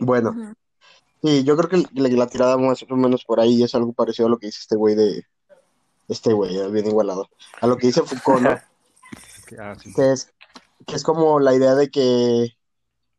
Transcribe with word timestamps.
Bueno, 0.00 0.54
sí, 1.22 1.44
yo 1.44 1.56
creo 1.56 1.68
que 1.68 2.00
la, 2.00 2.08
la 2.08 2.26
tirada 2.26 2.56
más 2.56 2.84
o 2.88 2.96
menos 2.96 3.24
por 3.24 3.40
ahí 3.40 3.62
es 3.62 3.74
algo 3.74 3.92
parecido 3.92 4.26
a 4.26 4.30
lo 4.30 4.38
que 4.38 4.46
dice 4.46 4.60
este 4.60 4.76
güey 4.76 4.94
de, 4.94 5.24
este 6.08 6.32
güey, 6.32 6.56
bien 6.70 6.86
igualado, 6.86 7.28
a 7.60 7.66
lo 7.66 7.76
que 7.76 7.88
dice 7.88 8.02
Foucault, 8.02 8.42
¿no? 8.42 8.58
Ah, 9.58 9.74
sí. 9.82 9.92
que 9.94 10.12
es, 10.12 10.30
que 10.86 10.94
es 10.94 11.02
como 11.02 11.40
la 11.40 11.54
idea 11.54 11.74
de 11.74 11.90
que 11.90 12.54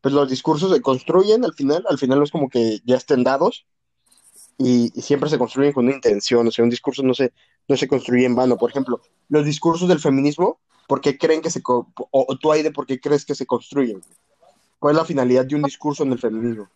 pues 0.00 0.14
los 0.14 0.28
discursos 0.30 0.72
se 0.72 0.80
construyen 0.80 1.44
al 1.44 1.54
final, 1.54 1.84
al 1.88 1.98
final 1.98 2.18
no 2.18 2.24
es 2.24 2.30
como 2.30 2.48
que 2.48 2.78
ya 2.84 2.96
estén 2.96 3.24
dados 3.24 3.66
y, 4.56 4.92
y 4.96 5.02
siempre 5.02 5.28
se 5.28 5.38
construyen 5.38 5.72
con 5.72 5.86
una 5.86 5.94
intención, 5.96 6.46
o 6.46 6.50
sea, 6.52 6.62
un 6.62 6.70
discurso 6.70 7.02
no 7.02 7.14
se, 7.14 7.32
no 7.66 7.76
se 7.76 7.88
construye 7.88 8.26
en 8.26 8.36
vano. 8.36 8.56
Por 8.56 8.70
ejemplo, 8.70 9.00
los 9.28 9.44
discursos 9.44 9.88
del 9.88 9.98
feminismo, 9.98 10.60
¿por 10.86 11.00
qué 11.00 11.18
creen 11.18 11.42
que 11.42 11.50
se, 11.50 11.62
co- 11.62 11.92
o, 11.96 12.26
o 12.28 12.36
tú, 12.38 12.52
Aide, 12.52 12.70
por 12.70 12.86
qué 12.86 13.00
crees 13.00 13.24
que 13.24 13.34
se 13.34 13.44
construyen? 13.46 14.00
¿Cuál 14.80 14.94
es 14.94 14.98
la 14.98 15.04
finalidad 15.04 15.44
de 15.44 15.56
un 15.56 15.62
discurso 15.62 16.02
en 16.02 16.12
el 16.12 16.18
feminismo? 16.18 16.66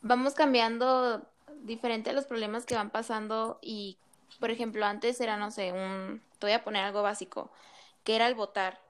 Vamos 0.00 0.34
cambiando 0.34 1.20
diferente 1.64 2.10
a 2.10 2.12
los 2.12 2.26
problemas 2.26 2.64
que 2.64 2.76
van 2.76 2.90
pasando 2.90 3.58
y, 3.60 3.98
por 4.38 4.52
ejemplo, 4.52 4.86
antes 4.86 5.20
era, 5.20 5.36
no 5.36 5.50
sé, 5.50 5.72
un, 5.72 6.22
te 6.38 6.46
voy 6.46 6.52
a 6.52 6.62
poner 6.62 6.84
algo 6.84 7.02
básico, 7.02 7.50
que 8.04 8.14
era 8.14 8.28
el 8.28 8.36
votar. 8.36 8.80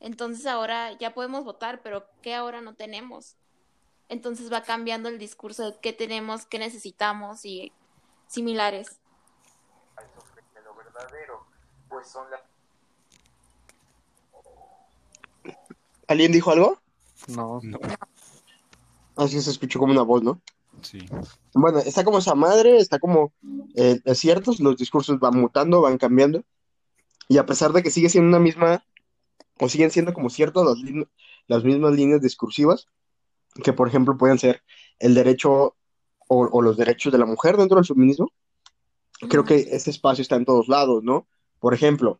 Entonces 0.00 0.46
ahora 0.46 0.92
ya 0.98 1.14
podemos 1.14 1.44
votar, 1.44 1.80
pero 1.82 2.06
¿qué 2.20 2.34
ahora 2.34 2.60
no 2.60 2.74
tenemos? 2.74 3.36
Entonces 4.10 4.52
va 4.52 4.62
cambiando 4.62 5.08
el 5.08 5.18
discurso 5.18 5.70
de 5.70 5.78
qué 5.80 5.94
tenemos, 5.94 6.44
qué 6.44 6.58
necesitamos 6.58 7.46
y 7.46 7.72
similares. 8.26 9.00
lo 10.62 10.74
verdadero, 10.74 11.46
pues 11.88 12.06
son 12.06 12.30
las 12.30 12.49
¿Alguien 16.10 16.32
dijo 16.32 16.50
algo? 16.50 16.76
No, 17.28 17.60
No, 17.62 17.78
Así 19.14 19.40
se 19.40 19.50
escuchó 19.50 19.78
como 19.78 19.92
una 19.92 20.02
voz, 20.02 20.24
¿no? 20.24 20.40
sí. 20.82 20.98
Bueno, 21.54 21.78
está 21.78 22.02
como 22.02 22.18
esa 22.18 22.34
madre, 22.34 22.78
está 22.78 22.98
como 22.98 23.32
eh, 23.76 24.00
es 24.04 24.18
cierto, 24.18 24.52
los 24.58 24.76
discursos 24.76 25.20
van 25.20 25.38
mutando, 25.38 25.80
van 25.80 25.98
cambiando, 25.98 26.42
y 27.28 27.38
a 27.38 27.46
pesar 27.46 27.72
de 27.72 27.84
que 27.84 27.92
sigue 27.92 28.08
siendo 28.08 28.28
una 28.28 28.40
misma, 28.40 28.84
o 29.60 29.68
siguen 29.68 29.92
siendo 29.92 30.12
como 30.12 30.30
ciertas 30.30 30.64
las, 30.64 30.78
las 31.46 31.62
mismas 31.62 31.92
líneas 31.92 32.20
discursivas, 32.20 32.88
que 33.62 33.72
por 33.72 33.86
ejemplo 33.86 34.18
pueden 34.18 34.40
ser 34.40 34.64
el 34.98 35.14
derecho 35.14 35.52
o, 35.52 35.76
o 36.26 36.60
los 36.60 36.76
derechos 36.76 37.12
de 37.12 37.18
la 37.18 37.26
mujer 37.26 37.56
dentro 37.56 37.76
del 37.76 37.86
feminismo, 37.86 38.32
creo 39.28 39.44
que 39.44 39.68
ese 39.70 39.90
espacio 39.90 40.22
está 40.22 40.34
en 40.34 40.44
todos 40.44 40.66
lados, 40.66 41.04
¿no? 41.04 41.28
Por 41.60 41.72
ejemplo, 41.72 42.18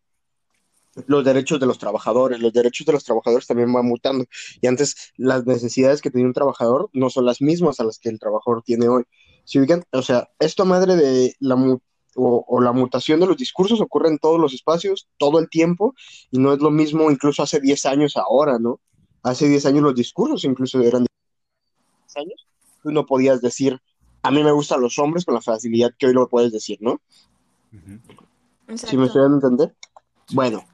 los 1.06 1.24
derechos 1.24 1.60
de 1.60 1.66
los 1.66 1.78
trabajadores, 1.78 2.40
los 2.40 2.52
derechos 2.52 2.86
de 2.86 2.92
los 2.92 3.04
trabajadores 3.04 3.46
también 3.46 3.72
van 3.72 3.86
mutando, 3.86 4.24
y 4.60 4.66
antes 4.66 5.12
las 5.16 5.46
necesidades 5.46 6.00
que 6.00 6.10
tenía 6.10 6.26
un 6.26 6.32
trabajador 6.32 6.90
no 6.92 7.10
son 7.10 7.26
las 7.26 7.40
mismas 7.40 7.80
a 7.80 7.84
las 7.84 7.98
que 7.98 8.08
el 8.08 8.18
trabajador 8.18 8.62
tiene 8.62 8.88
hoy. 8.88 9.04
Si 9.44 9.58
ubican, 9.58 9.84
o 9.92 10.02
sea, 10.02 10.28
esto 10.38 10.64
madre 10.64 10.96
de 10.96 11.34
la 11.40 11.56
o, 12.16 12.44
o 12.46 12.60
la 12.60 12.72
mutación 12.72 13.20
de 13.20 13.26
los 13.26 13.36
discursos 13.36 13.80
ocurre 13.80 14.08
en 14.08 14.18
todos 14.18 14.40
los 14.40 14.52
espacios, 14.52 15.08
todo 15.16 15.38
el 15.38 15.48
tiempo, 15.48 15.94
y 16.30 16.38
no 16.38 16.52
es 16.52 16.58
lo 16.58 16.70
mismo 16.70 17.10
incluso 17.10 17.42
hace 17.42 17.60
10 17.60 17.86
años 17.86 18.16
ahora, 18.16 18.58
¿no? 18.58 18.80
Hace 19.22 19.48
10 19.48 19.66
años 19.66 19.82
los 19.82 19.94
discursos 19.94 20.44
incluso 20.44 20.80
eran 20.80 21.04
10 21.04 22.16
años, 22.16 22.46
tú 22.82 22.90
no 22.90 23.06
podías 23.06 23.40
decir, 23.40 23.80
a 24.22 24.30
mí 24.30 24.42
me 24.42 24.52
gustan 24.52 24.80
los 24.80 24.98
hombres 24.98 25.24
con 25.24 25.34
la 25.34 25.40
facilidad 25.40 25.92
que 25.98 26.06
hoy 26.06 26.12
lo 26.12 26.28
puedes 26.28 26.52
decir, 26.52 26.78
¿no? 26.80 27.00
¿Sí 28.74 28.96
me 28.96 29.06
estoy 29.06 29.22
dando 29.22 29.36
a 29.36 29.40
entender? 29.40 29.76
Bueno, 30.32 30.64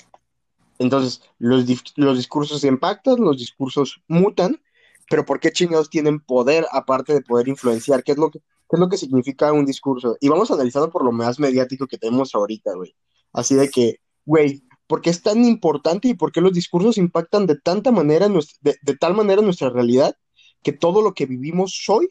entonces 0.79 1.23
los, 1.39 1.65
los 1.97 2.17
discursos 2.17 2.65
impactan, 2.65 3.17
los 3.21 3.39
discursos 3.39 4.03
mutan, 4.09 4.61
pero 5.09 5.25
¿por 5.25 5.41
qué 5.41 5.53
chingados 5.53 5.91
tienen 5.91 6.21
poder 6.21 6.67
aparte 6.73 7.15
de 7.15 7.23
poder 7.23 7.49
influenciar? 7.49 8.03
¿Qué 8.03 8.13
es 8.13 8.19
lo 8.19 8.31
que, 8.31 8.41
qué 8.41 8.75
es 8.77 8.81
lo 8.81 8.89
que 8.89 8.97
significa 8.97 9.53
un 9.53 9.65
discurso? 9.65 10.17
Y 10.21 10.29
vamos 10.29 10.51
analizando 10.51 10.91
por 10.91 11.05
lo 11.05 11.13
más 11.13 11.39
mediático 11.39 11.87
que 11.87 11.99
tenemos 11.99 12.35
ahorita, 12.35 12.75
güey. 12.75 12.95
Así 13.33 13.55
de 13.55 13.69
que, 13.71 14.01
güey, 14.25 14.63
¿por 14.87 15.01
qué 15.01 15.11
es 15.11 15.23
tan 15.23 15.45
importante 15.45 16.09
y 16.09 16.15
por 16.15 16.33
qué 16.33 16.41
los 16.41 16.53
discursos 16.53 16.99
impactan 16.99 17.47
de 17.47 17.59
tanta 17.59 17.93
manera, 17.93 18.29
de, 18.29 18.77
de 18.81 18.97
tal 18.97 19.15
manera 19.15 19.43
nuestra 19.43 19.71
realidad 19.71 20.17
que 20.63 20.73
todo 20.73 21.03
lo 21.03 21.15
que 21.15 21.27
vivimos 21.27 21.85
hoy, 21.89 22.09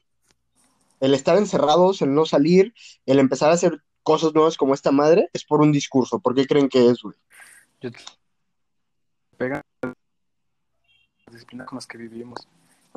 el 1.01 1.13
estar 1.13 1.37
encerrados, 1.37 2.01
el 2.01 2.13
no 2.13 2.25
salir, 2.25 2.73
el 3.05 3.19
empezar 3.19 3.51
a 3.51 3.55
hacer 3.55 3.81
cosas 4.01 4.33
nuevas 4.33 4.55
como 4.55 4.73
esta 4.73 4.91
madre, 4.91 5.29
es 5.33 5.43
por 5.43 5.61
un 5.61 5.71
discurso. 5.71 6.19
¿Por 6.19 6.35
qué 6.35 6.45
creen 6.45 6.69
que 6.69 6.87
es, 6.87 7.01
güey? 7.01 7.15
yo 7.81 7.89
pegan 9.35 9.61
las 9.81 9.93
disciplinas 11.31 11.67
con 11.67 11.77
las 11.77 11.87
que 11.87 11.97
vivimos. 11.97 12.47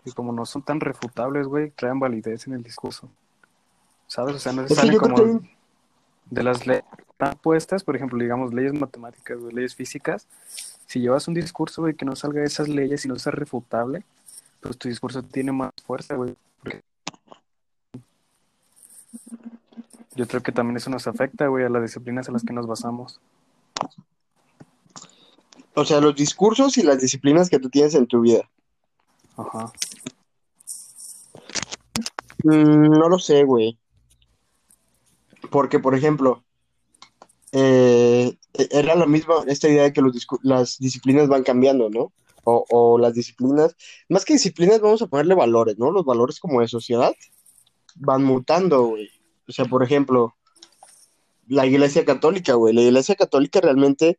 Y 0.05 0.13
como 0.13 0.33
no 0.33 0.47
son 0.47 0.63
tan 0.63 0.81
refutables, 0.81 1.47
güey, 1.47 1.71
traen 1.71 1.99
validez 1.99 2.47
en 2.47 2.55
el 2.55 2.63
discurso. 2.63 3.11
¿Sabes? 4.07 4.37
O 4.37 4.39
sea, 4.39 4.53
no 4.53 4.67
se 4.67 4.75
salen 4.75 4.97
como 4.99 5.17
que 5.17 5.57
de 6.31 6.43
las 6.43 6.67
leyes 6.67 6.85
tan 7.17 7.37
puestas, 7.39 7.83
por 7.85 7.97
ejemplo, 7.97 8.19
digamos, 8.19 8.55
leyes 8.55 8.73
matemáticas 8.73 9.39
o 9.43 9.51
leyes 9.51 9.75
físicas. 9.75 10.27
Si 10.87 11.01
llevas 11.01 11.27
un 11.29 11.35
discurso, 11.35 11.83
güey, 11.83 11.95
que 11.95 12.05
no 12.05 12.15
salga 12.17 12.41
de 12.41 12.47
esas 12.47 12.69
leyes 12.69 13.05
y 13.05 13.09
no 13.09 13.17
sea 13.19 13.33
refutable, 13.33 14.05
pues 14.61 14.79
tu 14.79 14.89
discurso 14.89 15.23
tiene 15.23 15.53
más 15.53 15.73
fuerza, 15.85 16.15
güey. 16.15 16.37
Porque- 16.63 16.83
Yo 20.15 20.27
creo 20.27 20.43
que 20.43 20.53
también 20.53 20.77
eso 20.77 20.91
nos 20.91 21.07
afecta, 21.07 21.47
güey, 21.49 21.65
a 21.65 21.69
las 21.69 21.83
disciplinas 21.83 22.29
en 22.29 22.35
las 22.35 22.43
que 22.45 22.53
nos 22.53 22.67
basamos. 22.67 23.21
O 25.79 25.85
sea, 25.85 26.01
los 26.01 26.17
discursos 26.17 26.77
y 26.77 26.83
las 26.83 27.01
disciplinas 27.01 27.49
que 27.49 27.61
tú 27.61 27.71
tienes 27.71 27.95
en 27.95 28.09
tu 28.09 28.23
vida. 28.23 28.51
Ajá. 29.37 29.73
Mm, 32.43 32.91
no 32.99 33.09
lo 33.09 33.21
sé, 33.21 33.45
güey. 33.45 33.79
Porque, 35.53 35.79
por 35.79 35.95
ejemplo, 35.95 36.43
eh, 37.53 38.37
era 38.55 38.97
la 38.97 39.07
misma, 39.07 39.45
esta 39.47 39.69
idea 39.69 39.85
de 39.85 39.93
que 39.93 40.03
los 40.03 40.27
las 40.43 40.79
disciplinas 40.79 41.29
van 41.29 41.45
cambiando, 41.45 41.89
¿no? 41.89 42.13
O, 42.43 42.65
o 42.71 42.99
las 42.99 43.15
disciplinas, 43.15 43.77
más 44.09 44.25
que 44.25 44.33
disciplinas, 44.33 44.81
vamos 44.81 45.03
a 45.03 45.07
ponerle 45.07 45.37
valores, 45.37 45.79
¿no? 45.79 45.93
Los 45.93 46.05
valores 46.05 46.41
como 46.41 46.61
de 46.61 46.67
sociedad 46.67 47.15
van 47.95 48.25
mutando, 48.25 48.83
güey. 48.83 49.09
O 49.47 49.53
sea, 49.53 49.65
por 49.67 49.85
ejemplo, 49.85 50.35
la 51.47 51.67
Iglesia 51.67 52.05
Católica, 52.05 52.55
güey. 52.55 52.75
La 52.75 52.83
Iglesia 52.83 53.15
Católica 53.15 53.61
realmente 53.61 54.19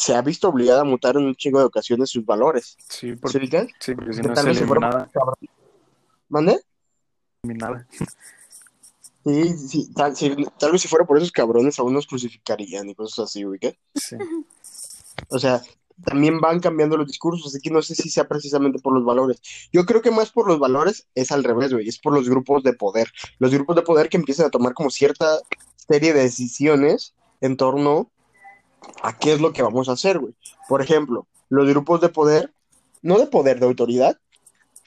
se 0.00 0.14
ha 0.14 0.22
visto 0.22 0.48
obligada 0.48 0.80
a 0.80 0.84
mutar 0.84 1.16
en 1.16 1.24
un 1.26 1.34
chingo 1.34 1.58
de 1.58 1.66
ocasiones 1.66 2.10
sus 2.10 2.24
valores. 2.24 2.76
Sí, 2.88 3.10
¿Se 3.10 3.16
porque, 3.16 3.38
ubican? 3.38 3.68
sí, 3.78 3.94
porque 3.94 4.12
si 4.14 4.20
no 4.22 4.32
tal 4.32 4.48
eliminada. 4.48 5.08
por- 5.12 5.38
¿Mande? 6.28 6.60
eliminada. 7.42 7.86
Sí, 9.24 9.56
sí, 9.58 9.92
tal, 9.94 10.16
sí, 10.16 10.34
tal 10.58 10.72
vez 10.72 10.80
si 10.80 10.88
fuera 10.88 11.04
por 11.04 11.18
esos 11.18 11.30
cabrones 11.30 11.78
aún 11.78 11.92
nos 11.92 12.06
crucificarían 12.06 12.88
y 12.88 12.94
cosas 12.94 13.26
así, 13.26 13.42
güey. 13.44 13.58
¿qué? 13.58 13.78
Sí. 13.94 14.16
O 15.28 15.38
sea, 15.38 15.60
también 16.02 16.40
van 16.40 16.60
cambiando 16.60 16.96
los 16.96 17.06
discursos, 17.06 17.46
así 17.48 17.60
que 17.60 17.70
no 17.70 17.82
sé 17.82 17.94
si 17.94 18.08
sea 18.08 18.26
precisamente 18.26 18.78
por 18.78 18.94
los 18.94 19.04
valores. 19.04 19.38
Yo 19.72 19.84
creo 19.84 20.00
que 20.00 20.10
más 20.10 20.30
por 20.30 20.46
los 20.48 20.58
valores 20.58 21.06
es 21.14 21.30
al 21.32 21.44
revés, 21.44 21.72
güey, 21.74 21.86
es 21.86 21.98
por 21.98 22.14
los 22.14 22.28
grupos 22.30 22.62
de 22.62 22.72
poder. 22.72 23.08
Los 23.38 23.52
grupos 23.52 23.76
de 23.76 23.82
poder 23.82 24.08
que 24.08 24.16
empiezan 24.16 24.46
a 24.46 24.50
tomar 24.50 24.72
como 24.72 24.88
cierta 24.88 25.38
serie 25.76 26.14
de 26.14 26.22
decisiones 26.22 27.14
en 27.42 27.58
torno 27.58 28.10
a 29.02 29.16
qué 29.16 29.32
es 29.32 29.40
lo 29.40 29.52
que 29.52 29.62
vamos 29.62 29.88
a 29.88 29.92
hacer, 29.92 30.18
güey. 30.18 30.34
Por 30.68 30.82
ejemplo, 30.82 31.26
los 31.48 31.68
grupos 31.68 32.00
de 32.00 32.08
poder, 32.08 32.52
no 33.02 33.18
de 33.18 33.26
poder, 33.26 33.60
de 33.60 33.66
autoridad, 33.66 34.18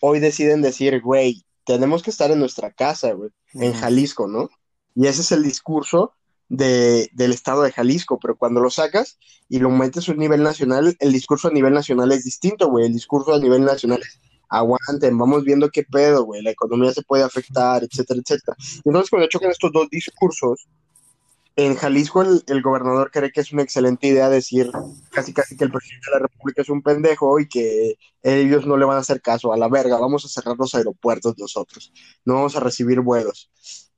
hoy 0.02 0.20
deciden 0.20 0.62
decir, 0.62 1.02
güey, 1.02 1.46
tenemos 1.66 2.04
que 2.04 2.10
estar 2.10 2.32
en 2.32 2.40
nuestra 2.40 2.72
casa, 2.72 3.14
güey 3.14 3.32
en. 3.54 3.74
Jalisco, 3.74 4.28
¿no? 4.28 4.50
Y 4.96 5.08
ese 5.08 5.22
es 5.22 5.32
el 5.32 5.44
discurso 5.44 6.14
de, 6.50 7.10
del 7.14 7.32
estado 7.32 7.64
de 7.64 7.72
Jalisco, 7.72 8.20
pero 8.20 8.38
cuando 8.38 8.62
lo 8.62 8.70
sacas 8.70 9.18
y 9.50 9.60
lo 9.60 9.70
metes 9.70 10.08
a 10.08 10.12
un 10.12 10.20
nivel 10.20 10.44
nacional, 10.44 10.96
el 11.00 11.12
discurso 11.12 11.48
a 11.48 11.52
nivel 11.52 11.74
nacional 11.74 12.12
es 12.12 12.24
distinto, 12.24 12.70
güey. 12.70 12.86
El 12.86 12.94
discurso 12.94 13.34
a 13.34 13.40
nivel 13.40 13.64
nacional 13.64 14.02
es, 14.02 14.20
aguanten, 14.50 15.18
vamos 15.18 15.44
viendo 15.44 15.70
qué 15.70 15.84
pedo, 15.84 16.26
güey, 16.26 16.44
la 16.44 16.52
economía 16.52 16.94
se 16.94 17.02
puede 17.02 17.24
afectar, 17.24 17.84
etcétera, 17.84 18.20
etcétera. 18.24 18.56
Y 18.60 18.90
entonces 18.90 19.10
cuando 19.10 19.28
chocan 19.28 19.50
estos 19.50 19.72
dos 19.72 19.90
discursos, 19.90 20.68
en 21.56 21.76
Jalisco 21.76 22.22
el, 22.22 22.62
gobernador 22.62 23.12
cree 23.12 23.32
que 23.32 23.42
es 23.42 23.52
una 23.52 23.62
excelente 23.62 24.08
idea 24.08 24.30
decir 24.30 24.72
casi 25.12 25.34
casi 25.34 25.56
que 25.56 25.66
el 25.66 25.72
presidente 25.72 26.08
de 26.10 26.20
la 26.20 26.28
República 26.28 26.62
es 26.64 26.70
un 26.70 26.82
pendejo 26.82 27.40
y 27.40 27.48
que 27.48 27.98
ellos 28.24 28.66
no 28.66 28.78
le 28.78 28.86
van 28.86 28.98
a 28.98 29.02
hacer 29.02 29.22
caso 29.22 29.54
a 29.54 29.58
la 29.58 29.68
verga, 29.68 30.00
vamos 30.00 30.26
a 30.26 30.30
cerrar 30.30 30.56
los 30.58 30.74
aeropuertos 30.74 31.36
nosotros, 31.38 31.94
no 32.26 32.36
vamos 32.36 32.56
a 32.56 32.60
recibir 32.60 33.02
vuelos. 33.02 33.52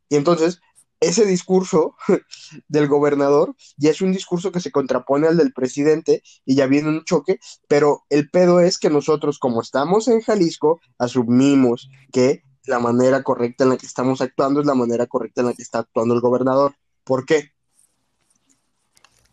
Y 0.09 0.17
entonces, 0.17 0.59
ese 0.99 1.25
discurso 1.25 1.95
del 2.67 2.87
gobernador 2.87 3.55
ya 3.77 3.91
es 3.91 4.01
un 4.01 4.11
discurso 4.11 4.51
que 4.51 4.59
se 4.59 4.71
contrapone 4.71 5.27
al 5.27 5.37
del 5.37 5.53
presidente 5.53 6.23
y 6.45 6.55
ya 6.55 6.67
viene 6.67 6.89
un 6.89 7.03
choque, 7.05 7.39
pero 7.67 8.03
el 8.09 8.29
pedo 8.29 8.59
es 8.59 8.77
que 8.77 8.89
nosotros, 8.89 9.39
como 9.39 9.61
estamos 9.61 10.07
en 10.07 10.21
Jalisco, 10.21 10.81
asumimos 10.97 11.89
que 12.11 12.43
la 12.65 12.79
manera 12.79 13.23
correcta 13.23 13.63
en 13.63 13.71
la 13.71 13.77
que 13.77 13.85
estamos 13.85 14.21
actuando 14.21 14.59
es 14.59 14.65
la 14.65 14.73
manera 14.73 15.05
correcta 15.05 15.41
en 15.41 15.47
la 15.47 15.53
que 15.53 15.61
está 15.61 15.79
actuando 15.79 16.15
el 16.15 16.21
gobernador. 16.21 16.75
¿Por 17.05 17.25
qué? 17.25 17.51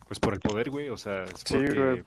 Pues 0.07 0.19
por 0.19 0.35
el 0.35 0.39
poder, 0.39 0.69
güey, 0.69 0.89
o 0.89 0.97
sea, 0.97 1.23
es 1.23 1.41
Sí, 1.43 1.57
güey. 1.57 2.05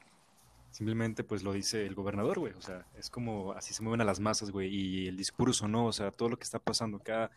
Simplemente 0.71 1.25
pues 1.25 1.43
lo 1.43 1.53
dice 1.53 1.87
el 1.87 1.95
gobernador, 1.95 2.39
güey. 2.39 2.53
O 2.53 2.63
sea, 2.63 2.87
es 2.97 3.11
como 3.11 3.53
así 3.53 3.75
se 3.75 3.83
mueven 3.83 4.01
a 4.01 4.05
las 4.05 4.21
masas, 4.21 4.51
güey. 4.51 4.69
Y 4.69 5.09
el 5.09 5.17
discurso, 5.17 5.67
¿no? 5.67 5.87
O 5.87 5.93
sea, 5.93 6.11
todo 6.13 6.29
lo 6.29 6.39
que 6.39 6.45
está 6.45 6.59
pasando 6.59 6.99
acá, 6.99 7.31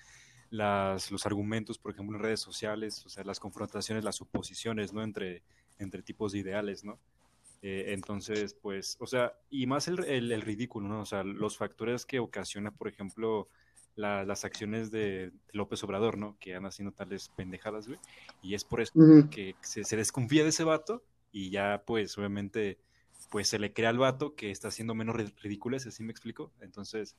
las, 0.51 1.09
los 1.09 1.25
argumentos, 1.25 1.79
por 1.79 1.93
ejemplo, 1.93 2.17
en 2.17 2.23
redes 2.23 2.41
sociales, 2.41 3.03
o 3.05 3.09
sea, 3.09 3.23
las 3.23 3.39
confrontaciones, 3.39 4.03
las 4.03 4.21
oposiciones, 4.21 4.93
¿no? 4.93 5.01
Entre, 5.01 5.41
entre 5.79 6.03
tipos 6.03 6.33
de 6.33 6.39
ideales, 6.39 6.83
¿no? 6.83 6.99
Eh, 7.61 7.93
entonces, 7.93 8.53
pues, 8.53 8.97
o 8.99 9.07
sea, 9.07 9.33
y 9.49 9.65
más 9.65 9.87
el, 9.87 10.03
el, 10.03 10.31
el 10.31 10.41
ridículo, 10.41 10.87
¿no? 10.87 11.01
O 11.01 11.05
sea, 11.05 11.23
los 11.23 11.57
factores 11.57 12.05
que 12.05 12.19
ocasiona, 12.19 12.71
por 12.71 12.89
ejemplo, 12.89 13.47
la- 13.95 14.23
las 14.23 14.45
acciones 14.45 14.91
de 14.91 15.31
López 15.51 15.83
Obrador, 15.83 16.17
¿no? 16.17 16.37
Que 16.39 16.55
han 16.55 16.65
haciendo 16.65 16.93
tales 16.93 17.29
pendejadas, 17.35 17.87
güey. 17.87 17.99
Y 18.41 18.53
es 18.55 18.63
por 18.63 18.81
eso 18.81 18.93
que 19.29 19.55
se, 19.61 19.83
se 19.83 19.97
desconfía 19.97 20.43
de 20.43 20.49
ese 20.49 20.63
vato 20.63 21.03
y 21.31 21.49
ya, 21.49 21.83
pues, 21.85 22.17
obviamente, 22.17 22.77
pues 23.29 23.47
se 23.49 23.59
le 23.59 23.73
crea 23.73 23.89
al 23.89 23.97
vato 23.99 24.35
que 24.35 24.51
está 24.51 24.69
haciendo 24.69 24.95
menos 24.95 25.15
ri- 25.15 25.33
ridículas, 25.41 25.85
¿así 25.85 26.03
me 26.03 26.11
explico? 26.11 26.51
Entonces, 26.61 27.15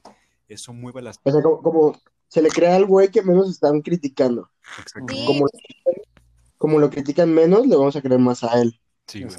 eso 0.48 0.72
mueve 0.72 1.02
las... 1.02 1.20
O 1.22 1.30
sea, 1.30 1.42
como, 1.42 1.62
como 1.62 2.00
se 2.28 2.42
le 2.42 2.48
crea 2.48 2.76
al 2.76 2.86
güey 2.86 3.08
que 3.10 3.22
menos 3.22 3.50
están 3.50 3.82
criticando. 3.82 4.50
Exacto. 4.80 5.14
Sí. 5.14 5.24
Como, 5.26 5.46
como 6.58 6.78
lo 6.78 6.90
critican 6.90 7.32
menos, 7.32 7.66
le 7.66 7.76
vamos 7.76 7.94
a 7.96 8.02
creer 8.02 8.20
más 8.20 8.42
a 8.44 8.60
él. 8.60 8.80
Sí, 9.06 9.22
güey. 9.22 9.30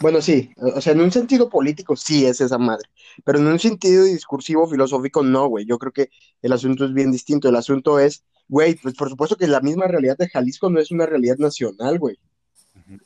Bueno, 0.00 0.20
sí, 0.20 0.50
o 0.56 0.80
sea, 0.80 0.92
en 0.92 1.00
un 1.00 1.12
sentido 1.12 1.48
político 1.48 1.96
sí 1.96 2.26
es 2.26 2.40
esa 2.40 2.58
madre, 2.58 2.88
pero 3.24 3.38
en 3.38 3.46
un 3.46 3.58
sentido 3.58 4.04
discursivo, 4.04 4.66
filosófico, 4.66 5.22
no, 5.22 5.46
güey. 5.46 5.64
Yo 5.64 5.78
creo 5.78 5.92
que 5.92 6.10
el 6.42 6.52
asunto 6.52 6.84
es 6.84 6.92
bien 6.92 7.12
distinto. 7.12 7.48
El 7.48 7.56
asunto 7.56 7.98
es, 7.98 8.24
güey, 8.48 8.74
pues 8.74 8.94
por 8.94 9.08
supuesto 9.08 9.36
que 9.36 9.46
la 9.46 9.60
misma 9.60 9.86
realidad 9.86 10.16
de 10.16 10.28
Jalisco 10.28 10.70
no 10.70 10.80
es 10.80 10.90
una 10.90 11.06
realidad 11.06 11.36
nacional, 11.38 11.98
güey. 11.98 12.18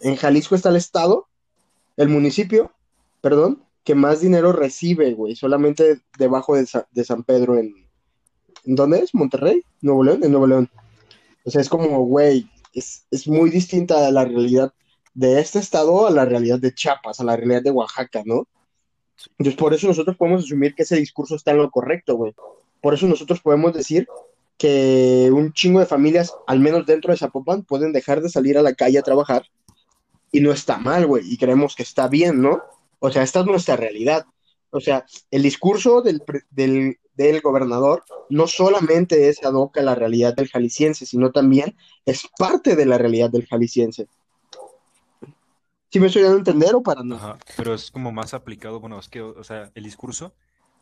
En 0.00 0.16
Jalisco 0.16 0.54
está 0.54 0.70
el 0.70 0.76
estado, 0.76 1.28
el 1.96 2.08
municipio, 2.08 2.72
perdón, 3.20 3.62
que 3.84 3.94
más 3.94 4.20
dinero 4.20 4.52
recibe, 4.52 5.12
güey, 5.14 5.36
solamente 5.36 6.00
debajo 6.18 6.56
de, 6.56 6.66
Sa- 6.66 6.88
de 6.90 7.04
San 7.04 7.22
Pedro 7.22 7.56
en... 7.58 7.86
¿En 8.64 8.74
dónde 8.74 8.98
es? 8.98 9.14
¿Monterrey? 9.14 9.62
¿Nuevo 9.80 10.02
León? 10.02 10.24
En 10.24 10.30
Nuevo 10.32 10.46
León. 10.48 10.68
O 11.44 11.50
sea, 11.50 11.60
es 11.60 11.68
como, 11.68 12.04
güey, 12.04 12.50
es, 12.72 13.06
es 13.12 13.28
muy 13.28 13.50
distinta 13.50 14.06
a 14.06 14.10
la 14.10 14.24
realidad 14.24 14.72
de 15.16 15.40
este 15.40 15.58
estado 15.58 16.06
a 16.06 16.10
la 16.10 16.26
realidad 16.26 16.58
de 16.58 16.74
Chiapas, 16.74 17.20
a 17.20 17.24
la 17.24 17.36
realidad 17.36 17.62
de 17.62 17.70
Oaxaca, 17.70 18.22
¿no? 18.26 18.46
Entonces, 19.38 19.58
por 19.58 19.72
eso 19.72 19.86
nosotros 19.86 20.14
podemos 20.14 20.44
asumir 20.44 20.74
que 20.74 20.82
ese 20.82 20.96
discurso 20.96 21.36
está 21.36 21.52
en 21.52 21.56
lo 21.56 21.70
correcto, 21.70 22.16
güey. 22.16 22.34
Por 22.82 22.92
eso 22.92 23.06
nosotros 23.06 23.40
podemos 23.40 23.72
decir 23.72 24.06
que 24.58 25.30
un 25.32 25.54
chingo 25.54 25.80
de 25.80 25.86
familias, 25.86 26.34
al 26.46 26.60
menos 26.60 26.84
dentro 26.84 27.12
de 27.12 27.18
Zapopan, 27.18 27.62
pueden 27.64 27.94
dejar 27.94 28.20
de 28.20 28.28
salir 28.28 28.58
a 28.58 28.62
la 28.62 28.74
calle 28.74 28.98
a 28.98 29.02
trabajar 29.02 29.46
y 30.30 30.40
no 30.40 30.52
está 30.52 30.76
mal, 30.76 31.06
güey, 31.06 31.24
y 31.32 31.38
creemos 31.38 31.74
que 31.74 31.82
está 31.82 32.08
bien, 32.08 32.42
¿no? 32.42 32.62
O 32.98 33.10
sea, 33.10 33.22
esta 33.22 33.40
es 33.40 33.46
nuestra 33.46 33.76
realidad. 33.76 34.26
O 34.68 34.80
sea, 34.80 35.06
el 35.30 35.42
discurso 35.42 36.02
del, 36.02 36.22
del, 36.50 36.98
del 37.14 37.40
gobernador 37.40 38.04
no 38.28 38.46
solamente 38.46 39.30
es 39.30 39.42
ad 39.42 39.54
hoc 39.54 39.78
a 39.78 39.82
la 39.82 39.94
realidad 39.94 40.34
del 40.34 40.48
jalisciense, 40.48 41.06
sino 41.06 41.32
también 41.32 41.74
es 42.04 42.28
parte 42.38 42.76
de 42.76 42.84
la 42.84 42.98
realidad 42.98 43.30
del 43.30 43.46
jalisciense. 43.46 44.08
¿Sí 45.96 46.00
me 46.00 46.08
estoy 46.08 46.24
dando 46.24 46.36
a 46.36 46.40
entender 46.40 46.74
o 46.74 46.82
para 46.82 47.02
no? 47.02 47.14
Ajá, 47.14 47.38
pero 47.56 47.72
es 47.72 47.90
como 47.90 48.12
más 48.12 48.34
aplicado, 48.34 48.80
bueno, 48.80 48.98
es 48.98 49.08
que, 49.08 49.22
o 49.22 49.42
sea, 49.44 49.70
el 49.74 49.82
discurso 49.82 50.34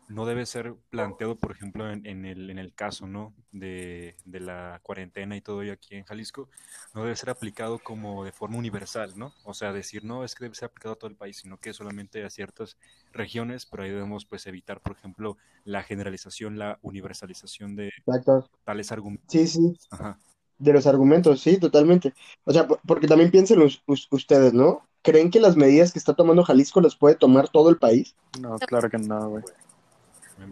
no 0.08 0.26
debe 0.26 0.44
ser 0.44 0.74
planteado, 0.90 1.36
por 1.36 1.52
ejemplo, 1.52 1.88
en, 1.88 2.04
en 2.04 2.24
el, 2.24 2.50
en 2.50 2.58
el 2.58 2.74
caso, 2.74 3.06
¿no? 3.06 3.32
De, 3.52 4.16
de 4.24 4.40
la 4.40 4.80
cuarentena 4.82 5.36
y 5.36 5.40
todo 5.40 5.62
ello 5.62 5.72
aquí 5.72 5.94
en 5.94 6.02
Jalisco, 6.04 6.48
no 6.94 7.02
debe 7.04 7.14
ser 7.14 7.30
aplicado 7.30 7.78
como 7.78 8.24
de 8.24 8.32
forma 8.32 8.58
universal, 8.58 9.12
¿no? 9.16 9.32
O 9.44 9.54
sea, 9.54 9.72
decir, 9.72 10.04
no, 10.04 10.24
es 10.24 10.34
que 10.34 10.46
debe 10.46 10.56
ser 10.56 10.66
aplicado 10.66 10.94
a 10.94 10.98
todo 10.98 11.10
el 11.10 11.16
país, 11.16 11.36
sino 11.36 11.58
que 11.58 11.72
solamente 11.72 12.24
a 12.24 12.30
ciertas 12.30 12.76
regiones, 13.12 13.66
pero 13.66 13.84
ahí 13.84 13.90
debemos, 13.90 14.26
pues, 14.26 14.48
evitar, 14.48 14.80
por 14.80 14.96
ejemplo, 14.96 15.36
la 15.64 15.84
generalización, 15.84 16.58
la 16.58 16.80
universalización 16.82 17.76
de 17.76 17.90
Exacto. 17.96 18.50
tales 18.64 18.90
argumentos. 18.90 19.30
Sí, 19.30 19.46
sí, 19.46 19.78
Ajá, 19.90 20.18
de 20.58 20.72
los 20.72 20.86
argumentos, 20.86 21.40
sí, 21.40 21.58
totalmente. 21.58 22.14
O 22.44 22.52
sea, 22.52 22.66
por- 22.66 22.80
porque 22.86 23.06
también 23.08 23.30
piensen 23.30 23.60
us- 23.62 23.82
us- 23.86 24.08
ustedes, 24.10 24.52
¿no? 24.52 24.82
¿Creen 25.02 25.30
que 25.30 25.40
las 25.40 25.56
medidas 25.56 25.92
que 25.92 25.98
está 25.98 26.14
tomando 26.14 26.44
Jalisco 26.44 26.80
las 26.80 26.96
puede 26.96 27.14
tomar 27.16 27.48
todo 27.48 27.68
el 27.70 27.76
país? 27.76 28.14
No, 28.40 28.56
claro 28.58 28.88
que 28.88 28.98
no, 28.98 29.28
güey. 29.30 29.44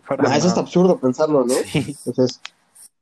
Para 0.07 0.25
eso 0.37 0.47
está 0.49 0.49
nada. 0.49 0.61
absurdo 0.63 0.99
pensarlo, 0.99 1.45
¿no? 1.45 1.55
Sí. 1.55 1.97
O 2.07 2.13
sea, 2.13 2.25
es, 2.25 2.41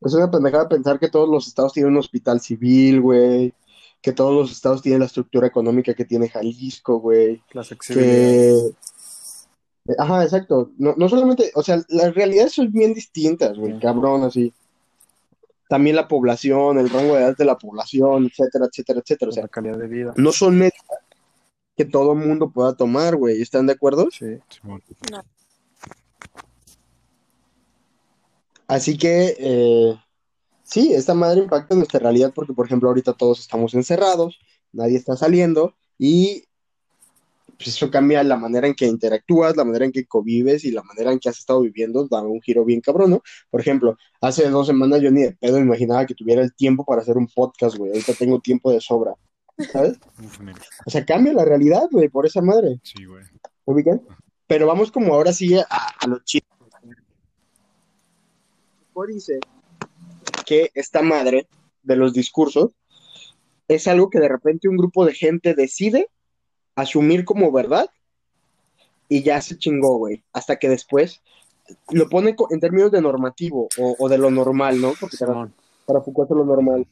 es 0.00 0.14
una 0.14 0.30
pendejada 0.30 0.68
pensar 0.68 0.98
que 0.98 1.08
todos 1.08 1.28
los 1.28 1.46
estados 1.46 1.72
tienen 1.72 1.92
un 1.92 1.98
hospital 1.98 2.40
civil, 2.40 3.00
güey, 3.00 3.52
que 4.00 4.12
todos 4.12 4.32
los 4.34 4.50
estados 4.52 4.80
tienen 4.80 5.00
la 5.00 5.06
estructura 5.06 5.46
económica 5.46 5.92
que 5.94 6.04
tiene 6.04 6.28
Jalisco, 6.28 7.00
güey, 7.00 7.42
Las 7.52 7.70
accesibilidades. 7.72 8.74
que... 9.86 9.94
Ajá, 9.98 10.22
exacto. 10.22 10.70
No, 10.78 10.94
no 10.96 11.08
solamente, 11.08 11.50
o 11.54 11.62
sea, 11.62 11.82
las 11.88 12.14
realidades 12.14 12.52
son 12.52 12.70
bien 12.70 12.94
distintas, 12.94 13.58
güey, 13.58 13.72
Sí. 13.74 13.78
cabrón, 13.80 14.22
así. 14.24 14.52
También 15.70 15.94
la 15.94 16.08
población, 16.08 16.80
el 16.80 16.90
rango 16.90 17.14
de 17.14 17.20
edad 17.20 17.36
de 17.36 17.44
la 17.44 17.56
población, 17.56 18.26
etcétera, 18.26 18.66
etcétera, 18.66 18.98
etcétera. 18.98 19.28
O 19.28 19.32
sea, 19.32 19.44
la 19.44 19.48
calidad 19.48 19.78
de 19.78 19.86
vida. 19.86 20.12
no 20.16 20.32
son 20.32 20.58
medidas 20.58 20.82
que 21.76 21.84
todo 21.84 22.16
mundo 22.16 22.50
pueda 22.50 22.74
tomar, 22.74 23.14
güey. 23.14 23.40
¿Están 23.40 23.68
de 23.68 23.74
acuerdo? 23.74 24.08
Sí. 24.10 24.36
Simón. 24.48 24.82
Así 28.66 28.98
que, 28.98 29.36
eh, 29.38 29.94
sí, 30.64 30.92
esta 30.92 31.14
madre 31.14 31.40
impacta 31.40 31.74
en 31.74 31.78
nuestra 31.78 32.00
realidad 32.00 32.32
porque, 32.34 32.52
por 32.52 32.66
ejemplo, 32.66 32.88
ahorita 32.88 33.12
todos 33.12 33.38
estamos 33.38 33.72
encerrados, 33.74 34.40
nadie 34.72 34.96
está 34.96 35.16
saliendo 35.16 35.76
y 35.96 36.48
pues, 37.60 37.76
eso 37.76 37.90
cambia 37.90 38.22
la 38.22 38.38
manera 38.38 38.66
en 38.66 38.74
que 38.74 38.86
interactúas, 38.86 39.54
la 39.54 39.64
manera 39.64 39.84
en 39.84 39.92
que 39.92 40.06
convives 40.06 40.64
y 40.64 40.70
la 40.70 40.82
manera 40.82 41.12
en 41.12 41.18
que 41.18 41.28
has 41.28 41.38
estado 41.38 41.60
viviendo, 41.60 42.08
da 42.08 42.22
un 42.22 42.40
giro 42.40 42.64
bien 42.64 42.80
cabrón, 42.80 43.10
¿no? 43.10 43.22
Por 43.50 43.60
ejemplo, 43.60 43.98
hace 44.22 44.48
dos 44.48 44.66
semanas 44.66 45.02
yo 45.02 45.10
ni 45.10 45.24
de 45.24 45.32
pedo 45.32 45.58
imaginaba 45.58 46.06
que 46.06 46.14
tuviera 46.14 46.40
el 46.40 46.54
tiempo 46.54 46.86
para 46.86 47.02
hacer 47.02 47.18
un 47.18 47.28
podcast, 47.28 47.76
güey. 47.76 47.92
Ahorita 47.92 48.14
tengo 48.14 48.40
tiempo 48.40 48.72
de 48.72 48.80
sobra, 48.80 49.14
¿sabes? 49.70 49.98
Uf. 50.24 50.40
O 50.86 50.90
sea, 50.90 51.04
cambia 51.04 51.34
la 51.34 51.44
realidad, 51.44 51.86
güey, 51.90 52.08
por 52.08 52.24
esa 52.24 52.40
madre. 52.40 52.80
Sí, 52.82 53.04
güey. 53.04 53.24
¿Me 53.66 53.74
ubican? 53.74 54.00
Pero 54.46 54.66
vamos 54.66 54.90
como 54.90 55.12
ahora 55.12 55.34
sí 55.34 55.58
a, 55.58 55.64
a 55.68 56.06
los 56.06 56.24
chistes. 56.24 56.48
dice 59.06 59.38
que 60.46 60.70
esta 60.74 61.02
madre 61.02 61.46
de 61.82 61.96
los 61.96 62.14
discursos 62.14 62.70
es 63.68 63.86
algo 63.86 64.08
que 64.08 64.18
de 64.18 64.28
repente 64.28 64.66
un 64.66 64.78
grupo 64.78 65.04
de 65.04 65.12
gente 65.12 65.54
decide 65.54 66.08
asumir 66.82 67.24
como 67.24 67.52
verdad 67.52 67.88
y 69.08 69.22
ya 69.22 69.40
se 69.40 69.58
chingó, 69.58 69.98
güey. 69.98 70.22
Hasta 70.32 70.58
que 70.58 70.68
después 70.68 71.20
lo 71.90 72.08
pone 72.08 72.34
en 72.50 72.60
términos 72.60 72.90
de 72.90 73.00
normativo 73.00 73.68
o, 73.78 73.96
o 73.98 74.08
de 74.08 74.18
lo 74.18 74.30
normal, 74.30 74.80
¿no? 74.80 74.94
Porque 74.98 75.16
para, 75.18 75.50
para 75.86 76.00
Foucault 76.00 76.30
es 76.30 76.36
lo 76.36 76.44
normal. 76.44 76.86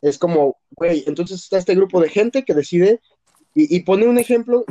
Es 0.00 0.18
como, 0.18 0.56
güey, 0.72 1.04
entonces 1.06 1.42
está 1.42 1.58
este 1.58 1.74
grupo 1.74 2.00
de 2.00 2.08
gente 2.08 2.44
que 2.44 2.54
decide 2.54 3.00
y, 3.54 3.74
y 3.74 3.80
pone 3.80 4.06
un 4.06 4.18
ejemplo, 4.18 4.64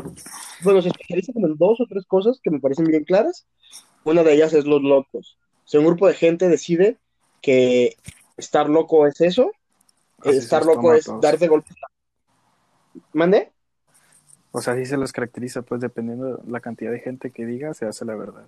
bueno, 0.64 0.82
se 0.82 0.90
especializa 0.90 1.34
como 1.34 1.48
en 1.48 1.58
dos 1.58 1.80
o 1.80 1.86
tres 1.88 2.06
cosas 2.06 2.40
que 2.44 2.52
me 2.52 2.60
parecen 2.60 2.86
bien 2.86 3.04
claras. 3.04 3.46
Una 4.04 4.24
de 4.24 4.34
ellas 4.34 4.54
es 4.54 4.66
los 4.66 4.82
locos. 4.82 5.38
O 5.66 5.68
sea, 5.68 5.80
un 5.80 5.86
grupo 5.86 6.08
de 6.08 6.16
gente 6.16 6.50
decide 6.50 6.98
que 7.42 7.96
estar 8.38 8.70
loco 8.70 9.08
es 9.08 9.22
eso, 9.22 9.52
Así 10.20 10.38
estar 10.38 10.66
loco 10.66 10.94
es 10.94 11.06
todos. 11.06 11.22
dar 11.22 11.38
de 11.40 11.48
golpe. 11.48 11.74
¿Mande? 13.14 13.52
O 14.52 14.62
sea, 14.62 14.74
así 14.74 14.86
se 14.86 14.98
los 14.98 15.12
caracteriza, 15.14 15.62
pues 15.62 15.82
dependiendo 15.82 16.38
de 16.38 16.52
la 16.52 16.60
cantidad 16.60 16.92
de 16.92 17.00
gente 17.00 17.32
que 17.32 17.46
diga, 17.46 17.74
se 17.74 17.86
hace 17.86 18.04
la 18.06 18.16
verdad. 18.16 18.46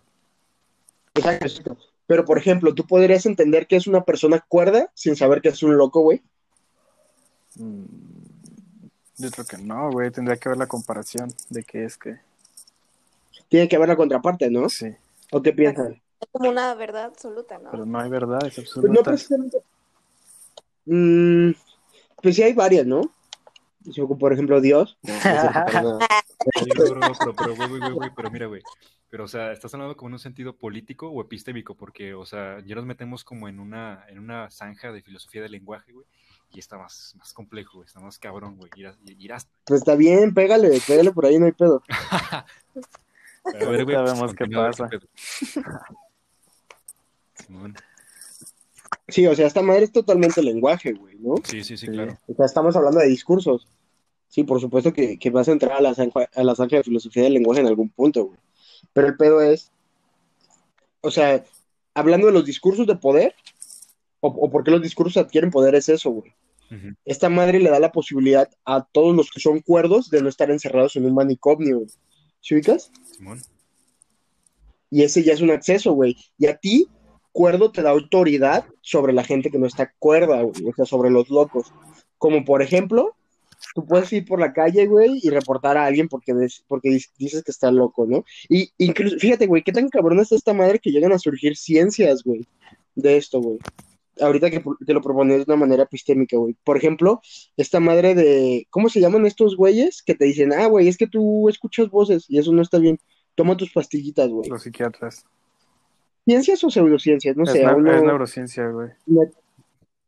Exacto, 1.15 1.45
exacto. 1.45 1.77
Pero, 2.07 2.25
por 2.25 2.37
ejemplo, 2.37 2.73
tú 2.75 2.85
podrías 2.85 3.25
entender 3.25 3.67
que 3.67 3.77
es 3.77 3.87
una 3.87 4.03
persona 4.03 4.43
cuerda 4.47 4.91
sin 4.93 5.15
saber 5.15 5.41
que 5.41 5.49
es 5.49 5.63
un 5.63 5.77
loco, 5.77 6.01
güey. 6.01 6.21
Mm, 7.55 7.83
Yo 9.17 9.31
creo 9.31 9.45
que 9.45 9.57
no, 9.57 9.91
güey. 9.91 10.11
Tendría 10.11 10.37
que 10.37 10.49
ver 10.49 10.57
la 10.57 10.67
comparación 10.67 11.29
de 11.49 11.63
qué 11.63 11.85
es 11.85 11.97
que. 11.97 12.17
Tiene 13.47 13.69
que 13.69 13.75
haber 13.77 13.89
la 13.89 13.95
contraparte, 13.95 14.49
¿no? 14.49 14.67
Sí, 14.67 14.93
¿O 15.31 15.41
qué 15.41 15.53
piensan? 15.53 16.01
Es 16.19 16.27
como 16.31 16.49
una 16.49 16.73
verdad 16.75 17.05
absoluta, 17.05 17.57
¿no? 17.59 17.69
pero 17.71 17.85
no 17.85 17.99
hay 17.99 18.09
verdad, 18.09 18.39
es 18.45 18.55
Pues 18.55 18.67
absoluta. 18.67 18.93
no 18.93 19.03
precisamente. 19.03 19.57
Mm, 20.85 21.51
pues 22.21 22.35
sí 22.35 22.43
hay 22.43 22.53
varias, 22.53 22.85
¿no? 22.85 23.01
Como, 23.95 24.17
Por 24.17 24.33
ejemplo, 24.33 24.61
Dios. 24.61 24.97
No, 26.75 26.95
no 26.95 27.13
pero, 27.17 27.33
pero, 27.35 27.55
güey, 27.55 27.91
güey, 27.93 28.09
pero 28.15 28.29
mira, 28.29 28.47
güey. 28.47 28.61
Pero, 29.09 29.23
o 29.23 29.27
sea, 29.27 29.51
estás 29.51 29.73
hablando 29.73 29.95
como 29.95 30.09
en 30.09 30.13
un 30.13 30.19
sentido 30.19 30.57
político 30.57 31.07
o 31.07 31.21
epistémico, 31.21 31.75
porque, 31.75 32.13
o 32.13 32.25
sea, 32.25 32.59
ya 32.65 32.75
nos 32.75 32.85
metemos 32.85 33.23
como 33.23 33.47
en 33.47 33.59
una, 33.59 34.03
en 34.09 34.19
una 34.19 34.49
zanja 34.49 34.91
de 34.91 35.01
filosofía 35.01 35.41
del 35.41 35.51
lenguaje, 35.51 35.93
güey, 35.93 36.05
y 36.51 36.59
está 36.59 36.77
más, 36.77 37.15
más 37.17 37.31
complejo, 37.33 37.77
güey, 37.77 37.87
está 37.87 37.99
más 37.99 38.19
cabrón, 38.19 38.57
güey. 38.57 38.71
Irás, 38.75 38.97
irás. 39.05 39.47
Pues 39.65 39.81
está 39.81 39.95
bien, 39.95 40.33
pégale, 40.33 40.81
pégale 40.85 41.11
por 41.11 41.25
ahí, 41.25 41.39
no 41.39 41.45
hay 41.45 41.51
pedo. 41.53 41.81
A 43.45 43.51
ver, 43.51 43.83
güey, 43.83 43.95
Ya 43.95 44.03
pues, 44.03 44.13
vemos 44.13 44.35
qué 44.35 44.45
pasa. 44.47 44.89
Simón. 47.35 47.75
Sí, 49.13 49.27
o 49.27 49.35
sea, 49.35 49.45
esta 49.45 49.61
madre 49.61 49.83
es 49.83 49.91
totalmente 49.91 50.41
lenguaje, 50.41 50.91
güey, 50.93 51.15
¿no? 51.19 51.35
Sí, 51.43 51.63
sí, 51.63 51.77
sí, 51.77 51.85
claro. 51.85 52.17
O 52.25 52.33
sea, 52.33 52.47
estamos 52.47 52.75
hablando 52.75 52.99
de 52.99 53.07
discursos. 53.07 53.67
Sí, 54.27 54.43
por 54.43 54.59
supuesto 54.59 54.91
que, 54.91 55.19
que 55.19 55.29
vas 55.29 55.47
a 55.47 55.51
entrar 55.51 55.73
a 55.73 55.81
la, 55.81 55.93
zanja, 55.93 56.27
a 56.33 56.43
la 56.43 56.55
zanja 56.55 56.77
de 56.77 56.83
filosofía 56.83 57.21
del 57.21 57.35
lenguaje 57.35 57.61
en 57.61 57.67
algún 57.67 57.89
punto, 57.89 58.25
güey. 58.25 58.39
Pero 58.91 59.05
el 59.05 59.15
pedo 59.15 59.39
es, 59.39 59.71
o 61.01 61.11
sea, 61.11 61.43
hablando 61.93 62.25
de 62.25 62.33
los 62.33 62.43
discursos 62.43 62.87
de 62.87 62.95
poder, 62.95 63.35
o, 64.19 64.29
o 64.29 64.49
por 64.49 64.63
qué 64.63 64.71
los 64.71 64.81
discursos 64.81 65.23
adquieren 65.23 65.51
poder, 65.51 65.75
es 65.75 65.89
eso, 65.89 66.09
güey. 66.09 66.33
Esta 67.05 67.29
madre 67.29 67.59
le 67.59 67.69
da 67.69 67.79
la 67.79 67.91
posibilidad 67.91 68.49
a 68.65 68.83
todos 68.83 69.15
los 69.15 69.29
que 69.29 69.39
son 69.39 69.59
cuerdos 69.59 70.09
de 70.09 70.23
no 70.23 70.29
estar 70.29 70.49
encerrados 70.49 70.95
en 70.95 71.05
un 71.05 71.13
manicomio, 71.13 71.81
güey. 71.81 71.89
¿Sí 72.41 72.55
ubicas? 72.55 72.91
Simón. 73.11 73.39
Y 74.89 75.03
ese 75.03 75.23
ya 75.23 75.33
es 75.33 75.41
un 75.41 75.51
acceso, 75.51 75.93
güey. 75.93 76.17
Y 76.39 76.47
a 76.47 76.57
ti, 76.57 76.87
cuerdo 77.33 77.71
te 77.71 77.81
da 77.81 77.89
autoridad 77.89 78.65
sobre 78.81 79.11
la 79.11 79.25
gente 79.25 79.51
que 79.51 79.59
no 79.59 79.65
está 79.65 79.91
cuerda, 79.99 80.41
güey. 80.43 80.69
O 80.69 80.73
sea, 80.73 80.85
sobre 80.85 81.09
los 81.09 81.29
locos. 81.29 81.73
Como 82.17 82.45
por 82.45 82.61
ejemplo, 82.61 83.15
tú 83.75 83.85
puedes 83.85 84.11
ir 84.13 84.25
por 84.25 84.39
la 84.39 84.53
calle, 84.53 84.85
güey, 84.87 85.19
y 85.21 85.29
reportar 85.29 85.77
a 85.77 85.85
alguien 85.85 86.07
porque, 86.07 86.33
porque 86.67 86.97
dices 87.17 87.43
que 87.43 87.51
está 87.51 87.71
loco, 87.71 88.05
¿no? 88.05 88.23
Y 88.47 88.71
incluso, 88.77 89.17
fíjate, 89.17 89.47
güey, 89.47 89.63
qué 89.63 89.71
tan 89.71 89.89
cabrón 89.89 90.19
está 90.19 90.35
esta 90.35 90.53
madre 90.53 90.79
que 90.79 90.91
llegan 90.91 91.11
a 91.11 91.19
surgir 91.19 91.57
ciencias, 91.57 92.23
güey, 92.23 92.47
de 92.95 93.17
esto, 93.17 93.41
güey. 93.41 93.59
Ahorita 94.21 94.51
que 94.51 94.63
te 94.85 94.93
lo 94.93 95.01
propones 95.01 95.37
de 95.37 95.51
una 95.51 95.59
manera 95.59 95.83
epistémica, 95.83 96.37
güey. 96.37 96.55
Por 96.63 96.77
ejemplo, 96.77 97.19
esta 97.57 97.79
madre 97.79 98.13
de, 98.13 98.67
¿cómo 98.69 98.89
se 98.89 98.99
llaman 98.99 99.25
estos 99.25 99.57
güeyes? 99.57 100.03
Que 100.03 100.13
te 100.13 100.25
dicen, 100.25 100.53
ah, 100.53 100.67
güey, 100.67 100.87
es 100.87 100.97
que 100.97 101.07
tú 101.07 101.49
escuchas 101.49 101.89
voces 101.89 102.25
y 102.29 102.37
eso 102.37 102.53
no 102.53 102.61
está 102.61 102.77
bien. 102.77 102.99
Toma 103.33 103.57
tus 103.57 103.71
pastillitas, 103.71 104.29
güey. 104.29 104.47
Los 104.49 104.61
psiquiatras. 104.61 105.25
¿Ciencias 106.25 106.63
o 106.63 106.69
pseudociencias? 106.69 107.35
No 107.35 107.43
es, 107.43 107.51
sé, 107.51 107.65
aún 107.65 107.83
no, 107.83 107.93
es 107.93 108.01
neurociencia, 108.03 108.67
güey. 108.69 108.89
me- 109.05 109.31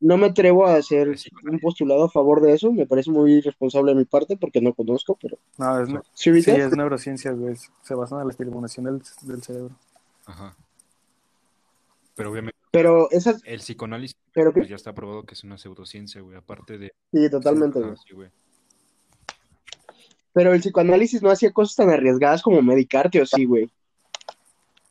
no 0.02 0.18
me 0.18 0.28
atrevo 0.28 0.68
a 0.68 0.76
hacer 0.76 1.16
un 1.50 1.60
postulado 1.60 2.04
a 2.04 2.10
favor 2.10 2.42
de 2.42 2.54
eso. 2.54 2.72
Me 2.72 2.86
parece 2.86 3.10
muy 3.10 3.34
irresponsable 3.34 3.94
de 3.94 3.98
mi 3.98 4.06
parte 4.06 4.38
porque 4.38 4.62
no 4.62 4.74
conozco, 4.74 5.18
pero... 5.20 5.38
No, 5.58 5.82
es, 5.82 5.90
ne- 5.90 6.02
¿Sí 6.14 6.42
sí, 6.44 6.52
es 6.52 6.76
neurociencia, 6.76 7.32
güey. 7.32 7.56
Se 7.82 7.96
basan 7.96 8.20
en 8.20 8.28
la 8.28 8.32
estimulación 8.32 8.86
del, 8.86 9.02
del 9.24 9.42
cerebro. 9.42 9.76
Ajá. 10.26 10.56
Pero 12.16 12.32
obviamente 12.32 12.58
Pero 12.72 13.10
esas... 13.12 13.42
el 13.46 13.60
psicoanálisis 13.60 14.16
pues, 14.34 14.68
ya 14.70 14.76
está 14.76 14.94
probado 14.94 15.24
que 15.24 15.34
es 15.34 15.44
una 15.44 15.58
pseudociencia, 15.58 16.22
güey. 16.22 16.38
Aparte 16.38 16.78
de... 16.78 16.94
Sí, 17.12 17.30
totalmente, 17.30 17.80
Ajá, 17.80 17.88
güey. 17.88 18.00
sí, 18.08 18.14
güey. 18.14 18.30
Pero 20.34 20.54
el 20.54 20.60
psicoanálisis 20.60 21.22
no 21.24 21.32
hacía 21.32 21.52
cosas 21.52 21.76
tan 21.78 21.90
arriesgadas 21.90 22.42
como 22.42 22.62
medicarte, 22.62 23.22
¿o 23.22 23.26
sí, 23.26 23.46
güey? 23.46 23.70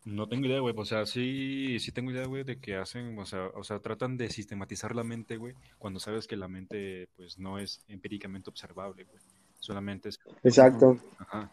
No 0.05 0.29
tengo 0.29 0.47
idea, 0.47 0.61
güey. 0.61 0.75
O 0.77 0.85
sea, 0.85 1.07
sí, 1.07 1.79
sí 1.81 1.91
tengo 1.91 2.11
idea, 2.11 2.27
güey, 2.27 2.45
de 2.45 2.61
que 2.61 2.77
hacen, 2.77 3.19
o 3.19 3.25
sea, 3.25 3.47
o 3.55 3.65
sea, 3.65 3.79
tratan 3.81 4.17
de 4.19 4.29
sistematizar 4.31 4.95
la 4.95 5.03
mente, 5.03 5.39
güey, 5.39 5.55
cuando 5.79 5.99
sabes 5.99 6.27
que 6.27 6.37
la 6.37 6.47
mente, 6.49 7.09
pues, 7.17 7.39
no 7.39 7.59
es 7.59 7.81
empíricamente 7.89 8.51
observable, 8.51 9.05
güey. 9.05 9.19
Solamente 9.61 10.11
es... 10.11 10.21
Exacto. 10.43 10.99
Ajá. 11.19 11.51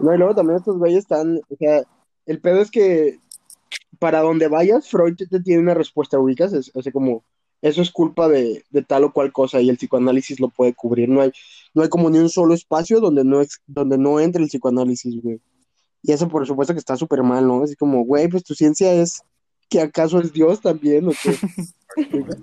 No, 0.00 0.14
y 0.14 0.18
luego 0.18 0.34
también 0.34 0.58
estos 0.58 0.76
güeyes 0.76 0.98
están... 0.98 1.40
O 1.48 1.56
sea, 1.58 1.82
el 2.26 2.40
pedo 2.40 2.60
es 2.60 2.70
que 2.70 3.18
para 3.98 4.20
donde 4.20 4.48
vayas, 4.48 4.88
Freud 4.90 5.16
te, 5.16 5.40
tiene 5.40 5.62
una 5.62 5.74
respuesta, 5.74 6.18
ubicas. 6.18 6.52
Es, 6.52 6.70
o 6.74 6.82
sea, 6.82 6.92
como... 6.92 7.24
Eso 7.62 7.80
es 7.80 7.92
culpa 7.92 8.28
de, 8.28 8.64
de 8.70 8.82
tal 8.82 9.04
o 9.04 9.12
cual 9.12 9.32
cosa 9.32 9.60
y 9.60 9.68
el 9.70 9.76
psicoanálisis 9.76 10.40
lo 10.40 10.48
puede 10.48 10.74
cubrir. 10.74 11.08
No 11.08 11.20
hay, 11.20 11.30
no 11.74 11.82
hay 11.82 11.88
como 11.88 12.10
ni 12.10 12.18
un 12.18 12.28
solo 12.28 12.54
espacio 12.54 12.98
donde 12.98 13.22
no, 13.22 13.40
ex- 13.40 13.62
donde 13.68 13.96
no 13.96 14.18
entre 14.18 14.42
el 14.42 14.48
psicoanálisis, 14.48 15.22
güey. 15.22 15.40
Y 16.02 16.12
eso 16.12 16.28
por 16.28 16.46
supuesto 16.46 16.72
que 16.74 16.80
está 16.80 16.96
súper 16.96 17.22
mal, 17.22 17.46
¿no? 17.46 17.62
Así 17.62 17.76
como, 17.76 18.04
güey, 18.04 18.28
pues 18.28 18.44
tu 18.44 18.54
ciencia 18.54 18.92
es 18.92 19.22
que 19.68 19.80
acaso 19.80 20.20
es 20.20 20.32
Dios 20.32 20.60
también, 20.60 21.08
¿o 21.08 21.12
qué? 21.12 21.36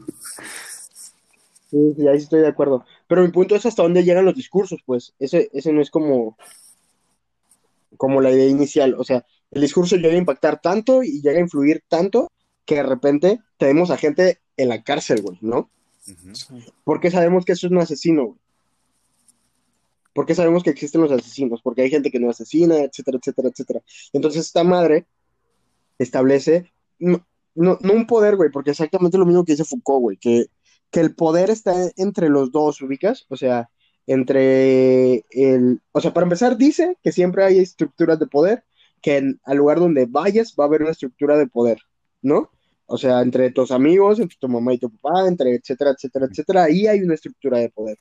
Sí, 1.69 1.93
sí, 1.95 2.07
ahí 2.07 2.17
sí 2.17 2.23
estoy 2.23 2.41
de 2.41 2.47
acuerdo. 2.47 2.83
Pero 3.07 3.21
mi 3.21 3.27
punto 3.27 3.55
es 3.55 3.63
hasta 3.63 3.83
dónde 3.83 4.03
llegan 4.03 4.25
los 4.25 4.33
discursos, 4.33 4.81
pues. 4.85 5.13
Ese, 5.19 5.51
ese 5.53 5.71
no 5.71 5.81
es 5.81 5.91
como, 5.91 6.35
como 7.95 8.21
la 8.21 8.31
idea 8.31 8.47
inicial. 8.47 8.95
O 8.97 9.03
sea, 9.03 9.23
el 9.51 9.61
discurso 9.61 9.95
llega 9.95 10.15
a 10.15 10.17
impactar 10.17 10.59
tanto 10.61 11.03
y 11.03 11.21
llega 11.21 11.37
a 11.37 11.41
influir 11.41 11.83
tanto 11.87 12.31
que 12.65 12.75
de 12.75 12.83
repente 12.83 13.39
tenemos 13.57 13.91
a 13.91 13.97
gente 13.97 14.39
en 14.57 14.69
la 14.69 14.83
cárcel, 14.83 15.21
güey, 15.21 15.37
¿no? 15.41 15.69
Ujú. 16.07 16.35
Sí. 16.35 16.65
¿Por 16.83 16.99
qué 16.99 17.11
sabemos 17.11 17.45
que 17.45 17.51
eso 17.51 17.67
es 17.67 17.71
un 17.71 17.79
asesino, 17.79 18.25
güey? 18.25 18.39
¿Por 20.13 20.25
qué 20.25 20.35
sabemos 20.35 20.63
que 20.63 20.69
existen 20.71 21.01
los 21.01 21.11
asesinos? 21.11 21.61
Porque 21.61 21.81
hay 21.83 21.89
gente 21.89 22.11
que 22.11 22.19
no 22.19 22.29
asesina, 22.29 22.79
etcétera, 22.79 23.17
etcétera, 23.19 23.49
etcétera. 23.49 23.81
Entonces 24.13 24.45
esta 24.45 24.63
madre 24.63 25.05
establece, 25.97 26.71
no, 26.99 27.25
no, 27.55 27.77
un 27.81 28.07
poder, 28.07 28.35
güey, 28.35 28.49
porque 28.51 28.71
exactamente 28.71 29.17
lo 29.17 29.25
mismo 29.25 29.43
que 29.45 29.53
dice 29.53 29.65
Foucault, 29.65 30.01
güey, 30.01 30.17
que, 30.17 30.45
que 30.91 30.99
el 31.01 31.15
poder 31.15 31.49
está 31.49 31.73
entre 31.97 32.29
los 32.29 32.51
dos, 32.51 32.81
¿ubicas? 32.81 33.25
O 33.29 33.37
sea, 33.37 33.69
entre 34.07 35.25
el... 35.31 35.81
O 35.91 36.01
sea, 36.01 36.13
para 36.13 36.25
empezar, 36.25 36.57
dice 36.57 36.97
que 37.03 37.11
siempre 37.11 37.43
hay 37.43 37.59
estructuras 37.59 38.19
de 38.19 38.27
poder, 38.27 38.63
que 39.01 39.17
en- 39.17 39.39
al 39.43 39.57
lugar 39.57 39.79
donde 39.79 40.05
vayas 40.05 40.55
va 40.59 40.63
a 40.65 40.67
haber 40.67 40.81
una 40.81 40.91
estructura 40.91 41.37
de 41.37 41.47
poder, 41.47 41.79
¿no? 42.21 42.51
O 42.85 42.97
sea, 42.97 43.21
entre 43.21 43.51
tus 43.51 43.71
amigos, 43.71 44.19
entre 44.19 44.37
tu 44.39 44.47
mamá 44.49 44.73
y 44.73 44.79
tu 44.79 44.89
papá, 44.89 45.27
entre 45.27 45.53
etcétera, 45.55 45.91
etcétera, 45.91 46.25
etcétera, 46.29 46.63
ahí 46.63 46.87
hay 46.87 47.01
una 47.01 47.13
estructura 47.13 47.59
de 47.59 47.69
poder. 47.69 47.99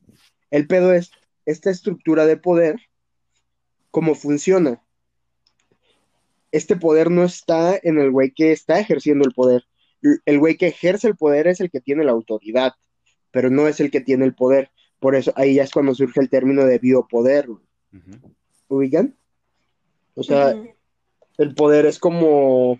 El 0.50 0.66
pedo 0.66 0.92
es, 0.94 1.10
esta 1.50 1.70
estructura 1.70 2.26
de 2.26 2.36
poder, 2.36 2.76
¿cómo 3.90 4.14
funciona? 4.14 4.82
Este 6.52 6.76
poder 6.76 7.10
no 7.10 7.24
está 7.24 7.78
en 7.82 7.98
el 7.98 8.10
güey 8.10 8.32
que 8.32 8.52
está 8.52 8.78
ejerciendo 8.78 9.26
el 9.26 9.32
poder. 9.32 9.64
El 10.26 10.38
güey 10.38 10.58
que 10.58 10.66
ejerce 10.66 11.08
el 11.08 11.16
poder 11.16 11.46
es 11.46 11.60
el 11.60 11.70
que 11.70 11.80
tiene 11.80 12.04
la 12.04 12.12
autoridad, 12.12 12.72
pero 13.30 13.48
no 13.48 13.66
es 13.66 13.80
el 13.80 13.90
que 13.90 14.02
tiene 14.02 14.26
el 14.26 14.34
poder. 14.34 14.70
Por 15.00 15.14
eso 15.14 15.32
ahí 15.36 15.54
ya 15.54 15.62
es 15.62 15.70
cuando 15.70 15.94
surge 15.94 16.20
el 16.20 16.28
término 16.28 16.66
de 16.66 16.78
biopoder. 16.78 17.48
Ujú. 17.48 18.34
¿ubican? 18.68 19.16
O 20.14 20.22
sea, 20.22 20.54
el 21.38 21.54
poder 21.54 21.86
es 21.86 21.98
como 21.98 22.78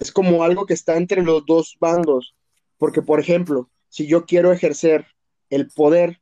es 0.00 0.10
como 0.10 0.42
algo 0.42 0.66
que 0.66 0.74
está 0.74 0.96
entre 0.96 1.22
los 1.22 1.46
dos 1.46 1.76
bandos, 1.78 2.34
porque 2.76 3.02
por 3.02 3.20
ejemplo, 3.20 3.70
si 3.88 4.08
yo 4.08 4.26
quiero 4.26 4.50
ejercer 4.50 5.06
el 5.48 5.68
poder 5.68 6.21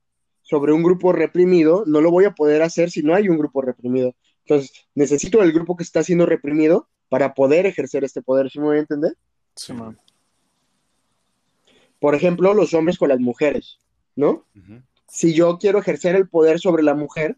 sobre 0.50 0.73
un 0.73 0.83
grupo 0.83 1.12
reprimido, 1.12 1.85
no 1.87 2.00
lo 2.00 2.11
voy 2.11 2.25
a 2.25 2.33
poder 2.33 2.62
hacer 2.62 2.90
si 2.90 3.04
no 3.04 3.14
hay 3.14 3.28
un 3.28 3.38
grupo 3.38 3.62
reprimido. 3.62 4.16
Entonces, 4.45 4.73
necesito 4.97 5.45
el 5.45 5.52
grupo 5.52 5.76
que 5.76 5.85
está 5.85 6.02
siendo 6.02 6.26
reprimido 6.26 6.88
para 7.09 7.35
poder 7.35 7.66
ejercer 7.66 8.02
este 8.02 8.21
poder, 8.21 8.50
¿sí 8.50 8.59
me 8.59 8.64
voy 8.64 8.78
a 8.78 8.80
entender? 8.80 9.16
Sí, 9.54 9.73
man. 9.73 9.97
Por 12.00 12.16
ejemplo, 12.16 12.52
los 12.52 12.75
hombres 12.75 12.99
con 12.99 13.11
las 13.11 13.21
mujeres, 13.21 13.78
¿no? 14.16 14.45
Si 15.07 15.35
yo 15.35 15.57
quiero 15.59 15.78
ejercer 15.78 16.16
el 16.16 16.28
poder 16.28 16.59
sobre 16.59 16.83
la 16.83 16.95
mujer, 16.95 17.37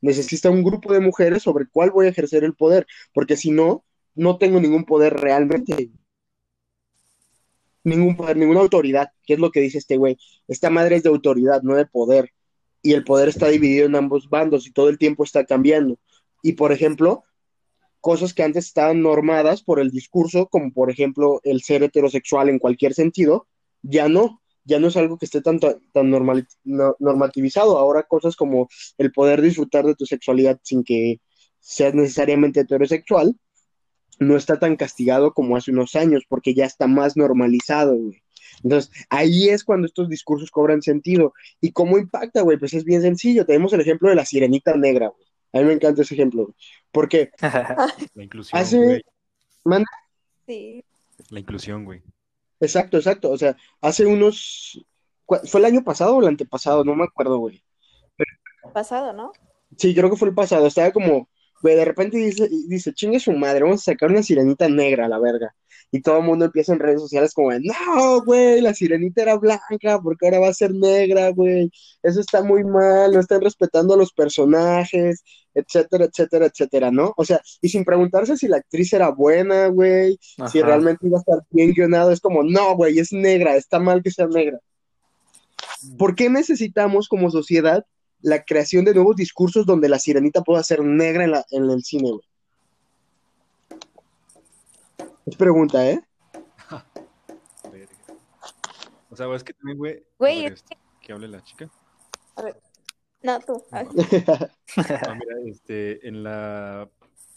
necesita 0.00 0.48
un 0.48 0.62
grupo 0.62 0.90
de 0.90 1.00
mujeres 1.00 1.42
sobre 1.42 1.66
cuál 1.66 1.90
voy 1.90 2.06
a 2.06 2.10
ejercer 2.10 2.44
el 2.44 2.54
poder, 2.54 2.86
porque 3.12 3.36
si 3.36 3.50
no, 3.50 3.84
no 4.14 4.38
tengo 4.38 4.58
ningún 4.58 4.84
poder 4.84 5.14
realmente. 5.14 5.90
Ningún 7.82 8.16
poder, 8.16 8.38
ninguna 8.38 8.60
autoridad, 8.60 9.10
que 9.26 9.34
es 9.34 9.38
lo 9.38 9.50
que 9.50 9.60
dice 9.60 9.76
este 9.76 9.98
güey. 9.98 10.16
Esta 10.48 10.70
madre 10.70 10.96
es 10.96 11.02
de 11.02 11.10
autoridad, 11.10 11.60
no 11.60 11.74
de 11.74 11.84
poder. 11.84 12.33
Y 12.84 12.92
el 12.92 13.02
poder 13.02 13.28
está 13.28 13.48
dividido 13.48 13.86
en 13.86 13.96
ambos 13.96 14.28
bandos 14.28 14.68
y 14.68 14.72
todo 14.72 14.88
el 14.90 14.98
tiempo 14.98 15.24
está 15.24 15.44
cambiando. 15.44 15.98
Y 16.42 16.52
por 16.52 16.70
ejemplo, 16.70 17.24
cosas 18.00 18.34
que 18.34 18.42
antes 18.42 18.66
estaban 18.66 19.00
normadas 19.00 19.62
por 19.62 19.80
el 19.80 19.90
discurso, 19.90 20.48
como 20.48 20.70
por 20.72 20.90
ejemplo 20.90 21.40
el 21.44 21.62
ser 21.62 21.82
heterosexual 21.82 22.50
en 22.50 22.58
cualquier 22.58 22.92
sentido, 22.94 23.48
ya 23.82 24.08
no, 24.10 24.42
ya 24.64 24.78
no 24.78 24.88
es 24.88 24.96
algo 24.98 25.16
que 25.18 25.24
esté 25.24 25.40
tan, 25.40 25.58
tan 25.60 26.10
normal, 26.10 26.46
no- 26.64 26.96
normativizado. 26.98 27.78
Ahora 27.78 28.02
cosas 28.02 28.36
como 28.36 28.68
el 28.98 29.10
poder 29.12 29.40
disfrutar 29.40 29.86
de 29.86 29.94
tu 29.94 30.04
sexualidad 30.06 30.60
sin 30.62 30.84
que 30.84 31.20
seas 31.60 31.94
necesariamente 31.94 32.60
heterosexual, 32.60 33.34
no 34.20 34.36
está 34.36 34.58
tan 34.58 34.76
castigado 34.76 35.32
como 35.32 35.56
hace 35.56 35.70
unos 35.70 35.94
años, 35.94 36.24
porque 36.28 36.54
ya 36.54 36.66
está 36.66 36.86
más 36.86 37.16
normalizado, 37.16 37.96
güey. 37.96 38.23
Entonces, 38.62 38.90
ahí 39.10 39.48
es 39.48 39.64
cuando 39.64 39.86
estos 39.86 40.08
discursos 40.08 40.50
cobran 40.50 40.80
sentido. 40.82 41.32
¿Y 41.60 41.72
cómo 41.72 41.98
impacta, 41.98 42.42
güey? 42.42 42.56
Pues 42.58 42.72
es 42.74 42.84
bien 42.84 43.02
sencillo. 43.02 43.44
Tenemos 43.44 43.72
el 43.72 43.80
ejemplo 43.80 44.08
de 44.08 44.14
la 44.14 44.24
sirenita 44.24 44.74
negra, 44.76 45.08
güey. 45.08 45.26
A 45.52 45.58
mí 45.58 45.64
me 45.64 45.72
encanta 45.74 46.02
ese 46.02 46.14
ejemplo, 46.14 46.44
güey. 46.44 46.54
Porque 46.90 47.30
La 48.14 48.22
inclusión, 48.24 48.60
hace... 48.60 48.76
güey. 48.78 49.02
Manda- 49.64 49.86
Sí. 50.46 50.84
La 51.30 51.40
inclusión, 51.40 51.84
güey. 51.84 52.02
Exacto, 52.60 52.96
exacto. 52.98 53.30
O 53.30 53.38
sea, 53.38 53.56
hace 53.80 54.04
unos... 54.06 54.84
¿cu- 55.24 55.40
¿Fue 55.46 55.60
el 55.60 55.66
año 55.66 55.82
pasado 55.84 56.16
o 56.16 56.20
el 56.22 56.28
antepasado? 56.28 56.84
No 56.84 56.94
me 56.94 57.04
acuerdo, 57.04 57.38
güey. 57.38 57.62
Pasado, 58.72 59.12
¿no? 59.12 59.32
Sí, 59.76 59.94
creo 59.94 60.10
que 60.10 60.16
fue 60.16 60.28
el 60.28 60.34
pasado. 60.34 60.66
Estaba 60.66 60.90
como, 60.92 61.28
güey, 61.64 61.76
de 61.76 61.84
repente 61.86 62.18
dice, 62.18 62.46
dice, 62.68 62.92
chingue 62.92 63.18
su 63.18 63.32
madre, 63.32 63.62
vamos 63.62 63.80
a 63.80 63.92
sacar 63.92 64.10
una 64.10 64.22
sirenita 64.22 64.68
negra 64.68 65.06
a 65.06 65.08
la 65.08 65.18
verga. 65.18 65.54
Y 65.90 66.02
todo 66.02 66.18
el 66.18 66.24
mundo 66.24 66.44
empieza 66.44 66.74
en 66.74 66.78
redes 66.78 67.00
sociales 67.00 67.32
como, 67.32 67.52
no, 67.52 68.22
güey, 68.22 68.60
la 68.60 68.74
sirenita 68.74 69.22
era 69.22 69.38
blanca, 69.38 69.98
porque 70.02 70.26
ahora 70.26 70.40
va 70.40 70.48
a 70.48 70.52
ser 70.52 70.74
negra, 70.74 71.30
güey. 71.30 71.70
Eso 72.02 72.20
está 72.20 72.42
muy 72.42 72.64
mal, 72.64 73.12
no 73.12 73.20
están 73.20 73.40
respetando 73.40 73.94
a 73.94 73.96
los 73.96 74.12
personajes, 74.12 75.24
etcétera, 75.54 76.04
etcétera, 76.04 76.46
etcétera, 76.46 76.90
¿no? 76.90 77.14
O 77.16 77.24
sea, 77.24 77.40
y 77.62 77.70
sin 77.70 77.82
preguntarse 77.82 78.36
si 78.36 78.46
la 78.46 78.58
actriz 78.58 78.92
era 78.92 79.08
buena, 79.08 79.68
güey, 79.68 80.18
si 80.52 80.60
realmente 80.60 81.06
iba 81.06 81.16
a 81.16 81.20
estar 81.20 81.38
bien 81.48 81.72
guionado, 81.72 82.10
es 82.10 82.20
como, 82.20 82.42
no, 82.42 82.76
güey, 82.76 82.98
es 82.98 83.10
negra, 83.10 83.56
está 83.56 83.78
mal 83.78 84.02
que 84.02 84.10
sea 84.10 84.26
negra. 84.26 84.60
¿por 85.98 86.14
qué 86.14 86.28
necesitamos 86.28 87.08
como 87.08 87.30
sociedad 87.30 87.86
la 88.24 88.42
creación 88.42 88.84
de 88.86 88.94
nuevos 88.94 89.16
discursos 89.16 89.66
donde 89.66 89.88
la 89.88 89.98
sirenita 89.98 90.42
pueda 90.42 90.62
ser 90.62 90.82
negra 90.82 91.24
en, 91.24 91.30
la- 91.32 91.44
en 91.50 91.70
el 91.70 91.82
cine, 91.84 92.10
güey? 92.10 92.24
Es 95.26 95.36
pregunta, 95.36 95.88
¿eh? 95.88 96.00
O 99.10 99.16
sea, 99.16 99.32
es 99.34 99.44
que 99.44 99.52
también, 99.52 99.78
güey. 99.78 99.98
a 99.98 100.02
Güey, 100.18 100.42
ver, 100.42 100.52
este, 100.54 100.76
que 101.00 101.12
hable 101.12 101.28
la 101.28 101.40
chica. 101.44 101.70
No, 103.22 103.38
tú. 103.40 103.62
a 103.70 103.84
ver. 103.84 104.50
Ah, 104.76 105.14
mira, 105.14 105.36
este, 105.46 106.08
en 106.08 106.24
la, 106.24 106.88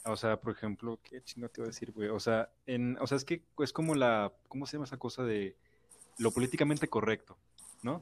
o 0.06 0.16
sea, 0.16 0.38
por 0.42 0.54
ejemplo, 0.54 1.00
¿qué 1.04 1.22
chingo 1.22 1.50
te 1.50 1.62
iba 1.62 1.66
a 1.66 1.70
decir, 1.70 1.92
güey? 1.92 2.10
O 2.10 2.20
sea, 2.20 2.50
en, 2.66 2.98
o 3.00 3.06
sea, 3.06 3.16
es 3.18 3.26
que 3.26 3.44
es 3.60 3.72
como 3.74 3.94
la, 3.94 4.34
¿cómo 4.48 4.66
se 4.66 4.74
llama 4.74 4.86
esa 4.86 4.98
cosa 4.98 5.22
de 5.24 5.56
lo 6.18 6.32
políticamente 6.32 6.88
correcto, 6.88 7.38
¿no? 7.84 8.02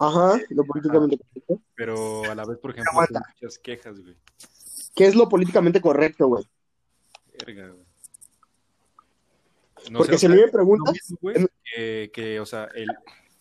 Ajá, 0.00 0.40
lo 0.48 0.64
políticamente 0.64 1.18
correcto. 1.18 1.60
Pero 1.74 2.24
a 2.24 2.34
la 2.34 2.46
vez, 2.46 2.58
por 2.58 2.70
ejemplo, 2.70 3.00
hay 3.00 3.06
muchas 3.34 3.58
quejas, 3.58 4.00
güey. 4.00 4.16
¿Qué 4.96 5.06
es 5.06 5.14
lo 5.14 5.28
políticamente 5.28 5.80
correcto, 5.80 6.26
güey? 6.26 6.44
Verga, 7.38 7.68
güey. 7.68 7.84
No 9.90 9.98
Porque 9.98 10.18
sé, 10.18 10.26
si 10.26 10.28
me 10.28 10.48
preguntas, 10.48 10.94
güey, 11.20 11.36
en- 11.36 11.48
que, 11.64 12.10
que, 12.12 12.40
o 12.40 12.46
sea, 12.46 12.68
el, 12.74 12.88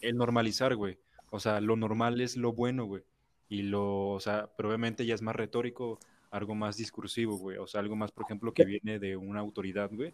el 0.01 0.15
normalizar, 0.17 0.75
güey. 0.75 0.99
O 1.31 1.39
sea, 1.39 1.61
lo 1.61 1.75
normal 1.75 2.19
es 2.21 2.37
lo 2.37 2.53
bueno, 2.53 2.85
güey. 2.85 3.03
Y 3.47 3.63
lo, 3.63 4.09
o 4.09 4.19
sea, 4.19 4.49
pero 4.55 4.69
obviamente 4.69 5.05
ya 5.05 5.15
es 5.15 5.21
más 5.21 5.35
retórico, 5.35 5.99
algo 6.29 6.55
más 6.55 6.77
discursivo, 6.77 7.37
güey. 7.37 7.57
O 7.57 7.67
sea, 7.67 7.81
algo 7.81 7.95
más, 7.95 8.11
por 8.11 8.23
ejemplo, 8.25 8.53
que 8.53 8.65
viene 8.65 8.99
de 8.99 9.15
una 9.17 9.39
autoridad, 9.39 9.89
güey, 9.93 10.13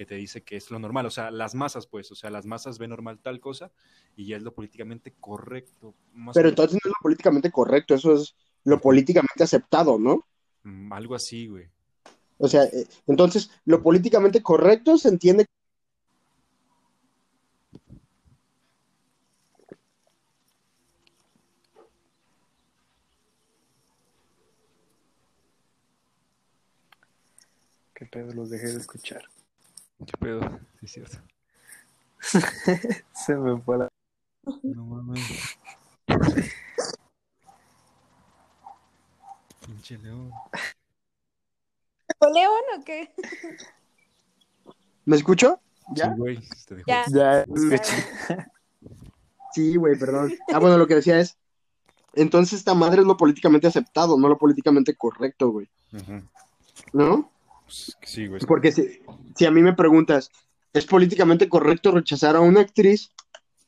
que 0.00 0.06
te 0.06 0.14
dice 0.14 0.40
que 0.42 0.56
es 0.56 0.70
lo 0.70 0.78
normal. 0.78 1.04
O 1.04 1.10
sea, 1.10 1.30
las 1.30 1.54
masas, 1.54 1.86
pues, 1.86 2.10
o 2.10 2.14
sea, 2.14 2.30
las 2.30 2.46
masas 2.46 2.78
ven 2.78 2.88
normal 2.88 3.18
tal 3.20 3.38
cosa 3.38 3.70
y 4.16 4.28
ya 4.28 4.38
es 4.38 4.42
lo 4.42 4.54
políticamente 4.54 5.12
correcto. 5.20 5.94
Más 6.14 6.32
pero 6.34 6.48
entonces 6.48 6.72
no 6.72 6.78
es 6.82 6.86
lo 6.86 7.02
políticamente 7.02 7.50
correcto, 7.50 7.94
eso 7.94 8.14
es 8.14 8.34
lo 8.64 8.80
políticamente 8.80 9.44
aceptado, 9.44 9.98
¿no? 9.98 10.24
mm, 10.62 10.90
algo 10.94 11.14
así, 11.14 11.48
güey. 11.48 11.68
O 12.38 12.48
sea, 12.48 12.64
eh, 12.64 12.86
entonces 13.08 13.50
lo 13.66 13.82
políticamente 13.82 14.42
correcto 14.42 14.96
se 14.96 15.10
entiende 15.10 15.44
Qué 27.92 28.06
pedo, 28.06 28.32
los 28.32 28.48
dejé 28.48 28.68
de 28.68 28.78
escuchar. 28.78 29.28
¿Qué 30.06 30.12
pedo? 30.18 30.40
Sí, 30.80 30.86
es 30.86 30.92
cierto. 30.92 31.18
Se 33.12 33.36
me 33.36 33.60
fue 33.60 33.78
la... 33.78 33.88
No 34.62 34.84
mames. 34.84 35.56
Pinche 39.66 39.98
león. 39.98 40.32
¿O 42.18 42.32
León 42.32 42.62
o 42.78 42.84
qué? 42.84 43.14
¿Me 45.04 45.16
escucho? 45.16 45.60
Sí, 45.88 45.94
¿Ya? 45.96 46.14
güey, 46.14 46.38
te 46.66 46.74
dejó. 46.76 46.86
Ya. 46.86 47.04
Ya, 47.08 47.44
Sí, 49.52 49.76
güey, 49.76 49.98
perdón. 49.98 50.32
Ah, 50.52 50.58
bueno, 50.58 50.78
lo 50.78 50.86
que 50.86 50.94
decía 50.94 51.18
es, 51.18 51.36
entonces 52.14 52.58
esta 52.58 52.74
madre 52.74 53.00
es 53.00 53.06
lo 53.06 53.16
políticamente 53.16 53.66
aceptado, 53.66 54.18
no 54.18 54.28
lo 54.28 54.38
políticamente 54.38 54.94
correcto, 54.94 55.50
güey. 55.50 55.68
¿no? 56.92 57.30
Pues, 57.70 57.96
sí, 58.02 58.26
güey. 58.26 58.40
Porque 58.48 58.72
si, 58.72 59.00
si 59.36 59.46
a 59.46 59.50
mí 59.52 59.62
me 59.62 59.74
preguntas, 59.74 60.32
¿es 60.72 60.86
políticamente 60.86 61.48
correcto 61.48 61.92
rechazar 61.92 62.34
a 62.34 62.40
una 62.40 62.62
actriz 62.62 63.12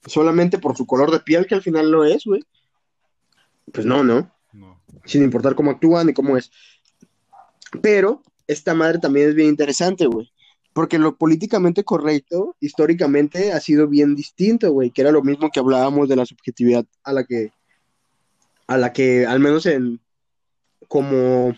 solamente 0.07 0.59
por 0.59 0.77
su 0.77 0.87
color 0.87 1.13
de 1.13 1.21
piel, 1.21 1.47
que 1.47 1.55
al 1.55 1.63
final 1.63 1.89
lo 1.89 2.05
es, 2.05 2.25
güey? 2.25 2.43
Pues 3.73 3.87
no, 3.87 4.03
¿no? 4.03 4.29
No. 4.53 4.83
Sin 5.05 5.23
importar 5.23 5.55
cómo 5.55 5.71
actúa 5.71 6.03
ni 6.03 6.13
cómo 6.13 6.37
es. 6.37 6.51
Pero 7.81 8.23
esta 8.49 8.75
madre 8.75 8.99
también 8.99 9.29
es 9.29 9.37
bien 9.37 9.51
interesante, 9.51 10.07
güey. 10.07 10.33
Porque 10.73 10.99
lo 10.99 11.17
políticamente 11.17 11.85
correcto, 11.85 12.57
históricamente, 12.59 13.53
ha 13.53 13.61
sido 13.61 13.87
bien 13.87 14.17
distinto, 14.17 14.73
güey. 14.73 14.91
Que 14.91 15.03
era 15.03 15.13
lo 15.13 15.23
mismo 15.23 15.49
que 15.53 15.61
hablábamos 15.61 16.09
de 16.09 16.17
la 16.17 16.27
subjetividad 16.27 16.85
a 17.05 17.13
la 17.13 17.23
que, 17.23 17.53
a 18.67 18.77
la 18.79 18.93
que, 18.93 19.27
al 19.27 19.39
menos 19.39 19.65
en, 19.67 20.01
como, 20.89 21.55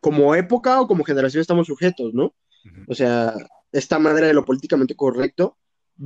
como 0.00 0.34
época 0.34 0.80
o 0.80 0.86
como 0.86 1.04
generación 1.04 1.40
estamos 1.40 1.66
sujetos, 1.66 2.14
¿no? 2.14 2.34
O 2.86 2.94
sea, 2.94 3.34
esta 3.72 3.98
madre 3.98 4.26
de 4.26 4.34
lo 4.34 4.44
políticamente 4.44 4.94
correcto 4.94 5.56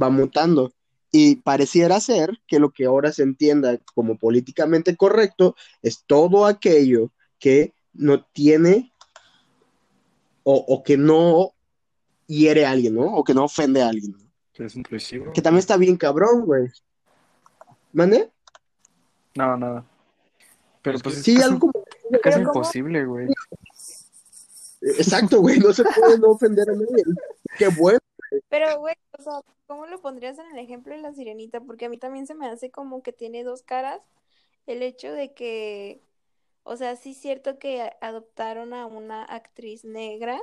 va 0.00 0.10
mutando. 0.10 0.72
Y 1.10 1.36
pareciera 1.36 2.00
ser 2.00 2.38
que 2.46 2.58
lo 2.58 2.70
que 2.70 2.86
ahora 2.86 3.12
se 3.12 3.22
entienda 3.22 3.78
como 3.94 4.16
políticamente 4.16 4.96
correcto 4.96 5.54
es 5.82 6.04
todo 6.06 6.46
aquello 6.46 7.12
que 7.38 7.74
no 7.92 8.24
tiene 8.24 8.92
o, 10.44 10.54
o 10.56 10.82
que 10.82 10.96
no 10.96 11.50
hiere 12.26 12.64
a 12.64 12.70
alguien, 12.70 12.94
¿no? 12.94 13.02
O 13.14 13.24
que 13.24 13.34
no 13.34 13.44
ofende 13.44 13.82
a 13.82 13.88
alguien. 13.88 14.12
¿no? 14.12 14.64
Es 14.64 14.74
inclusivo. 14.76 15.32
Que 15.32 15.42
también 15.42 15.58
está 15.60 15.76
bien 15.76 15.96
cabrón, 15.96 16.46
güey. 16.46 16.68
¿Mande? 17.92 18.30
No, 19.34 19.56
nada. 19.56 19.84
Pero 20.80 20.96
Es 20.96 21.02
pues 21.02 21.14
que- 21.16 21.18
es 21.20 21.24
Sí, 21.26 21.34
casi, 21.36 21.44
algo 21.48 21.70
como... 21.70 21.84
imposible, 22.48 23.04
güey. 23.04 23.26
Exacto, 24.82 25.40
güey, 25.40 25.58
no 25.58 25.72
se 25.72 25.84
puede 25.84 26.18
no 26.18 26.30
ofender 26.30 26.68
a 26.68 26.74
nadie. 26.74 27.04
Qué 27.56 27.68
bueno. 27.68 27.98
Pero, 28.48 28.78
güey, 28.80 28.94
o 29.18 29.22
sea, 29.22 29.40
¿cómo 29.66 29.86
lo 29.86 30.00
pondrías 30.00 30.38
en 30.38 30.46
el 30.46 30.58
ejemplo 30.58 30.94
de 30.94 31.00
la 31.00 31.12
sirenita? 31.12 31.60
Porque 31.60 31.86
a 31.86 31.88
mí 31.88 31.98
también 31.98 32.26
se 32.26 32.34
me 32.34 32.46
hace 32.46 32.70
como 32.70 33.02
que 33.02 33.12
tiene 33.12 33.44
dos 33.44 33.62
caras 33.62 34.00
el 34.66 34.82
hecho 34.82 35.12
de 35.12 35.32
que, 35.34 36.02
o 36.62 36.76
sea, 36.76 36.96
sí 36.96 37.10
es 37.12 37.18
cierto 37.18 37.58
que 37.58 37.92
adoptaron 38.00 38.74
a 38.74 38.86
una 38.86 39.24
actriz 39.24 39.84
negra, 39.84 40.40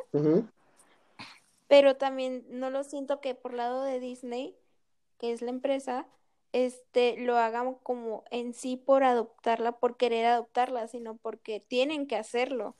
pero 1.68 1.96
también 1.96 2.46
no 2.50 2.70
lo 2.70 2.84
siento 2.84 3.22
que 3.22 3.36
por 3.36 3.54
lado 3.54 3.84
de 3.84 4.00
Disney, 4.00 4.56
que 5.20 5.32
es 5.32 5.42
la 5.42 5.50
empresa, 5.50 6.08
este, 6.52 7.18
lo 7.18 7.38
hagan 7.38 7.76
como 7.76 8.24
en 8.32 8.54
sí 8.54 8.76
por 8.76 9.04
adoptarla, 9.04 9.74
por 9.74 9.98
querer 9.98 10.26
adoptarla, 10.26 10.88
sino 10.88 11.16
porque 11.18 11.60
tienen 11.60 12.08
que 12.08 12.16
hacerlo. 12.16 12.76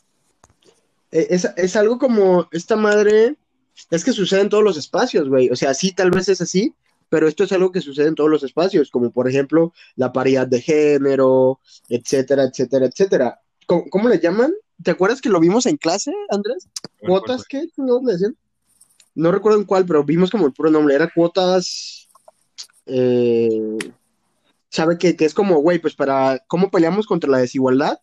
Eh, 1.12 1.28
Es, 1.30 1.46
es 1.56 1.76
algo 1.76 1.98
como 1.98 2.48
esta 2.52 2.76
madre, 2.76 3.36
es 3.92 4.04
que 4.04 4.12
sucede 4.14 4.42
en 4.42 4.50
todos 4.50 4.64
los 4.64 4.78
espacios, 4.78 5.30
güey. 5.30 5.50
O 5.50 5.56
sea, 5.56 5.74
sí, 5.74 5.92
tal 5.92 6.12
vez 6.12 6.30
es 6.30 6.42
así, 6.42 6.74
pero 7.10 7.28
esto 7.28 7.44
es 7.44 7.52
algo 7.52 7.72
que 7.72 7.82
sucede 7.82 8.08
en 8.08 8.16
todos 8.16 8.30
los 8.30 8.44
espacios, 8.44 8.90
como 8.92 9.12
por 9.12 9.28
ejemplo 9.28 9.74
la 9.96 10.12
paridad 10.12 10.48
de 10.48 10.62
género, 10.62 11.60
etcétera, 11.88 12.44
etcétera, 12.44 12.86
etcétera. 12.86 13.40
¿Cómo, 13.66 13.86
cómo 13.90 14.10
le 14.10 14.20
llaman? 14.20 14.54
¿Te 14.84 14.92
acuerdas 14.92 15.22
que 15.22 15.30
lo 15.30 15.40
vimos 15.40 15.66
en 15.66 15.78
clase, 15.78 16.14
Andrés? 16.30 16.68
¿Cuotas 17.00 17.46
qué? 17.46 17.68
¿No 17.78 18.00
le 18.06 18.14
decían? 18.14 18.38
No 19.16 19.32
recuerdo 19.32 19.60
en 19.60 19.66
cuál, 19.66 19.86
pero 19.86 20.04
vimos 20.04 20.30
como 20.32 20.46
el 20.46 20.54
puro 20.54 20.70
nombre. 20.70 20.96
Era 20.96 21.12
cuotas. 21.14 22.08
eh, 22.86 23.78
¿sabe 24.70 24.98
qué? 24.98 25.16
Que 25.16 25.26
es 25.26 25.34
como, 25.34 25.60
güey, 25.60 25.80
pues 25.80 25.96
para. 25.96 26.40
¿Cómo 26.48 26.72
peleamos 26.72 27.08
contra 27.08 27.30
la 27.30 27.40
desigualdad? 27.40 28.00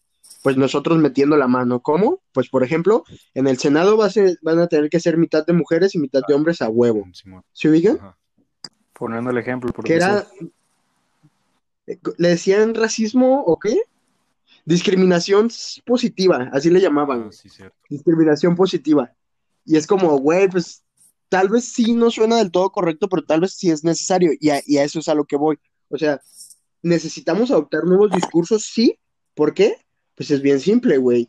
Pues 0.46 0.56
nosotros 0.56 0.98
metiendo 0.98 1.36
la 1.36 1.48
mano. 1.48 1.80
¿Cómo? 1.82 2.20
Pues 2.30 2.48
por 2.48 2.62
ejemplo, 2.62 3.02
en 3.34 3.48
el 3.48 3.58
Senado 3.58 3.96
va 3.96 4.06
a 4.06 4.10
ser- 4.10 4.38
van 4.42 4.60
a 4.60 4.68
tener 4.68 4.88
que 4.88 5.00
ser 5.00 5.16
mitad 5.16 5.44
de 5.44 5.52
mujeres 5.52 5.96
y 5.96 5.98
mitad 5.98 6.20
de 6.28 6.34
hombres 6.34 6.62
a 6.62 6.68
huevo. 6.68 7.04
¿Se 7.52 7.68
ubican? 7.68 7.96
Ajá. 7.96 8.16
Poniendo 8.92 9.30
el 9.32 9.38
ejemplo, 9.38 9.72
porque 9.74 9.88
Que 9.88 9.96
era. 9.96 10.24
eh, 11.88 11.98
¿Le 12.18 12.28
decían 12.28 12.76
racismo 12.76 13.42
o 13.42 13.58
qué? 13.58 13.82
Discriminación 14.64 15.50
positiva, 15.84 16.48
así 16.52 16.70
le 16.70 16.80
llamaban. 16.80 17.24
Ah, 17.26 17.32
sí, 17.32 17.48
cierto. 17.48 17.76
discriminación 17.90 18.54
positiva. 18.54 19.12
Y 19.64 19.76
es 19.76 19.84
como, 19.88 20.16
güey, 20.18 20.48
pues 20.48 20.84
tal 21.28 21.48
vez 21.48 21.64
sí 21.64 21.92
no 21.92 22.08
suena 22.12 22.36
del 22.36 22.52
todo 22.52 22.70
correcto, 22.70 23.08
pero 23.08 23.24
tal 23.24 23.40
vez 23.40 23.54
sí 23.54 23.68
es 23.68 23.82
necesario. 23.82 24.30
Y 24.38 24.50
a, 24.50 24.62
y 24.64 24.76
a 24.76 24.84
eso 24.84 25.00
es 25.00 25.08
a 25.08 25.14
lo 25.16 25.24
que 25.24 25.34
voy. 25.34 25.58
O 25.88 25.98
sea, 25.98 26.20
necesitamos 26.82 27.50
adoptar 27.50 27.82
nuevos 27.84 28.12
discursos, 28.12 28.62
sí. 28.64 28.96
¿Por 29.34 29.52
qué? 29.52 29.76
Pues 30.16 30.30
es 30.30 30.42
bien 30.42 30.58
simple, 30.60 30.96
güey. 30.98 31.28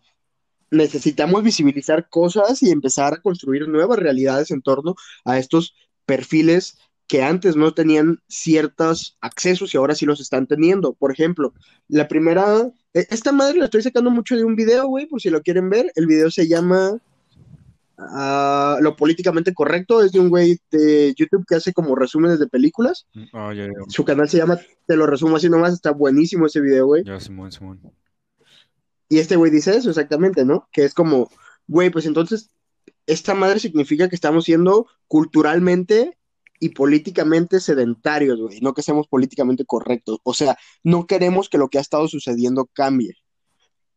Necesitamos 0.71 1.43
visibilizar 1.43 2.09
cosas 2.09 2.61
y 2.63 2.71
empezar 2.71 3.13
a 3.13 3.21
construir 3.21 3.67
nuevas 3.67 3.99
realidades 3.99 4.51
en 4.51 4.61
torno 4.61 4.95
a 5.23 5.37
estos 5.37 5.75
perfiles 6.05 6.77
que 7.07 7.23
antes 7.23 7.55
no 7.55 7.73
tenían 7.73 8.19
ciertos 8.27 9.17
accesos 9.21 9.73
y 9.73 9.77
ahora 9.77 9.95
sí 9.95 10.05
los 10.05 10.19
están 10.19 10.45
teniendo. 10.45 10.93
Por 10.93 11.11
ejemplo, 11.11 11.53
la 11.87 12.07
primera, 12.09 12.69
e- 12.93 13.07
esta 13.09 13.31
madre 13.31 13.59
la 13.59 13.65
estoy 13.65 13.81
sacando 13.81 14.11
mucho 14.11 14.35
de 14.35 14.43
un 14.43 14.55
video, 14.57 14.87
güey, 14.87 15.05
por 15.05 15.21
si 15.21 15.29
lo 15.29 15.41
quieren 15.41 15.69
ver. 15.69 15.89
El 15.95 16.05
video 16.05 16.29
se 16.29 16.49
llama 16.49 16.97
ah, 17.97 18.77
Lo 18.81 18.95
políticamente 18.97 19.53
correcto, 19.53 20.03
es 20.03 20.11
de 20.11 20.19
un 20.19 20.29
güey 20.29 20.59
de 20.69 21.13
YouTube 21.17 21.45
que 21.47 21.55
hace 21.55 21.71
como 21.71 21.95
resúmenes 21.95 22.39
de 22.39 22.47
películas. 22.47 23.07
Ah, 23.33 23.53
ya, 23.55 23.67
ya, 23.67 23.71
Su 23.87 24.03
canal 24.03 24.27
se 24.27 24.37
llama 24.37 24.59
Te 24.85 24.97
lo 24.97 25.05
resumo 25.07 25.37
así 25.37 25.49
nomás, 25.49 25.73
está 25.73 25.91
buenísimo 25.91 26.45
ese 26.45 26.59
video, 26.59 26.87
güey. 26.87 27.05
ya, 27.05 27.19
Simón, 27.21 27.51
Simón. 27.53 27.79
Y 29.09 29.19
este 29.19 29.35
güey 29.35 29.51
dice 29.51 29.75
eso 29.75 29.89
exactamente, 29.89 30.45
¿no? 30.45 30.67
Que 30.71 30.83
es 30.83 30.93
como, 30.93 31.29
güey, 31.67 31.89
pues 31.89 32.05
entonces, 32.05 32.49
esta 33.05 33.33
madre 33.33 33.59
significa 33.59 34.09
que 34.09 34.15
estamos 34.15 34.45
siendo 34.45 34.87
culturalmente 35.07 36.17
y 36.59 36.69
políticamente 36.69 37.59
sedentarios, 37.59 38.39
güey, 38.39 38.59
no 38.61 38.73
que 38.73 38.81
seamos 38.81 39.07
políticamente 39.07 39.65
correctos. 39.65 40.19
O 40.23 40.33
sea, 40.33 40.57
no 40.83 41.07
queremos 41.07 41.49
que 41.49 41.57
lo 41.57 41.69
que 41.69 41.77
ha 41.77 41.81
estado 41.81 42.07
sucediendo 42.07 42.65
cambie. 42.73 43.15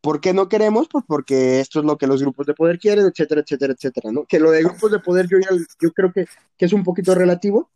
¿Por 0.00 0.20
qué 0.20 0.32
no 0.32 0.48
queremos? 0.48 0.88
Pues 0.90 1.04
porque 1.06 1.60
esto 1.60 1.80
es 1.80 1.84
lo 1.84 1.98
que 1.98 2.06
los 2.06 2.22
grupos 2.22 2.46
de 2.46 2.54
poder 2.54 2.78
quieren, 2.78 3.06
etcétera, 3.06 3.42
etcétera, 3.42 3.74
etcétera, 3.74 4.12
¿no? 4.12 4.24
Que 4.24 4.38
lo 4.38 4.50
de 4.50 4.62
grupos 4.62 4.90
de 4.90 4.98
poder 4.98 5.26
yo, 5.28 5.38
yo 5.80 5.92
creo 5.92 6.12
que, 6.12 6.26
que 6.56 6.64
es 6.64 6.72
un 6.72 6.84
poquito 6.84 7.14
relativo, 7.14 7.70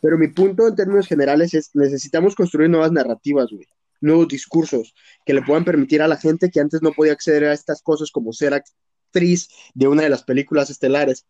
pero 0.00 0.18
mi 0.18 0.28
punto 0.28 0.66
en 0.66 0.74
términos 0.74 1.06
generales 1.06 1.54
es 1.54 1.70
necesitamos 1.74 2.34
construir 2.34 2.68
nuevas 2.68 2.90
narrativas, 2.90 3.50
güey, 3.50 3.66
nuevos 4.04 4.28
discursos 4.28 4.94
que 5.24 5.34
le 5.34 5.42
puedan 5.42 5.64
permitir 5.64 6.02
a 6.02 6.08
la 6.08 6.16
gente 6.16 6.50
que 6.50 6.60
antes 6.60 6.82
no 6.82 6.92
podía 6.92 7.12
acceder 7.12 7.44
a 7.44 7.52
estas 7.52 7.82
cosas 7.82 8.10
como 8.10 8.32
ser 8.32 8.54
actriz 8.54 9.48
de 9.74 9.88
una 9.88 10.02
de 10.02 10.10
las 10.10 10.22
películas 10.22 10.70
estelares 10.70 11.26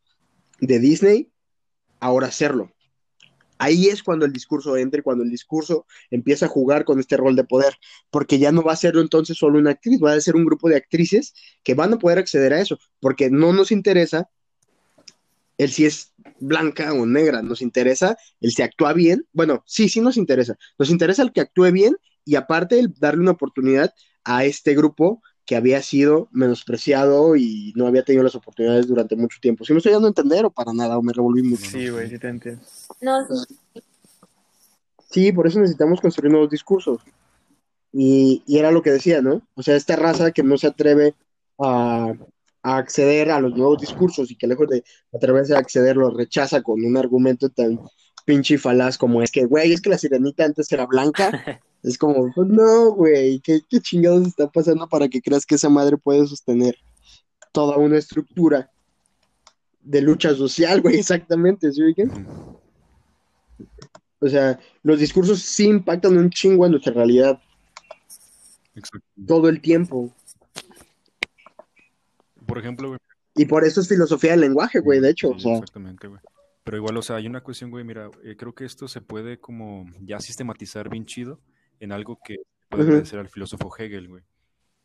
de 0.61 0.79
Disney, 0.79 1.31
ahora 2.01 2.27
hacerlo. 2.27 2.73
Ahí 3.59 3.87
es 3.87 4.03
cuando 4.03 4.27
el 4.27 4.33
discurso 4.33 4.77
entra 4.77 5.01
y 5.01 5.03
cuando 5.03 5.23
el 5.23 5.31
discurso 5.31 5.87
empieza 6.11 6.47
a 6.47 6.49
jugar 6.49 6.85
con 6.85 6.99
este 6.99 7.17
rol 7.17 7.37
de 7.37 7.45
poder, 7.45 7.75
porque 8.11 8.39
ya 8.39 8.51
no 8.51 8.63
va 8.63 8.73
a 8.73 8.77
ser 8.77 8.97
entonces 8.97 9.39
solo 9.39 9.59
una 9.59 9.71
actriz, 9.71 10.01
va 10.03 10.13
a 10.13 10.21
ser 10.21 10.35
un 10.35 10.45
grupo 10.45 10.69
de 10.69 10.77
actrices 10.77 11.33
que 11.63 11.75
van 11.75 11.95
a 11.95 11.99
poder 11.99 12.19
acceder 12.19 12.53
a 12.53 12.61
eso, 12.61 12.79
porque 13.01 13.31
no 13.31 13.53
nos 13.53 13.71
interesa 13.71 14.29
el 15.57 15.71
si 15.71 15.87
es 15.87 16.13
blanca 16.41 16.93
o 16.93 17.07
negra, 17.07 17.43
nos 17.43 17.63
interesa 17.63 18.17
el 18.41 18.53
si 18.53 18.63
actúa 18.63 18.93
bien, 18.93 19.27
bueno, 19.33 19.63
sí, 19.67 19.89
sí 19.89 20.01
nos 20.01 20.17
interesa, 20.17 20.57
nos 20.79 20.91
interesa 20.91 21.23
el 21.23 21.33
que 21.33 21.41
actúe 21.41 21.71
bien 21.71 21.97
y 22.25 22.37
aparte 22.37 22.79
el 22.79 22.93
darle 22.99 23.21
una 23.21 23.33
oportunidad 23.33 23.93
a 24.25 24.45
este 24.45 24.75
grupo 24.75 25.23
que 25.47 25.57
había 25.57 25.83
sido 25.83 26.29
menospreciado 26.33 27.37
y 27.37 27.73
no 27.77 27.87
había 27.87 28.03
tenido 28.03 28.25
las 28.25 28.35
oportunidades 28.35 28.87
durante 28.87 29.15
mucho 29.15 29.39
tiempo. 29.41 29.65
¿Sí 29.65 29.73
me 29.73 29.79
estoy 29.79 29.93
dando 29.93 30.09
a 30.09 30.11
entender 30.11 30.45
o 30.47 30.51
para 30.51 30.73
nada? 30.73 30.97
¿O 30.97 31.03
me 31.03 31.13
revolví 31.13 31.43
mucho? 31.43 31.71
Sí, 31.71 31.89
güey, 31.89 32.09
sí 32.09 32.19
te 32.19 32.29
entiendo. 32.29 32.63
No, 33.01 33.27
sí. 33.27 33.83
Sí, 35.11 35.33
por 35.33 35.47
eso 35.47 35.61
necesitamos 35.61 36.01
construir 36.01 36.33
nuevos 36.33 36.51
discursos. 36.51 37.01
Y, 37.93 38.43
y 38.47 38.59
era 38.59 38.73
lo 38.73 38.83
que 38.83 38.91
decía, 38.91 39.23
¿no? 39.23 39.43
O 39.55 39.63
sea, 39.63 39.77
esta 39.77 39.95
raza 39.95 40.33
que 40.33 40.43
no 40.43 40.59
se 40.59 40.67
atreve 40.67 41.15
a, 41.61 42.13
a 42.63 42.77
acceder 42.79 43.31
a 43.31 43.39
los 43.39 43.55
nuevos 43.55 43.81
discursos 43.81 44.31
y 44.31 44.37
que 44.37 44.49
lejos 44.49 44.69
de 44.69 44.83
atreverse 45.13 45.55
a 45.55 45.59
acceder 45.59 45.97
los 45.97 46.15
rechaza 46.15 46.63
con 46.63 46.85
un 46.85 46.97
argumento 46.97 47.49
tan 47.51 47.79
pinche 48.25 48.55
y 48.55 48.59
falaz 48.59 48.99
como 48.99 49.23
es 49.23 49.31
que, 49.31 49.45
güey, 49.45 49.73
es 49.73 49.81
que 49.81 49.91
la 49.91 49.99
sirenita 49.99 50.45
antes 50.45 50.73
era 50.73 50.87
blanca. 50.87 51.31
Es 51.85 51.99
como, 51.99 52.33
pues 52.35 52.49
no, 52.49 52.93
güey, 52.93 53.41
¿qué, 53.41 53.61
qué 53.69 53.79
chingados 53.79 54.27
está 54.27 54.51
pasando 54.51 54.89
para 54.89 55.07
que 55.07 55.21
creas 55.21 55.45
que 55.45 55.57
esa 55.57 55.69
madre 55.69 55.99
puede 55.99 56.27
sostener 56.27 56.79
toda 57.53 57.77
una 57.77 57.99
estructura 57.99 58.71
de 59.83 60.01
lucha 60.01 60.35
social, 60.35 60.81
güey, 60.81 60.97
exactamente, 60.99 61.71
¿sí? 61.71 61.83
Ujú. 61.83 62.59
O 64.19 64.29
sea, 64.29 64.59
los 64.83 64.99
discursos 64.99 65.43
sí 65.43 65.67
impactan 65.67 66.17
un 66.17 66.31
chingo 66.31 66.65
en 66.65 66.73
nuestra 66.73 66.95
realidad 66.95 67.39
Exacto. 68.75 69.07
todo 69.27 69.51
el 69.51 69.61
tiempo. 69.61 70.11
Por 72.47 72.57
ejemplo, 72.57 72.89
güey, 72.89 73.01
Y 73.37 73.45
por 73.45 73.63
eso 73.63 73.83
es 73.83 73.89
filosofía 73.89 74.31
del 74.31 74.41
lenguaje, 74.41 74.81
güey, 74.81 75.01
de 75.01 75.11
hecho. 75.11 75.29
Sí, 75.29 75.35
O 75.35 75.39
sea, 75.39 75.53
exactamente, 75.57 76.09
güey. 76.09 76.21
Pero 76.65 76.79
igual, 76.79 76.97
o 76.97 77.03
sea, 77.03 77.17
hay 77.17 77.27
una 77.27 77.43
cuestión, 77.43 77.71
güey, 77.71 77.85
mira, 77.85 78.11
eh, 78.23 78.37
creo 78.39 78.55
que 78.55 78.65
esto 78.65 78.89
se 78.89 79.03
puede 79.03 79.39
como 79.39 79.85
ya 80.01 80.19
sistematizar 80.19 80.89
bien 80.89 81.05
chido 81.05 81.39
en 81.85 81.93
algo 81.93 82.19
que 82.25 82.37
puede 82.69 82.83
Ujú. 82.85 82.93
agradecer 82.93 83.19
al 83.21 83.29
filósofo 83.29 83.73
Hegel, 83.77 84.09
güey. 84.09 84.23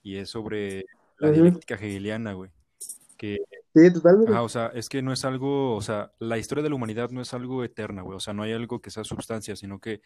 Y 0.03 0.17
es 0.17 0.29
sobre 0.29 0.85
la 1.17 1.29
Ujú. 1.29 1.33
dialéctica 1.41 1.75
hegeliana, 1.75 2.33
güey. 2.33 2.51
Que, 3.17 3.37
sí, 3.75 3.91
totalmente. 3.93 4.31
ajá, 4.31 4.43
o 4.43 4.49
sea, 4.49 4.67
es 4.73 4.87
que 4.87 5.01
no 5.01 5.11
es 5.11 5.25
algo, 5.25 5.75
o 5.75 5.81
sea, 5.81 6.11
la 6.19 6.37
historia 6.37 6.63
de 6.63 6.69
la 6.69 6.75
humanidad 6.75 7.09
no 7.09 7.21
es 7.21 7.33
algo 7.33 7.63
eterna, 7.63 8.01
güey. 8.01 8.15
O 8.15 8.19
sea, 8.19 8.33
no 8.33 8.43
hay 8.43 8.53
algo 8.53 8.81
que 8.81 8.91
sea 8.91 9.03
sustancia, 9.03 9.55
sino 9.57 9.79
que 9.79 10.01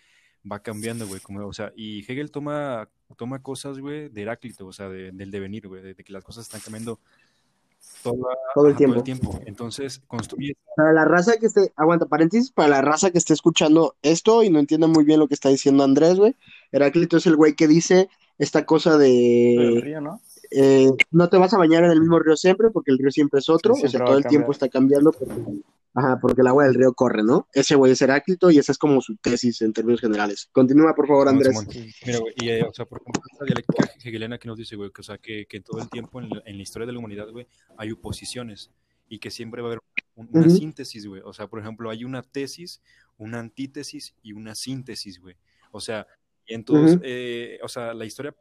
va 0.51 0.62
cambiando, 0.62 1.06
güey. 1.08 1.19
Como, 1.21 1.45
o 1.47 1.53
sea, 1.53 1.71
y 1.75 1.99
Hegel 2.12 2.32
toma, 2.32 2.89
toma 3.17 3.41
cosas, 3.43 3.77
güey, 3.79 4.10
de 4.10 4.21
Heráclito, 4.23 4.65
o 4.65 4.73
sea, 4.73 4.89
de- 4.89 5.12
del 5.12 5.29
devenir, 5.32 5.67
güey, 5.67 5.82
de, 5.84 5.93
de 5.93 6.03
que 6.03 6.12
las 6.12 6.23
cosas 6.23 6.45
están 6.45 6.62
cambiando 6.62 6.99
toda- 8.04 8.36
Todo 8.54 8.66
el 8.68 8.72
ajá, 8.74 8.78
tiempo. 8.78 9.04
tiempo. 9.04 9.39
Entonces, 9.46 10.02
construye 10.08 10.56
Para 10.76 10.94
la 10.94 11.06
raza 11.06 11.38
que 11.38 11.46
esté, 11.48 11.72
aguanta 11.76 12.06
paréntesis, 12.06 12.52
para 12.52 12.70
la 12.70 12.82
raza 12.82 13.10
que 13.12 13.18
esté 13.18 13.34
escuchando 13.34 13.96
esto 14.02 14.44
y 14.44 14.50
no 14.50 14.60
entienda 14.60 14.88
muy 14.88 15.04
bien 15.04 15.20
lo 15.20 15.28
que 15.28 15.34
está 15.34 15.50
diciendo 15.50 15.84
Andrés, 15.84 16.16
güey. 16.18 16.36
Heráclito 16.72 17.18
es 17.18 17.26
el 17.28 17.36
güey 17.36 17.54
que 17.56 17.68
dice 17.68 18.10
esta 18.38 18.66
cosa 18.66 18.94
El 18.96 19.00
de 19.00 19.82
río, 19.82 20.02
¿no? 20.02 20.20
eh, 20.52 20.89
no 21.12 21.30
te 21.30 21.38
vas 21.38 21.54
a 21.54 21.58
bañar 21.58 21.84
en 21.84 21.92
el 21.92 22.00
mismo 22.00 22.20
río 22.20 22.36
siempre 22.36 22.70
porque 22.70 22.92
el 22.92 22.98
río 23.00 23.10
siempre 23.12 23.39
es 23.39 23.50
otro, 23.50 23.74
Sí, 23.76 23.86
o 23.86 23.89
sea, 23.89 24.04
todo 24.06 24.18
el 24.18 24.26
tiempo 24.26 24.52
está 24.52 24.70
cambiando 24.70 25.12
porque, 25.12 25.34
ajá, 25.93 26.19
porque 26.21 26.41
el 26.41 26.47
agua 26.47 26.65
del 26.65 26.73
río 26.75 26.93
corre, 26.93 27.23
¿no? 27.23 27.47
Ese 27.53 27.75
güey 27.75 27.91
es 27.91 28.01
Heráclito 28.01 28.49
y 28.51 28.58
esa 28.58 28.71
es 28.71 28.77
como 28.77 29.01
su 29.01 29.15
tesis 29.17 29.62
en 29.62 29.73
términos 29.73 30.01
generales. 30.01 30.49
Continúa, 30.51 30.93
por 30.95 31.08
favor, 31.08 31.27
Andrés. 31.27 31.56
Mira, 32.06 32.19
güey, 32.19 32.34
y, 32.38 32.49
eh, 32.49 32.63
o 32.63 32.73
sea, 32.73 32.86
por 32.86 33.01
ejemplo, 33.01 33.21
esta 33.32 33.45
dialéctica 33.45 33.89
hegeliana 34.03 34.38
que 34.38 34.47
nos 34.47 34.58
dice, 34.58 34.75
güey, 34.75 34.91
que, 34.91 35.01
o 35.01 35.03
sea, 35.03 35.17
que, 35.17 35.45
que 35.45 35.60
todo 35.62 35.82
el 35.82 35.89
tiempo 35.89 36.19
en 36.21 36.29
la, 36.29 36.41
en 36.45 36.58
la 36.58 36.63
historia 36.63 36.86
de 36.86 36.93
la 36.93 36.99
humanidad, 36.99 37.29
güey, 37.29 37.47
hay 37.77 37.91
oposiciones 37.91 38.71
y 39.10 39.19
que 39.19 39.29
siempre 39.32 39.62
va 39.62 39.67
a 39.69 39.71
haber 39.73 39.82
un- 40.15 40.29
una 40.32 40.49
síntesis, 40.49 41.06
güey. 41.08 41.21
O 41.25 41.34
sea, 41.34 41.47
por 41.47 41.60
ejemplo, 41.60 41.89
hay 41.89 42.03
una 42.03 42.21
tesis, 42.23 42.82
una 43.17 43.39
antítesis 43.39 44.15
y 44.23 44.34
una 44.34 44.56
síntesis, 44.56 45.19
güey. 45.19 45.36
O 45.71 45.79
sea, 45.82 46.08
y 46.45 46.53
entonces, 46.56 46.99
eh, 47.03 47.60
o 47.63 47.67
sea, 47.67 47.93
la 47.93 48.06
historia 48.06 48.36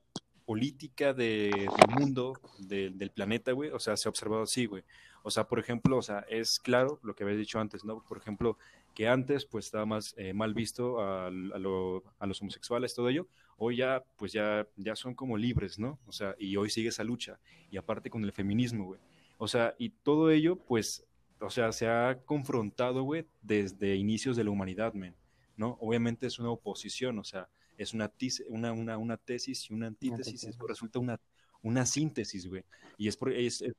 política 0.45 1.13
de- 1.15 1.51
del 1.51 1.97
mundo, 1.99 2.33
de- 2.59 2.91
del 2.91 3.11
planeta, 3.11 3.53
güey, 3.53 3.71
o 3.71 3.79
sea, 3.79 3.97
se 3.97 4.09
ha 4.09 4.11
observado 4.11 4.43
así, 4.43 4.67
güey. 4.67 4.83
O 5.23 5.31
sea, 5.31 5.45
por 5.49 5.59
ejemplo, 5.59 5.97
o 5.99 6.03
sea, 6.03 6.21
es 6.29 6.59
claro 6.59 6.99
lo 7.03 7.15
que 7.15 7.25
habéis 7.25 7.39
dicho 7.39 7.59
antes, 7.61 7.85
¿no? 7.85 8.03
Por 8.09 8.19
ejemplo, 8.19 8.59
que 8.95 9.09
antes 9.09 9.47
pues 9.47 9.67
estaba 9.67 9.87
más 9.87 10.15
eh, 10.19 10.35
mal 10.35 10.53
visto 10.55 11.01
a, 11.01 11.31
lo- 11.31 12.03
a 12.19 12.27
los 12.27 12.41
homosexuales, 12.43 12.95
todo 12.95 13.09
ello, 13.09 13.27
hoy 13.57 13.77
ya 13.77 14.05
pues 14.17 14.33
ya, 14.33 14.67
ya 14.77 14.97
son 14.97 15.15
como 15.15 15.37
libres, 15.37 15.79
¿no? 15.79 15.99
O 16.07 16.13
sea, 16.13 16.35
y 16.39 16.57
hoy 16.57 16.71
sigue 16.71 16.89
esa 16.89 17.05
lucha, 17.05 17.39
y 17.71 17.77
aparte 17.79 18.11
con 18.11 18.25
el 18.25 18.33
feminismo, 18.33 18.85
güey. 18.85 19.01
O 19.39 19.49
sea, 19.49 19.75
y 19.79 19.91
todo 19.91 20.31
ello 20.31 20.57
pues, 20.57 21.05
o 21.41 21.51
sea, 21.51 21.73
se 21.73 21.89
ha 21.89 22.19
confrontado, 22.25 23.03
güey, 23.03 23.27
desde 23.43 23.97
inicios 23.97 24.37
de 24.37 24.45
la 24.45 24.51
humanidad, 24.51 24.93
men, 24.95 25.15
¿no? 25.57 25.77
Obviamente 25.81 26.27
es 26.27 26.39
una 26.39 26.51
oposición, 26.51 27.19
o 27.19 27.25
sea, 27.25 27.49
es 27.79 27.95
una, 27.95 28.09
tis- 28.09 28.45
una, 28.49 28.73
una, 28.73 28.99
una 28.99 29.17
tesis 29.17 29.71
y 29.71 29.75
una 29.75 29.87
antítesis, 29.89 30.27
antítesis. 30.35 30.49
eso 30.57 30.67
resulta 30.67 30.99
una, 30.99 31.19
una 31.63 31.87
síntesis, 31.87 32.47
güey. 32.47 32.65
Y 32.99 33.09
es, 33.09 33.17
por, 33.17 33.33
es, 33.33 33.63
es 33.63 33.73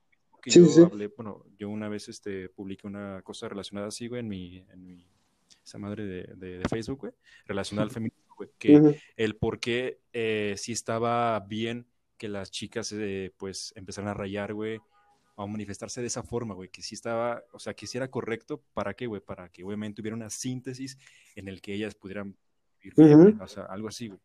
que 0.43 0.51
Sí, 0.51 0.59
yo 0.59 0.65
sí. 0.65 0.81
hablé, 0.81 1.07
bueno, 1.07 1.45
yo 1.57 1.69
una 1.69 1.87
vez 1.87 2.09
este, 2.09 2.49
publiqué 2.49 2.85
una 2.85 3.21
cosa 3.21 3.47
relacionada 3.47 3.87
así, 3.87 4.07
güey, 4.07 4.19
en 4.19 4.27
mi, 4.27 4.57
en 4.57 4.85
mi, 4.85 5.07
esa 5.63 5.77
madre 5.77 6.03
de, 6.03 6.23
de, 6.35 6.59
de 6.59 6.69
Facebook, 6.69 6.99
güey, 6.99 7.13
relacionada 7.45 7.85
al 7.85 7.91
feminismo, 7.91 8.35
güey, 8.35 8.49
que 8.59 8.99
el 9.15 9.35
por 9.37 9.61
qué 9.61 10.01
eh, 10.11 10.55
sí 10.57 10.73
estaba 10.73 11.39
bien 11.39 11.87
que 12.17 12.27
las 12.27 12.51
chicas, 12.51 12.91
eh, 12.91 13.33
pues, 13.37 13.71
empezaran 13.77 14.09
a 14.09 14.13
rayar, 14.13 14.53
güey, 14.53 14.81
a 15.37 15.45
manifestarse 15.45 16.01
de 16.01 16.07
esa 16.07 16.23
forma, 16.23 16.53
güey, 16.53 16.69
que 16.69 16.81
sí 16.81 16.93
estaba, 16.93 17.41
o 17.53 17.59
sea, 17.59 17.73
que 17.73 17.87
sí 17.87 17.97
era 17.97 18.11
correcto, 18.11 18.61
¿para 18.73 18.93
qué, 18.93 19.07
güey? 19.07 19.21
Para 19.21 19.47
que 19.47 19.63
obviamente 19.63 20.01
hubiera 20.01 20.15
una 20.15 20.29
síntesis 20.29 20.97
en 21.35 21.47
el 21.47 21.61
que 21.61 21.73
ellas 21.73 21.95
pudieran 21.95 22.35
vivir 22.81 22.93
güey, 22.95 23.35
o 23.39 23.47
sea, 23.47 23.63
algo 23.63 23.87
así, 23.87 24.09
güey. 24.09 24.19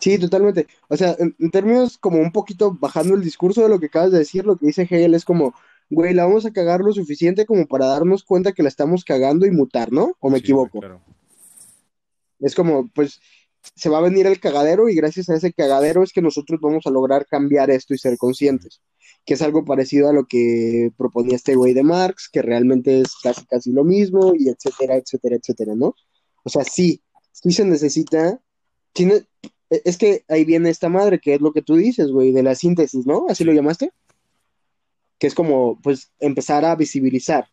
Sí, 0.00 0.18
totalmente. 0.18 0.66
O 0.88 0.96
sea, 0.96 1.16
en, 1.18 1.34
en 1.38 1.50
términos 1.50 1.96
como 1.98 2.18
un 2.18 2.32
poquito 2.32 2.72
bajando 2.78 3.14
el 3.14 3.22
discurso 3.22 3.62
de 3.62 3.68
lo 3.68 3.78
que 3.80 3.86
acabas 3.86 4.12
de 4.12 4.18
decir, 4.18 4.44
lo 4.44 4.56
que 4.56 4.66
dice 4.66 4.82
Hegel 4.82 5.14
es 5.14 5.24
como, 5.24 5.54
güey, 5.88 6.12
la 6.14 6.26
vamos 6.26 6.44
a 6.46 6.52
cagar 6.52 6.80
lo 6.80 6.92
suficiente 6.92 7.46
como 7.46 7.66
para 7.66 7.86
darnos 7.86 8.24
cuenta 8.24 8.52
que 8.52 8.62
la 8.62 8.68
estamos 8.68 9.04
cagando 9.04 9.46
y 9.46 9.50
mutar, 9.50 9.92
¿no? 9.92 10.14
¿O 10.20 10.30
me 10.30 10.38
Sí, 10.38 10.44
equivoco? 10.44 10.80
claro. 10.80 11.00
Es 12.40 12.54
como, 12.54 12.88
pues, 12.88 13.20
se 13.74 13.88
va 13.88 13.98
a 13.98 14.02
venir 14.02 14.26
el 14.26 14.40
cagadero 14.40 14.88
y 14.90 14.94
gracias 14.94 15.30
a 15.30 15.36
ese 15.36 15.52
cagadero 15.52 16.02
es 16.02 16.12
que 16.12 16.20
nosotros 16.20 16.60
vamos 16.60 16.86
a 16.86 16.90
lograr 16.90 17.24
cambiar 17.26 17.70
esto 17.70 17.94
y 17.94 17.98
ser 17.98 18.18
conscientes. 18.18 18.82
Que 19.24 19.34
es 19.34 19.42
algo 19.42 19.64
parecido 19.64 20.10
a 20.10 20.12
lo 20.12 20.26
que 20.26 20.90
proponía 20.98 21.36
este 21.36 21.54
güey 21.54 21.72
de 21.72 21.82
Marx, 21.82 22.28
que 22.30 22.42
realmente 22.42 23.00
es 23.00 23.14
casi, 23.22 23.46
casi 23.46 23.72
lo 23.72 23.84
mismo 23.84 24.34
y 24.38 24.50
etcétera, 24.50 24.96
etcétera, 24.96 25.36
etcétera, 25.36 25.74
¿no? 25.74 25.94
O 26.42 26.50
sea, 26.50 26.62
sí, 26.64 27.02
sí 27.32 27.52
se 27.52 27.64
necesita, 27.64 28.38
sí 28.94 29.08
es 29.70 29.96
que 29.98 30.24
ahí 30.28 30.44
viene 30.44 30.70
esta 30.70 30.88
madre, 30.88 31.18
que 31.20 31.34
es 31.34 31.40
lo 31.40 31.52
que 31.52 31.62
tú 31.62 31.74
dices, 31.76 32.10
güey, 32.10 32.32
de 32.32 32.42
la 32.42 32.54
síntesis, 32.54 33.06
¿no? 33.06 33.26
¿Así 33.28 33.38
Sí. 33.42 33.44
lo 33.44 33.52
llamaste? 33.52 33.92
Que 35.18 35.26
es 35.26 35.34
como, 35.34 35.80
pues, 35.82 36.10
empezar 36.20 36.64
a 36.64 36.74
visibilizar. 36.76 37.48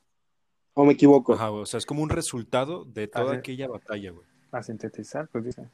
¿O 0.73 0.85
me 0.85 0.93
equivoco? 0.93 1.33
Ajá, 1.33 1.49
güey, 1.49 1.63
o 1.63 1.65
sea, 1.65 1.77
es 1.77 1.85
como 1.85 2.01
un 2.03 2.09
resultado 2.09 2.85
de 2.85 3.07
toda 3.07 3.35
aquella 3.35 3.67
batalla, 3.67 4.11
güey. 4.11 4.25
A 4.51 4.61
sintetizar, 4.63 5.27
pues 5.31 5.45
dice. 5.45 5.69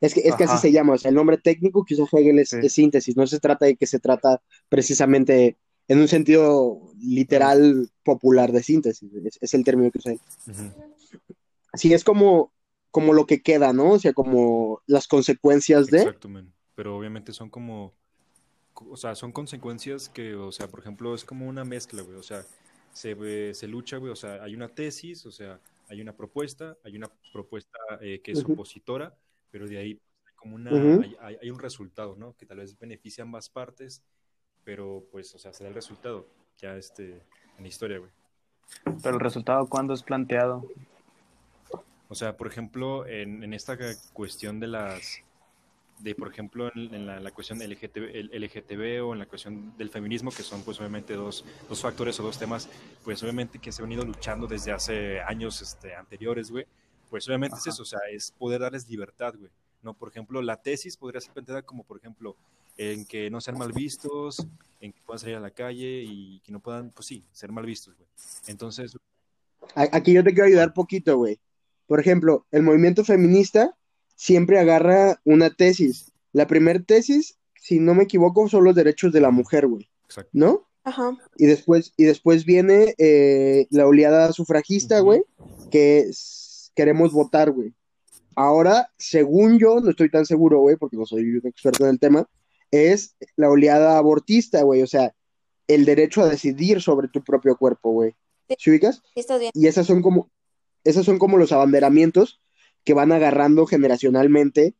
Es 0.00 0.12
que, 0.12 0.20
es 0.20 0.34
que 0.36 0.44
así 0.44 0.58
se 0.58 0.72
llama, 0.72 0.92
o 0.94 0.98
sea, 0.98 1.08
el 1.08 1.14
nombre 1.14 1.38
técnico 1.38 1.84
que 1.84 1.94
usa 1.94 2.06
Hegel 2.20 2.38
es, 2.38 2.50
Sí. 2.50 2.58
es 2.62 2.72
síntesis, 2.72 3.16
no 3.16 3.26
se 3.26 3.40
trata 3.40 3.64
de 3.64 3.76
que 3.76 3.86
se 3.86 3.98
trata 3.98 4.42
precisamente 4.68 5.56
en 5.88 5.98
un 6.00 6.08
sentido 6.08 6.92
literal 7.00 7.90
popular 8.04 8.52
de 8.52 8.62
síntesis, 8.62 9.10
es, 9.24 9.38
es 9.40 9.54
el 9.54 9.64
término 9.64 9.90
que 9.90 9.98
usa 9.98 10.12
él. 10.12 10.20
Así 11.72 11.94
es 11.94 12.04
como, 12.04 12.52
como 12.90 13.12
lo 13.12 13.26
que 13.26 13.42
queda, 13.42 13.72
¿no? 13.72 13.92
O 13.92 13.98
sea, 13.98 14.12
como 14.12 14.82
las 14.86 15.06
consecuencias 15.08 15.86
de... 15.88 15.98
Exacto, 15.98 16.28
men. 16.28 16.52
Pero 16.74 16.96
obviamente 16.96 17.32
son 17.32 17.48
como, 17.50 17.92
o 18.74 18.96
sea, 18.96 19.14
son 19.14 19.32
consecuencias 19.32 20.08
que, 20.08 20.34
o 20.34 20.52
sea, 20.52 20.68
por 20.68 20.80
ejemplo, 20.80 21.14
es 21.14 21.24
como 21.24 21.46
una 21.46 21.64
mezcla, 21.64 22.02
güey. 22.02 22.16
O 22.16 22.22
sea, 22.22 22.44
se, 22.92 23.54
se 23.54 23.66
lucha, 23.68 23.96
güey, 23.98 24.12
o 24.12 24.16
sea, 24.16 24.42
hay 24.42 24.54
una 24.54 24.68
tesis, 24.68 25.24
o 25.26 25.30
sea, 25.32 25.60
hay 25.88 26.00
una 26.00 26.14
propuesta, 26.16 26.76
hay 26.84 26.96
una 26.96 27.10
propuesta 27.32 27.78
eh, 28.00 28.20
que 28.22 28.32
es 28.32 28.44
opositora, 28.54 29.14
pero 29.50 29.66
de 29.68 29.78
ahí 29.78 30.00
hay 30.26 30.34
como 30.34 30.56
una, 30.56 30.70
hay, 31.02 31.16
hay- 31.20 31.38
hay 31.42 31.50
un 31.50 31.58
resultado, 31.58 32.16
¿no? 32.16 32.34
Que 32.36 32.46
tal 32.46 32.58
vez 32.58 32.78
beneficia 32.78 33.22
a 33.22 33.26
ambas 33.26 33.48
partes, 33.48 34.02
pero 34.64 35.06
pues, 35.12 35.34
o 35.34 35.38
sea, 35.38 35.52
se 35.52 35.62
da 35.64 35.68
el 35.68 35.74
resultado 35.74 36.26
ya 36.58 36.76
este, 36.76 37.12
en 37.56 37.62
la 37.62 37.68
historia, 37.68 37.98
güey. 37.98 38.10
Pero 39.02 39.14
el 39.16 39.20
resultado, 39.20 39.66
¿cuándo 39.68 39.94
es 39.94 40.02
planteado? 40.02 40.66
O 42.08 42.14
sea, 42.14 42.36
por 42.36 42.46
ejemplo, 42.46 43.06
en, 43.06 43.42
en 43.42 43.52
esta 43.52 43.76
cuestión 44.12 44.60
de 44.60 44.68
las, 44.68 45.20
de 45.98 46.14
por 46.14 46.30
ejemplo, 46.30 46.70
en, 46.74 46.94
en 46.94 47.06
la, 47.06 47.18
la 47.20 47.30
cuestión 47.32 47.58
LGTB, 47.58 48.32
el 48.32 48.42
LGTB 48.42 49.04
o 49.04 49.12
en 49.12 49.18
la 49.18 49.26
cuestión 49.26 49.76
del 49.76 49.90
feminismo, 49.90 50.30
que 50.30 50.42
son 50.42 50.62
pues 50.62 50.78
obviamente 50.78 51.14
dos, 51.14 51.44
dos 51.68 51.80
factores 51.80 52.18
o 52.20 52.22
dos 52.22 52.38
temas, 52.38 52.68
pues 53.04 53.22
obviamente 53.22 53.58
que 53.58 53.72
se 53.72 53.82
han 53.82 53.88
venido 53.88 54.04
luchando 54.04 54.46
desde 54.46 54.72
hace 54.72 55.20
años 55.20 55.60
este, 55.60 55.94
anteriores, 55.94 56.50
güey. 56.50 56.66
Pues 57.10 57.26
obviamente 57.28 57.56
es 57.58 57.66
eso, 57.68 57.82
o 57.82 57.86
sea, 57.86 58.00
es 58.10 58.32
poder 58.32 58.60
darles 58.60 58.88
libertad, 58.88 59.34
güey. 59.36 59.50
No, 59.82 59.94
por 59.94 60.08
ejemplo, 60.08 60.42
la 60.42 60.56
tesis 60.56 60.96
podría 60.96 61.20
ser 61.20 61.32
planteada 61.32 61.62
como, 61.62 61.84
por 61.84 61.98
ejemplo, 61.98 62.36
en 62.76 63.04
que 63.04 63.30
no 63.30 63.40
sean 63.40 63.56
mal 63.56 63.72
vistos, 63.72 64.44
en 64.80 64.92
que 64.92 65.00
puedan 65.02 65.20
salir 65.20 65.36
a 65.36 65.40
la 65.40 65.50
calle 65.50 66.02
y 66.04 66.40
que 66.40 66.52
no 66.52 66.60
puedan, 66.60 66.90
pues 66.90 67.06
sí, 67.06 67.24
ser 67.32 67.52
mal 67.52 67.64
vistos, 67.64 67.94
güey. 67.96 68.08
Entonces, 68.48 68.96
Aquí 69.74 70.12
yo 70.12 70.22
te 70.22 70.32
quiero 70.32 70.46
ayudar 70.46 70.72
poquito, 70.72 71.16
güey. 71.16 71.38
Por 71.86 72.00
ejemplo, 72.00 72.46
el 72.50 72.62
movimiento 72.62 73.04
feminista 73.04 73.76
siempre 74.14 74.58
agarra 74.58 75.20
una 75.24 75.50
tesis. 75.50 76.12
La 76.32 76.46
primera 76.46 76.80
tesis, 76.80 77.38
si 77.60 77.78
no 77.78 77.94
me 77.94 78.04
equivoco, 78.04 78.48
son 78.48 78.64
los 78.64 78.74
derechos 78.74 79.12
de 79.12 79.20
la 79.20 79.30
mujer, 79.30 79.66
güey, 79.66 79.88
exacto. 80.04 80.30
¿no? 80.32 80.66
Ajá. 80.84 81.16
Y 81.36 81.46
después, 81.46 81.92
y 81.96 82.04
después 82.04 82.44
viene 82.44 82.94
eh, 82.98 83.66
la 83.70 83.86
oleada 83.86 84.32
sufragista, 84.32 85.00
güey, 85.00 85.22
que 85.70 85.98
es- 86.00 86.70
queremos 86.74 87.12
votar, 87.12 87.50
güey. 87.50 87.74
Ahora, 88.34 88.90
según 88.98 89.58
yo, 89.58 89.80
no 89.80 89.90
estoy 89.90 90.10
tan 90.10 90.26
seguro, 90.26 90.60
güey, 90.60 90.76
porque 90.76 90.96
no 90.96 91.06
soy 91.06 91.22
un 91.36 91.46
experto 91.46 91.84
en 91.84 91.90
el 91.90 91.98
tema, 91.98 92.28
es 92.70 93.16
la 93.36 93.48
oleada 93.48 93.96
abortista, 93.96 94.62
güey, 94.62 94.82
o 94.82 94.86
sea, 94.86 95.14
el 95.68 95.84
derecho 95.84 96.22
a 96.22 96.28
decidir 96.28 96.80
sobre 96.82 97.08
tu 97.08 97.24
propio 97.24 97.56
cuerpo, 97.56 97.90
güey. 97.92 98.14
Sí. 98.48 98.54
¿Sí 98.58 98.70
ubicas? 98.70 99.02
Sí, 99.14 99.20
estás 99.20 99.40
bien. 99.40 99.50
Y 99.54 99.66
esas 99.66 99.86
son 99.86 100.02
como, 100.02 100.30
esos 100.86 101.04
son 101.04 101.18
como 101.18 101.36
los 101.36 101.52
abanderamientos 101.52 102.40
que 102.84 102.94
van 102.94 103.12
agarrando 103.12 103.66
generacionalmente 103.66 104.74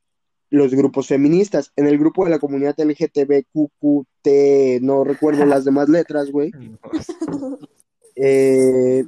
los 0.49 0.75
grupos 0.75 1.09
feministas. 1.09 1.73
En 1.77 1.87
el 1.87 1.99
grupo 1.99 2.25
de 2.25 2.31
la 2.31 2.39
comunidad 2.39 2.79
LGTBQQT, 2.79 4.29
no 4.83 5.05
recuerdo 5.05 5.45
las 5.47 5.65
demás 5.65 5.89
letras, 5.89 6.31
güey. 6.31 6.53
Eh, 8.15 9.05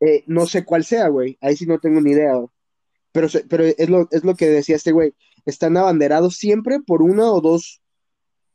eh, 0.00 0.24
no 0.26 0.46
sé 0.46 0.64
cuál 0.64 0.84
sea, 0.84 1.08
güey. 1.08 1.38
Ahí 1.40 1.56
sí 1.56 1.66
no 1.66 1.78
tengo 1.78 2.00
ni 2.00 2.10
idea. 2.10 2.34
Pero, 3.12 3.28
pero 3.48 3.64
es 3.64 3.88
lo, 3.88 4.08
es 4.10 4.24
lo 4.24 4.34
que 4.34 4.48
decía 4.48 4.76
este 4.76 4.92
güey. 4.92 5.14
Están 5.46 5.76
abanderados 5.76 6.36
siempre 6.36 6.80
por 6.80 7.00
una 7.00 7.30
o 7.30 7.40
dos, 7.40 7.80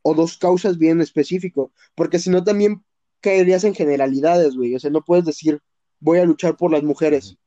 o 0.01 0.13
dos 0.13 0.37
causas 0.37 0.77
bien 0.77 1.01
específicas. 1.01 1.67
Porque 1.95 2.19
si 2.19 2.29
no, 2.29 2.43
también 2.43 2.83
caerías 3.21 3.63
en 3.63 3.73
generalidades, 3.73 4.55
güey. 4.55 4.75
O 4.75 4.79
sea, 4.79 4.91
no 4.91 5.01
puedes 5.01 5.25
decir, 5.25 5.61
voy 5.99 6.19
a 6.19 6.25
luchar 6.25 6.55
por 6.57 6.71
las 6.71 6.83
mujeres. 6.83 7.37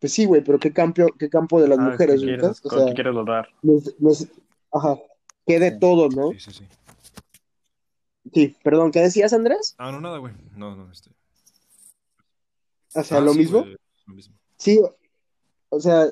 Pues 0.00 0.12
sí, 0.12 0.24
güey, 0.26 0.42
pero 0.42 0.58
¿qué 0.58 0.72
campo, 0.72 1.06
qué 1.18 1.28
campo 1.28 1.60
de 1.60 1.68
las 1.68 1.78
Ah, 1.78 1.82
mujeres, 1.82 2.20
¿qué 2.20 2.26
quieres, 2.26 2.60
O 2.64 2.70
sea, 2.70 2.86
qué 2.86 2.94
quieres 2.94 3.14
lograr? 3.14 3.48
ajá, 4.72 4.98
que 5.46 5.58
de 5.60 5.70
Sí. 5.70 5.78
todo, 5.80 6.08
¿no? 6.10 6.30
Sí, 6.32 6.40
sí, 6.40 6.52
sí. 6.52 6.64
Sí, 8.32 8.56
perdón, 8.64 8.90
¿qué 8.90 9.00
decías, 9.00 9.32
Andrés? 9.32 9.74
Ah, 9.78 9.92
no, 9.92 10.00
nada, 10.00 10.18
güey. 10.18 10.32
No, 10.56 10.74
no, 10.74 10.90
este. 10.90 11.10
O 12.94 13.02
sea, 13.02 13.18
Ah, 13.18 13.20
lo 13.20 13.32
sí, 13.32 13.38
mismo. 13.38 13.64
lo 14.06 14.14
mismo. 14.14 14.34
Sí, 14.56 14.80
o 15.68 15.80
sea, 15.80 16.06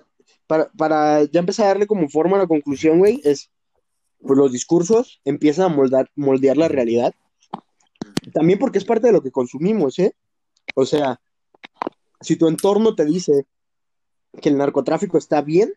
para, 0.46 0.70
para 0.72 1.24
ya 1.24 1.40
empezar 1.40 1.64
a 1.66 1.68
darle 1.68 1.86
como 1.86 2.08
forma 2.08 2.36
a 2.36 2.40
la 2.40 2.46
conclusión, 2.46 2.98
güey, 2.98 3.20
es, 3.24 3.50
pues 4.20 4.38
los 4.38 4.52
discursos 4.52 5.20
empiezan 5.24 5.66
a 5.72 5.74
moldar, 5.74 6.10
moldear 6.14 6.56
la 6.56 6.68
realidad. 6.68 7.14
También 8.32 8.58
porque 8.58 8.78
es 8.78 8.84
parte 8.84 9.06
de 9.06 9.12
lo 9.12 9.22
que 9.22 9.30
consumimos, 9.30 9.98
¿eh? 9.98 10.14
O 10.74 10.84
sea, 10.86 11.20
si 12.22 12.36
tu 12.36 12.48
entorno 12.48 12.94
te 12.94 13.04
dice 13.04 13.46
que 14.40 14.48
el 14.48 14.56
narcotráfico 14.56 15.18
está 15.18 15.42
bien, 15.42 15.74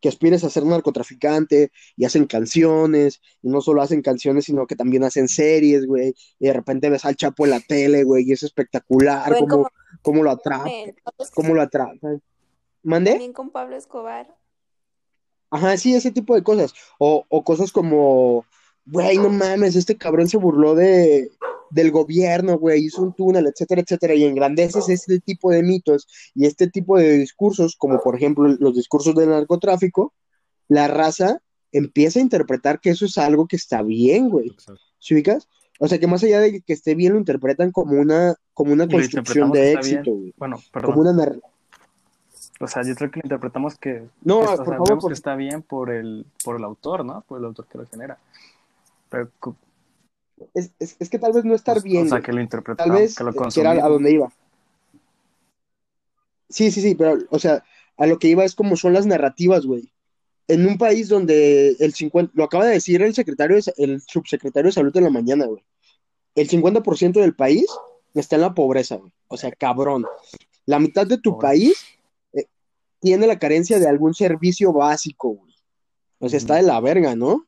que 0.00 0.08
aspires 0.08 0.42
a 0.42 0.50
ser 0.50 0.64
narcotraficante 0.66 1.70
y 1.96 2.04
hacen 2.04 2.26
canciones, 2.26 3.20
y 3.40 3.48
no 3.48 3.60
solo 3.60 3.82
hacen 3.82 4.02
canciones, 4.02 4.46
sino 4.46 4.66
que 4.66 4.74
también 4.74 5.04
hacen 5.04 5.28
series, 5.28 5.86
güey, 5.86 6.14
y 6.40 6.46
de 6.46 6.52
repente 6.52 6.90
ves 6.90 7.04
al 7.04 7.16
Chapo 7.16 7.44
en 7.44 7.50
la 7.50 7.60
tele, 7.60 8.02
güey, 8.02 8.28
y 8.28 8.32
es 8.32 8.42
espectacular 8.42 9.32
cómo, 9.38 9.46
como 9.46 9.68
cómo 10.02 10.22
lo 10.24 10.30
atrapa, 10.32 10.68
cómo 11.34 11.54
lo 11.54 11.62
atrapa. 11.62 11.94
¿Mande? 12.82 13.12
también 13.12 13.32
con 13.32 13.50
Pablo 13.50 13.76
Escobar. 13.76 14.36
Ajá, 15.50 15.76
sí, 15.76 15.94
ese 15.94 16.10
tipo 16.10 16.34
de 16.34 16.42
cosas. 16.42 16.74
O, 16.98 17.24
o 17.28 17.44
cosas 17.44 17.70
como, 17.70 18.44
güey, 18.86 19.18
no 19.18 19.28
mames, 19.28 19.76
este 19.76 19.96
cabrón 19.96 20.28
se 20.28 20.36
burló 20.38 20.74
de, 20.74 21.30
del 21.70 21.90
gobierno, 21.90 22.58
güey, 22.58 22.84
hizo 22.86 23.02
un 23.02 23.12
túnel, 23.14 23.46
etcétera, 23.46 23.80
etcétera, 23.82 24.14
y 24.14 24.24
engrandeces 24.24 24.88
este 24.88 25.20
tipo 25.20 25.50
de 25.50 25.62
mitos 25.62 26.06
y 26.34 26.46
este 26.46 26.66
tipo 26.68 26.98
de 26.98 27.18
discursos, 27.18 27.76
como 27.76 28.00
por 28.00 28.16
ejemplo 28.16 28.48
los 28.48 28.74
discursos 28.74 29.14
del 29.14 29.30
narcotráfico, 29.30 30.12
la 30.68 30.88
raza 30.88 31.40
empieza 31.72 32.18
a 32.18 32.22
interpretar 32.22 32.80
que 32.80 32.90
eso 32.90 33.06
es 33.06 33.16
algo 33.18 33.46
que 33.46 33.56
está 33.56 33.82
bien, 33.82 34.28
güey. 34.28 34.54
¿Sí 34.98 35.14
ubicas? 35.14 35.48
O 35.78 35.88
sea, 35.88 35.98
que 35.98 36.06
más 36.06 36.22
allá 36.22 36.38
de 36.40 36.60
que 36.60 36.72
esté 36.72 36.94
bien, 36.94 37.14
lo 37.14 37.18
interpretan 37.18 37.72
como 37.72 37.98
una, 38.00 38.34
como 38.54 38.72
una 38.72 38.86
construcción 38.86 39.50
de 39.50 39.72
éxito, 39.72 40.12
güey. 40.12 40.34
Bueno, 40.36 40.56
Como 40.72 40.86
perdón. 40.86 40.98
una 40.98 41.12
nar- 41.12 41.40
O 42.60 42.68
sea, 42.68 42.82
yo 42.84 42.94
creo 42.94 43.10
que 43.10 43.20
lo 43.20 43.26
interpretamos 43.26 43.76
que, 43.78 44.04
No, 44.22 44.40
que- 44.40 44.44
o 44.44 44.46
por 44.48 44.56
sea, 44.56 44.64
favor, 44.64 44.88
vemos 44.88 45.02
por- 45.02 45.10
que 45.10 45.14
está 45.14 45.34
bien 45.34 45.62
por 45.62 45.90
el, 45.90 46.24
por 46.44 46.56
el 46.56 46.64
autor, 46.64 47.04
¿no? 47.04 47.24
Por 47.26 47.38
el 47.40 47.46
autor 47.46 47.66
que 47.66 47.78
lo 47.78 47.86
genera. 47.86 48.18
Pero, 49.12 49.30
es, 50.54 50.72
es, 50.78 50.96
es 50.98 51.10
que 51.10 51.18
tal 51.18 51.32
vez 51.32 51.44
no 51.44 51.54
estar 51.54 51.82
bien, 51.82 52.08
sea, 52.08 52.20
que 52.20 52.32
lo 52.32 52.36
Tal 52.36 52.42
interpretamos, 52.42 52.98
vez 52.98 53.14
que 53.14 53.24
lo 53.24 53.32
que 53.32 53.60
era 53.60 53.72
a 53.72 53.88
donde 53.88 54.10
iba. 54.10 54.32
Sí, 56.48 56.70
sí, 56.70 56.80
sí, 56.80 56.94
pero, 56.94 57.18
o 57.30 57.38
sea, 57.38 57.62
a 57.96 58.06
lo 58.06 58.18
que 58.18 58.28
iba 58.28 58.44
es 58.44 58.54
como 58.54 58.76
son 58.76 58.92
las 58.92 59.06
narrativas, 59.06 59.66
güey. 59.66 59.92
En 60.48 60.66
un 60.66 60.76
país 60.76 61.08
donde 61.08 61.76
el 61.78 61.94
50, 61.94 62.32
lo 62.34 62.44
acaba 62.44 62.66
de 62.66 62.72
decir 62.72 63.00
el 63.02 63.14
secretario, 63.14 63.56
de 63.56 63.72
el 63.76 64.00
subsecretario 64.00 64.68
de 64.68 64.72
salud 64.72 64.96
en 64.96 65.04
la 65.04 65.10
mañana, 65.10 65.46
güey. 65.46 65.62
El 66.34 66.48
50% 66.48 67.20
del 67.20 67.34
país 67.34 67.66
está 68.14 68.36
en 68.36 68.42
la 68.42 68.54
pobreza, 68.54 68.96
güey. 68.96 69.12
O 69.28 69.36
sea, 69.36 69.52
cabrón. 69.52 70.06
La 70.66 70.78
mitad 70.78 71.06
de 71.06 71.18
tu 71.18 71.32
Pobre. 71.32 71.48
país 71.48 71.84
eh, 72.32 72.46
tiene 73.00 73.26
la 73.26 73.38
carencia 73.38 73.78
de 73.78 73.88
algún 73.88 74.14
servicio 74.14 74.72
básico, 74.72 75.30
güey. 75.30 75.54
O 76.18 76.28
sea, 76.28 76.38
está 76.38 76.54
de 76.56 76.62
la 76.62 76.80
verga, 76.80 77.16
¿no? 77.16 77.46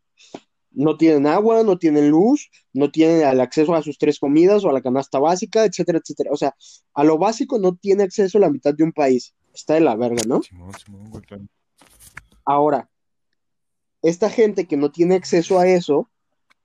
No 0.75 0.97
tienen 0.97 1.27
agua, 1.27 1.63
no 1.63 1.79
tienen 1.79 2.11
luz, 2.11 2.51
no 2.73 2.91
tienen 2.91 3.27
el 3.27 3.41
acceso 3.41 3.75
a 3.75 3.83
sus 3.83 3.97
tres 3.97 4.19
comidas 4.19 4.65
o 4.65 4.71
a 4.71 4.73
la 4.73 4.83
canasta 4.83 5.19
básica, 5.19 5.65
etcétera, 5.65 5.99
etcétera. 5.99 6.31
O 6.33 6.37
sea, 6.37 6.55
a 6.95 7.05
lo 7.05 7.17
básico 7.17 7.59
no 7.59 7.77
tiene 7.77 8.03
acceso 8.03 8.39
la 8.39 8.51
mitad 8.51 8.75
de 8.75 8.85
un 8.85 8.93
país. 8.93 9.35
Está 9.55 9.75
de 9.75 9.81
la 9.81 9.95
verga, 9.95 10.23
¿no? 10.27 10.43
Simón, 10.43 10.73
Simón, 10.85 11.11
güey, 11.11 11.23
claro. 11.23 11.45
Ahora, 12.45 12.91
esta 14.03 14.29
gente 14.29 14.67
que 14.67 14.77
no 14.77 14.91
tiene 14.91 15.15
acceso 15.15 15.59
a 15.59 15.67
eso 15.67 16.11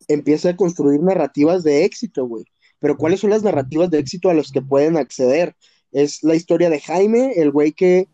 empieza 0.07 0.49
a 0.49 0.57
construir 0.57 1.01
narrativas 1.01 1.63
de 1.63 1.85
éxito, 1.85 2.25
güey. 2.25 2.45
Pero 2.79 2.97
¿cuáles 2.97 3.19
son 3.19 3.29
las 3.29 3.43
narrativas 3.43 3.89
de 3.89 3.99
éxito 3.99 4.29
a 4.29 4.33
las 4.33 4.51
que 4.51 4.61
pueden 4.61 4.97
acceder? 4.97 5.55
Es 5.91 6.23
la 6.23 6.35
historia 6.35 6.69
de 6.69 6.79
Jaime, 6.79 7.33
el 7.35 7.51
güey 7.51 7.73
que, 7.73 8.07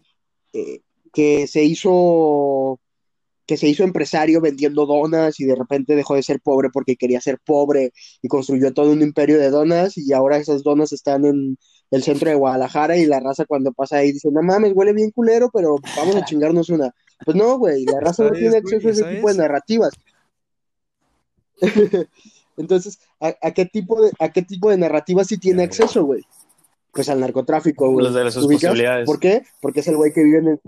eh, 0.54 0.82
que 1.14 1.48
se 1.48 1.64
hizo 1.64 2.80
que 3.46 3.58
se 3.58 3.68
hizo 3.68 3.84
empresario 3.84 4.42
vendiendo 4.42 4.86
donas 4.86 5.40
y 5.40 5.46
de 5.46 5.56
repente 5.56 5.96
dejó 5.96 6.16
de 6.16 6.24
ser 6.24 6.40
pobre 6.40 6.70
porque 6.72 6.96
quería 6.96 7.22
ser 7.22 7.40
pobre 7.46 7.92
y 8.22 8.28
construyó 8.28 8.74
todo 8.74 8.92
un 8.92 9.02
imperio 9.02 9.38
de 9.38 9.50
donas 9.50 9.98
y 9.98 10.14
ahora 10.14 10.38
esas 10.38 10.64
donas 10.64 10.92
están 10.94 11.26
en 11.26 11.58
el 11.92 12.04
centro 12.04 12.30
de 12.30 12.36
Guadalajara 12.36 12.98
y 12.98 13.06
la 13.06 13.20
raza 13.20 13.46
cuando 13.46 13.72
pasa 13.72 13.98
ahí 13.98 14.12
dice, 14.12 14.30
no 14.32 14.42
mames, 14.42 14.74
huele 14.76 14.94
bien 14.94 15.12
culero, 15.12 15.50
pero 15.54 15.78
vamos 15.96 16.16
a 16.16 16.26
chingarnos 16.26 16.70
una. 16.70 16.94
Pues 17.24 17.38
no, 17.38 17.58
güey, 17.58 17.86
la 17.86 18.00
raza 18.00 18.24
no 18.24 18.32
tiene 18.32 18.58
acceso 18.58 18.88
a 18.88 18.92
ese 18.92 19.04
tipo 19.04 19.32
de 19.32 19.38
narrativas. 19.38 19.94
Entonces, 22.58 23.00
¿a, 23.20 23.36
a 23.42 23.52
qué 23.52 23.66
tipo 23.66 24.02
de, 24.02 24.12
¿a 24.20 24.30
qué 24.30 24.42
tipo 24.42 24.70
de 24.70 24.78
narrativas 24.78 25.28
sí 25.28 25.38
tiene 25.38 25.64
acceso, 25.64 26.04
güey? 26.04 26.24
Pues 26.92 27.10
al 27.10 27.20
narcotráfico, 27.20 27.92
güey. 27.92 28.06
Los 28.06 28.16
de 28.16 28.24
posibilidades. 28.24 29.06
¿Por 29.06 29.20
qué? 29.20 29.44
Porque 29.62 29.82
es 29.82 29.88
el 29.88 29.98
güey 29.98 30.14
que 30.14 30.24
vive 30.24 30.40
en 30.40 30.48
el... 30.48 30.60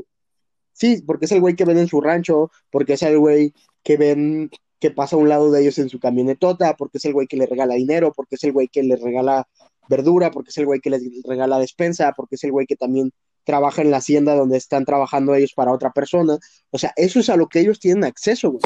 Sí, 0.78 1.02
porque 1.08 1.26
es 1.26 1.32
el 1.32 1.42
güey 1.42 1.56
que 1.56 1.66
ven 1.66 1.80
en 1.80 1.88
su 1.88 2.02
rancho, 2.02 2.52
porque 2.70 2.94
es 2.94 3.02
el 3.02 3.18
güey 3.18 3.52
que 3.82 3.98
ven 3.98 4.52
que 4.80 4.92
pasa 4.92 5.16
a 5.16 5.20
un 5.20 5.28
lado 5.28 5.50
de 5.52 5.62
ellos 5.62 5.80
en 5.80 5.90
su 5.90 6.00
camionetota, 6.00 6.76
porque 6.78 7.00
es 7.00 7.06
el 7.06 7.14
güey 7.14 7.26
que 7.26 7.36
le 7.36 7.48
regala 7.48 7.74
dinero, 7.74 8.14
porque 8.16 8.36
es 8.36 8.44
el 8.44 8.52
güey 8.52 8.68
que 8.68 8.84
le 8.84 8.96
regala 8.96 9.48
verdura, 9.90 10.30
porque 10.30 10.52
es 10.52 10.58
el 10.60 10.68
güey 10.68 10.80
que 10.80 10.92
les 10.92 11.02
regala 11.24 11.58
despensa, 11.58 12.14
porque 12.16 12.36
es 12.36 12.44
el 12.44 12.52
güey 12.52 12.68
que 12.68 12.76
también 12.76 13.12
trabaja 13.44 13.82
en 13.82 13.90
la 13.90 13.98
hacienda 13.98 14.36
donde 14.36 14.58
están 14.58 14.86
trabajando 14.86 15.34
ellos 15.34 15.54
para 15.56 15.72
otra 15.72 15.92
persona. 15.94 16.38
O 16.70 16.78
sea, 16.78 16.94
eso 16.96 17.20
es 17.20 17.30
a 17.30 17.38
lo 17.38 17.48
que 17.48 17.62
ellos 17.62 17.80
tienen 17.80 18.04
acceso, 18.04 18.52
güey. 18.52 18.62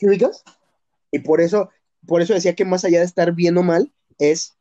¿Sí 0.00 0.08
ubicas? 0.08 0.42
Y 1.12 1.20
por 1.20 1.40
eso, 1.40 1.70
por 2.04 2.22
eso 2.22 2.34
decía 2.34 2.56
que 2.56 2.64
más 2.64 2.84
allá 2.84 2.98
de 2.98 3.04
estar 3.04 3.32
bien 3.32 3.56
o 3.58 3.62
mal, 3.62 3.92
es 4.18 4.56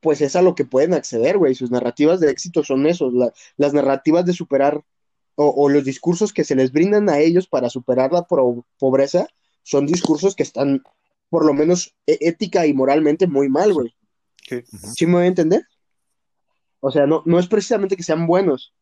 pues 0.00 0.20
es 0.20 0.34
a 0.34 0.42
lo 0.42 0.54
que 0.56 0.64
pueden 0.64 0.94
acceder, 0.94 1.38
güey. 1.38 1.54
Sus 1.54 1.70
narrativas 1.70 2.20
de 2.20 2.30
éxito 2.30 2.62
son 2.64 2.86
esos, 2.86 3.12
la- 3.14 3.32
las 3.56 3.72
narrativas 3.72 4.26
de 4.26 4.32
superar 4.32 4.82
o, 5.36 5.46
o 5.48 5.68
los 5.68 5.84
discursos 5.84 6.32
que 6.32 6.44
se 6.44 6.54
les 6.54 6.72
brindan 6.72 7.08
a 7.08 7.18
ellos 7.18 7.46
para 7.46 7.70
superar 7.70 8.12
la 8.12 8.26
pro- 8.26 8.64
pobreza 8.78 9.26
son 9.62 9.86
discursos 9.86 10.34
que 10.34 10.42
están, 10.42 10.82
por 11.30 11.44
lo 11.46 11.54
menos 11.54 11.94
e- 12.06 12.18
ética 12.20 12.66
y 12.66 12.72
moralmente, 12.74 13.26
muy 13.26 13.48
mal, 13.48 13.72
güey. 13.72 13.94
Sí. 14.48 14.62
¿Sí 14.94 15.06
me 15.06 15.14
voy 15.14 15.24
a 15.24 15.26
entender? 15.28 15.66
O 16.80 16.90
sea, 16.90 17.06
no, 17.06 17.22
no 17.26 17.38
es 17.38 17.46
precisamente 17.46 17.96
que 17.96 18.02
sean 18.02 18.26
buenos, 18.26 18.74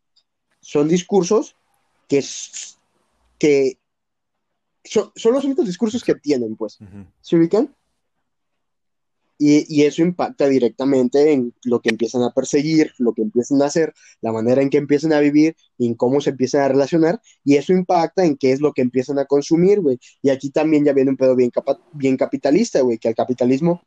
son 0.61 0.89
discursos 0.89 1.55
que, 2.09 2.25
que 3.39 3.79
son, 4.85 5.13
son 5.15 5.35
los 5.35 5.45
únicos 5.45 5.67
discursos 5.67 6.03
que 6.03 6.15
tienen, 6.15 6.57
pues. 6.57 6.79
¿Se 7.21 7.37
ubican? 7.37 7.75
Y, 9.43 9.65
y 9.75 9.85
eso 9.85 10.03
impacta 10.03 10.47
directamente 10.49 11.33
en 11.33 11.55
lo 11.65 11.81
que 11.81 11.89
empiezan 11.89 12.23
a 12.23 12.31
perseguir, 12.35 12.93
lo 12.99 13.15
que 13.15 13.23
empiezan 13.23 13.63
a 13.63 13.67
hacer, 13.67 13.95
la 14.21 14.33
manera 14.33 14.61
en 14.61 14.69
que 14.69 14.77
empiezan 14.77 15.15
a 15.15 15.21
vivir, 15.21 15.57
y 15.79 15.87
en 15.87 15.95
cómo 15.95 16.21
se 16.21 16.29
empiezan 16.31 16.61
a 16.61 16.69
relacionar, 16.69 17.23
y 17.43 17.57
eso 17.57 17.73
impacta 17.73 18.23
en 18.27 18.37
qué 18.37 18.53
es 18.53 18.61
lo 18.61 18.75
que 18.75 18.83
empiezan 18.83 19.19
a 19.19 19.25
consumir, 19.25 19.81
güey. 19.81 19.99
Y 20.21 20.29
aquí 20.29 20.51
también 20.51 20.85
ya 20.85 20.93
viene 20.93 21.11
un 21.11 21.17
pedo 21.17 21.35
bien, 21.35 21.49
capa- 21.49 21.81
bien 21.95 22.19
capitalista, 22.19 22.83
güey, 22.83 22.99
que 22.99 23.09
al 23.09 23.15
capitalismo 23.15 23.83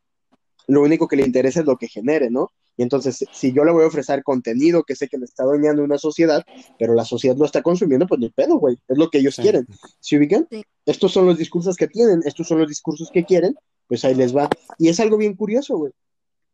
lo 0.66 0.82
único 0.82 1.06
que 1.06 1.16
le 1.16 1.24
interesa 1.24 1.60
es 1.60 1.66
lo 1.66 1.76
que 1.76 1.86
genere, 1.86 2.30
¿no? 2.30 2.50
Y 2.76 2.82
entonces, 2.82 3.24
si 3.32 3.52
yo 3.52 3.64
le 3.64 3.70
voy 3.70 3.84
a 3.84 3.86
ofrecer 3.86 4.24
contenido 4.24 4.82
que 4.82 4.96
sé 4.96 5.06
que 5.06 5.18
me 5.18 5.26
está 5.26 5.44
dañando 5.46 5.84
una 5.84 5.98
sociedad, 5.98 6.42
pero 6.80 6.94
la 6.94 7.04
sociedad 7.04 7.36
lo 7.36 7.44
está 7.44 7.62
consumiendo, 7.62 8.08
pues 8.08 8.18
ni 8.18 8.30
pedo, 8.30 8.58
güey. 8.58 8.76
Es 8.88 8.98
lo 8.98 9.08
que 9.10 9.18
ellos 9.18 9.36
Sí. 9.36 9.42
quieren. 9.42 9.68
¿Se 10.00 10.16
ubican? 10.16 10.48
Sí. 10.50 10.64
Estos 10.84 11.12
son 11.12 11.26
los 11.26 11.38
discursos 11.38 11.76
que 11.76 11.86
tienen, 11.86 12.22
estos 12.24 12.48
son 12.48 12.58
los 12.58 12.68
discursos 12.68 13.10
que 13.12 13.24
quieren, 13.24 13.54
pues 13.88 14.04
ahí 14.04 14.14
les 14.14 14.34
va. 14.36 14.48
Y 14.78 14.88
es 14.88 15.00
algo 15.00 15.16
bien 15.16 15.34
curioso, 15.34 15.76
güey. 15.76 15.92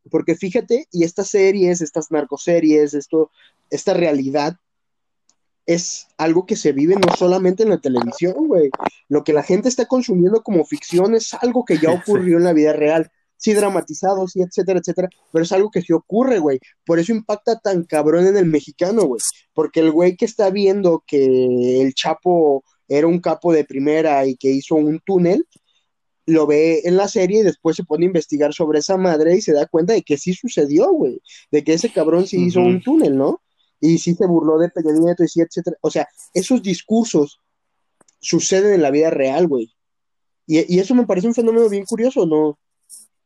Porque 0.09 0.35
fíjate, 0.35 0.87
y 0.91 1.03
estas 1.03 1.29
series, 1.29 1.81
estas 1.81 2.11
narcoseries, 2.11 2.93
esto, 2.93 3.31
esta 3.69 3.93
realidad 3.93 4.55
es 5.65 6.07
algo 6.17 6.45
que 6.45 6.55
se 6.55 6.71
vive 6.71 6.95
no 6.95 7.15
solamente 7.15 7.63
en 7.63 7.69
la 7.69 7.79
televisión, 7.79 8.47
güey. 8.47 8.69
Lo 9.07 9.23
que 9.23 9.33
la 9.33 9.43
gente 9.43 9.69
está 9.69 9.85
consumiendo 9.85 10.41
como 10.41 10.65
ficción 10.65 11.15
es 11.15 11.33
algo 11.35 11.65
que 11.65 11.77
ya 11.77 11.91
ocurrió 11.91 12.37
en 12.37 12.43
la 12.43 12.53
vida 12.53 12.73
real. 12.73 13.11
Sí, 13.37 13.53
dramatizado, 13.53 14.27
sí, 14.27 14.41
etcétera, 14.41 14.79
etcétera, 14.79 15.09
pero 15.31 15.43
es 15.43 15.51
algo 15.51 15.71
que 15.71 15.81
sí 15.81 15.93
ocurre, 15.93 16.37
güey. 16.37 16.59
Por 16.85 16.99
eso 16.99 17.11
impacta 17.11 17.59
tan 17.59 17.85
cabrón 17.85 18.27
en 18.27 18.37
el 18.37 18.45
mexicano, 18.45 19.05
güey. 19.05 19.19
Porque 19.53 19.79
el 19.79 19.91
güey 19.91 20.15
que 20.15 20.25
está 20.25 20.51
viendo 20.51 21.03
que 21.07 21.81
el 21.81 21.93
Chapo 21.95 22.63
era 22.87 23.07
un 23.07 23.19
capo 23.19 23.51
de 23.51 23.65
primera 23.65 24.25
y 24.27 24.35
que 24.35 24.51
hizo 24.51 24.75
un 24.75 24.99
túnel, 24.99 25.47
lo 26.31 26.47
ve 26.47 26.81
en 26.83 26.97
la 26.97 27.07
serie 27.07 27.39
y 27.39 27.43
después 27.43 27.75
se 27.75 27.83
pone 27.83 28.05
a 28.05 28.07
investigar 28.07 28.53
sobre 28.53 28.79
esa 28.79 28.97
madre 28.97 29.35
y 29.35 29.41
se 29.41 29.53
da 29.53 29.67
cuenta 29.67 29.93
de 29.93 30.01
que 30.01 30.17
sí 30.17 30.33
sucedió, 30.33 30.91
güey. 30.91 31.21
De 31.51 31.63
que 31.63 31.73
ese 31.73 31.91
cabrón 31.91 32.27
sí 32.27 32.43
hizo 32.43 32.61
un 32.61 32.81
túnel, 32.81 33.17
¿no? 33.17 33.41
Y 33.79 33.97
sí 33.97 34.13
se 34.15 34.25
burló 34.25 34.57
de 34.57 34.69
Peña 34.69 34.93
Nieto 34.93 35.23
y 35.23 35.27
sí, 35.27 35.41
etcétera. 35.41 35.77
O 35.81 35.89
sea, 35.89 36.07
esos 36.33 36.61
discursos 36.61 37.39
suceden 38.19 38.73
en 38.73 38.81
la 38.81 38.91
vida 38.91 39.09
real, 39.09 39.47
güey. 39.47 39.73
Y, 40.47 40.75
y 40.75 40.79
eso 40.79 40.95
me 40.95 41.05
parece 41.05 41.27
un 41.27 41.33
fenómeno 41.33 41.67
bien 41.69 41.85
curioso, 41.85 42.25
¿no? 42.25 42.59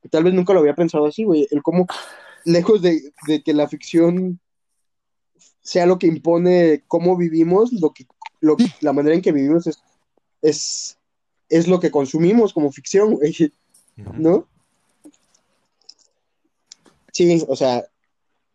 Tal 0.10 0.24
vez 0.24 0.34
nunca 0.34 0.54
lo 0.54 0.60
había 0.60 0.76
pensado 0.76 1.06
así, 1.06 1.24
güey. 1.24 1.48
El 1.52 1.62
cómo, 1.62 1.88
lejos 2.46 2.82
de, 2.82 3.12
de 3.28 3.44
que 3.44 3.54
la 3.54 3.68
ficción 3.68 4.40
sea 5.62 5.86
lo 5.86 5.98
que 5.98 6.08
impone 6.08 6.84
cómo 6.88 7.18
vivimos, 7.18 7.74
lo 7.74 7.92
que, 7.92 8.06
lo, 8.40 8.56
la 8.82 8.94
manera 8.94 9.16
en 9.16 9.22
que 9.22 9.32
vivimos 9.32 9.66
es, 9.68 9.80
es, 10.42 10.95
es 11.50 11.68
lo 11.68 11.80
que 11.80 11.92
consumimos 11.92 12.54
como 12.54 12.72
ficción, 12.72 13.16
güey. 13.16 13.36
¿no? 14.18 14.48
Sí, 17.12 17.44
o 17.48 17.56
sea, 17.56 17.86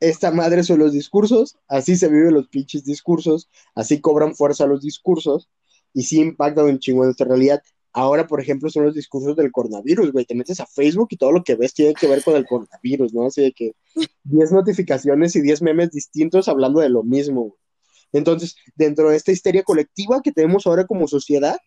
esta 0.01 0.31
madre 0.31 0.63
son 0.65 0.79
los 0.79 0.93
discursos, 0.93 1.57
así 1.69 1.97
se 1.97 2.09
viven 2.09 2.35
los 2.35 2.49
pinches 2.49 2.85
discursos, 2.85 3.49
así 3.75 4.01
cobran 4.01 4.35
fuerza 4.35 4.67
los 4.67 4.83
discursos, 4.83 5.49
y 5.93 6.03
sí 6.03 6.21
impactan 6.21 6.67
un 6.67 6.79
chingo 6.79 7.03
en 7.03 7.09
nuestra 7.09 7.27
realidad. 7.27 7.63
Ahora, 7.93 8.27
por 8.27 8.41
ejemplo, 8.41 8.71
son 8.71 8.85
los 8.85 8.95
discursos 8.95 9.35
del 9.35 9.51
coronavirus, 9.51 10.13
güey. 10.13 10.25
Te 10.25 10.37
metes 10.37 10.61
a 10.61 10.67
Facebook 10.67 11.09
y 11.11 11.17
todo 11.17 11.33
lo 11.33 11.43
que 11.43 11.57
ves 11.57 11.75
tiene 11.75 11.95
que 11.95 12.07
ver 12.07 12.23
con 12.23 12.37
el 12.37 12.47
coronavirus, 12.47 13.13
¿no? 13.13 13.27
Así 13.27 13.43
de 13.43 13.53
que 13.53 13.73
10 14.25 14.53
notificaciones 14.53 15.35
y 15.35 15.41
10 15.41 15.63
memes 15.63 15.91
distintos 15.91 16.49
hablando 16.49 16.81
de 16.81 16.89
lo 16.89 17.03
mismo, 17.03 17.43
güey. 17.43 17.61
Entonces, 18.13 18.57
dentro 18.77 19.11
de 19.11 19.17
esta 19.17 19.33
histeria 19.33 19.63
colectiva 19.63 20.21
que 20.23 20.33
tenemos 20.33 20.67
ahora 20.67 20.87
como 20.87 21.09
sociedad, 21.09 21.59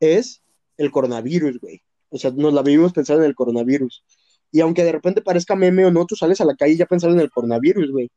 es 0.00 0.42
el 0.76 0.90
coronavirus, 0.90 1.58
güey. 1.60 1.82
O 2.10 2.18
sea, 2.18 2.30
nos 2.30 2.52
la 2.52 2.62
vivimos 2.62 2.92
pensando 2.92 3.22
en 3.22 3.28
el 3.28 3.34
coronavirus. 3.34 4.04
Y 4.50 4.60
aunque 4.60 4.84
de 4.84 4.92
repente 4.92 5.22
parezca 5.22 5.56
meme 5.56 5.86
o 5.86 5.90
no, 5.90 6.04
tú 6.06 6.14
sales 6.14 6.40
a 6.40 6.44
la 6.44 6.54
calle 6.54 6.76
ya 6.76 6.86
pensando 6.86 7.16
en 7.16 7.22
el 7.22 7.30
coronavirus, 7.30 7.90
güey. 7.90 8.10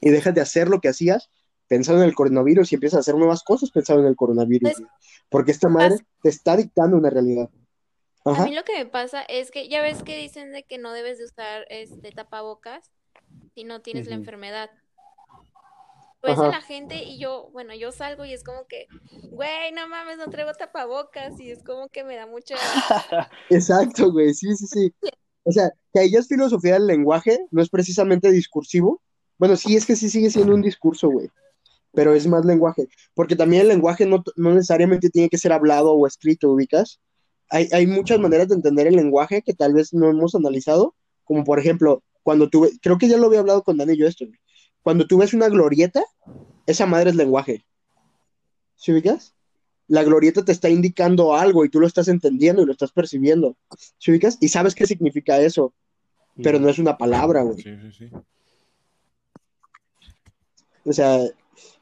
Y 0.00 0.10
dejas 0.10 0.34
de 0.34 0.40
hacer 0.40 0.68
lo 0.68 0.80
que 0.80 0.88
hacías 0.88 1.28
pensando 1.66 2.02
en 2.02 2.08
el 2.08 2.14
coronavirus 2.14 2.72
y 2.72 2.76
empiezas 2.76 2.96
a 2.96 3.00
hacer 3.00 3.14
nuevas 3.14 3.42
cosas 3.42 3.70
pensando 3.70 4.02
en 4.02 4.08
el 4.08 4.16
coronavirus, 4.16 4.70
Pues, 4.70 4.78
güey. 4.78 4.90
Porque 5.28 5.52
esta 5.52 5.68
madre 5.68 5.98
te 6.22 6.30
está 6.30 6.56
dictando 6.56 6.96
una 6.96 7.10
realidad. 7.10 7.50
A 8.24 8.44
mí 8.44 8.54
lo 8.54 8.64
que 8.64 8.76
me 8.76 8.86
pasa 8.86 9.22
es 9.22 9.50
que 9.50 9.68
ya 9.68 9.82
ves 9.82 10.02
que 10.02 10.16
dicen 10.16 10.52
de 10.52 10.64
que 10.64 10.78
no 10.78 10.92
debes 10.92 11.18
de 11.18 11.24
usar 11.24 11.66
este 11.70 12.10
tapabocas 12.12 12.90
si 13.54 13.64
no 13.64 13.80
tienes 13.80 14.06
la 14.06 14.14
enfermedad. 14.14 14.70
Pues 16.20 16.32
Ajá. 16.32 16.46
a 16.46 16.50
la 16.50 16.60
gente 16.60 17.04
y 17.04 17.18
yo, 17.18 17.48
bueno, 17.52 17.74
yo 17.74 17.92
salgo 17.92 18.24
y 18.24 18.32
es 18.32 18.42
como 18.42 18.66
que, 18.66 18.86
güey, 19.30 19.70
no 19.72 19.86
mames, 19.88 20.18
no 20.18 20.28
traigo 20.28 20.52
tapabocas 20.52 21.38
y 21.38 21.50
es 21.50 21.62
como 21.62 21.88
que 21.88 22.02
me 22.02 22.16
da 22.16 22.26
mucha... 22.26 22.56
Exacto, 23.50 24.10
güey, 24.10 24.34
sí, 24.34 24.54
sí, 24.56 24.66
sí. 24.66 24.94
O 25.44 25.52
sea, 25.52 25.70
que 25.92 26.00
ahí 26.00 26.10
ya 26.10 26.18
es 26.18 26.28
filosofía 26.28 26.74
del 26.74 26.86
lenguaje, 26.86 27.46
no 27.52 27.62
es 27.62 27.68
precisamente 27.70 28.32
discursivo. 28.32 29.00
Bueno, 29.38 29.56
sí, 29.56 29.76
es 29.76 29.86
que 29.86 29.94
sí 29.94 30.10
sigue 30.10 30.30
siendo 30.30 30.54
un 30.54 30.62
discurso, 30.62 31.08
güey, 31.08 31.30
pero 31.92 32.12
es 32.12 32.26
más 32.26 32.44
lenguaje, 32.44 32.88
porque 33.14 33.36
también 33.36 33.62
el 33.62 33.68
lenguaje 33.68 34.04
no, 34.04 34.24
no 34.34 34.52
necesariamente 34.52 35.10
tiene 35.10 35.28
que 35.28 35.38
ser 35.38 35.52
hablado 35.52 35.92
o 35.92 36.06
escrito, 36.06 36.50
ubicas. 36.50 36.98
Hay, 37.50 37.68
hay 37.72 37.86
muchas 37.86 38.18
maneras 38.18 38.48
de 38.48 38.56
entender 38.56 38.88
el 38.88 38.96
lenguaje 38.96 39.42
que 39.42 39.54
tal 39.54 39.72
vez 39.72 39.94
no 39.94 40.10
hemos 40.10 40.34
analizado, 40.34 40.96
como 41.24 41.44
por 41.44 41.60
ejemplo, 41.60 42.02
cuando 42.24 42.50
tú, 42.50 42.62
ve- 42.62 42.72
creo 42.82 42.98
que 42.98 43.08
ya 43.08 43.16
lo 43.16 43.26
había 43.28 43.38
hablado 43.38 43.62
con 43.62 43.78
Dani 43.78 43.96
yo 43.96 44.06
esto, 44.08 44.26
güey. 44.26 44.38
Cuando 44.82 45.06
tú 45.06 45.18
ves 45.18 45.34
una 45.34 45.48
glorieta, 45.48 46.02
esa 46.66 46.86
madre 46.86 47.10
es 47.10 47.16
lenguaje. 47.16 47.64
¿Sí 48.76 48.92
ubicas? 48.92 49.34
La 49.86 50.02
glorieta 50.02 50.44
te 50.44 50.52
está 50.52 50.68
indicando 50.68 51.34
algo 51.34 51.64
y 51.64 51.70
tú 51.70 51.80
lo 51.80 51.86
estás 51.86 52.08
entendiendo 52.08 52.62
y 52.62 52.66
lo 52.66 52.72
estás 52.72 52.92
percibiendo. 52.92 53.56
¿Sí 53.98 54.10
ubicas? 54.10 54.38
Y 54.40 54.48
sabes 54.48 54.74
qué 54.74 54.86
significa 54.86 55.40
eso, 55.40 55.72
pero 56.42 56.58
no 56.58 56.68
es 56.68 56.78
una 56.78 56.96
palabra, 56.96 57.42
güey. 57.42 57.62
Sí, 57.62 57.70
sí, 57.80 57.92
sí. 57.92 58.10
O 60.84 60.92
sea, 60.92 61.20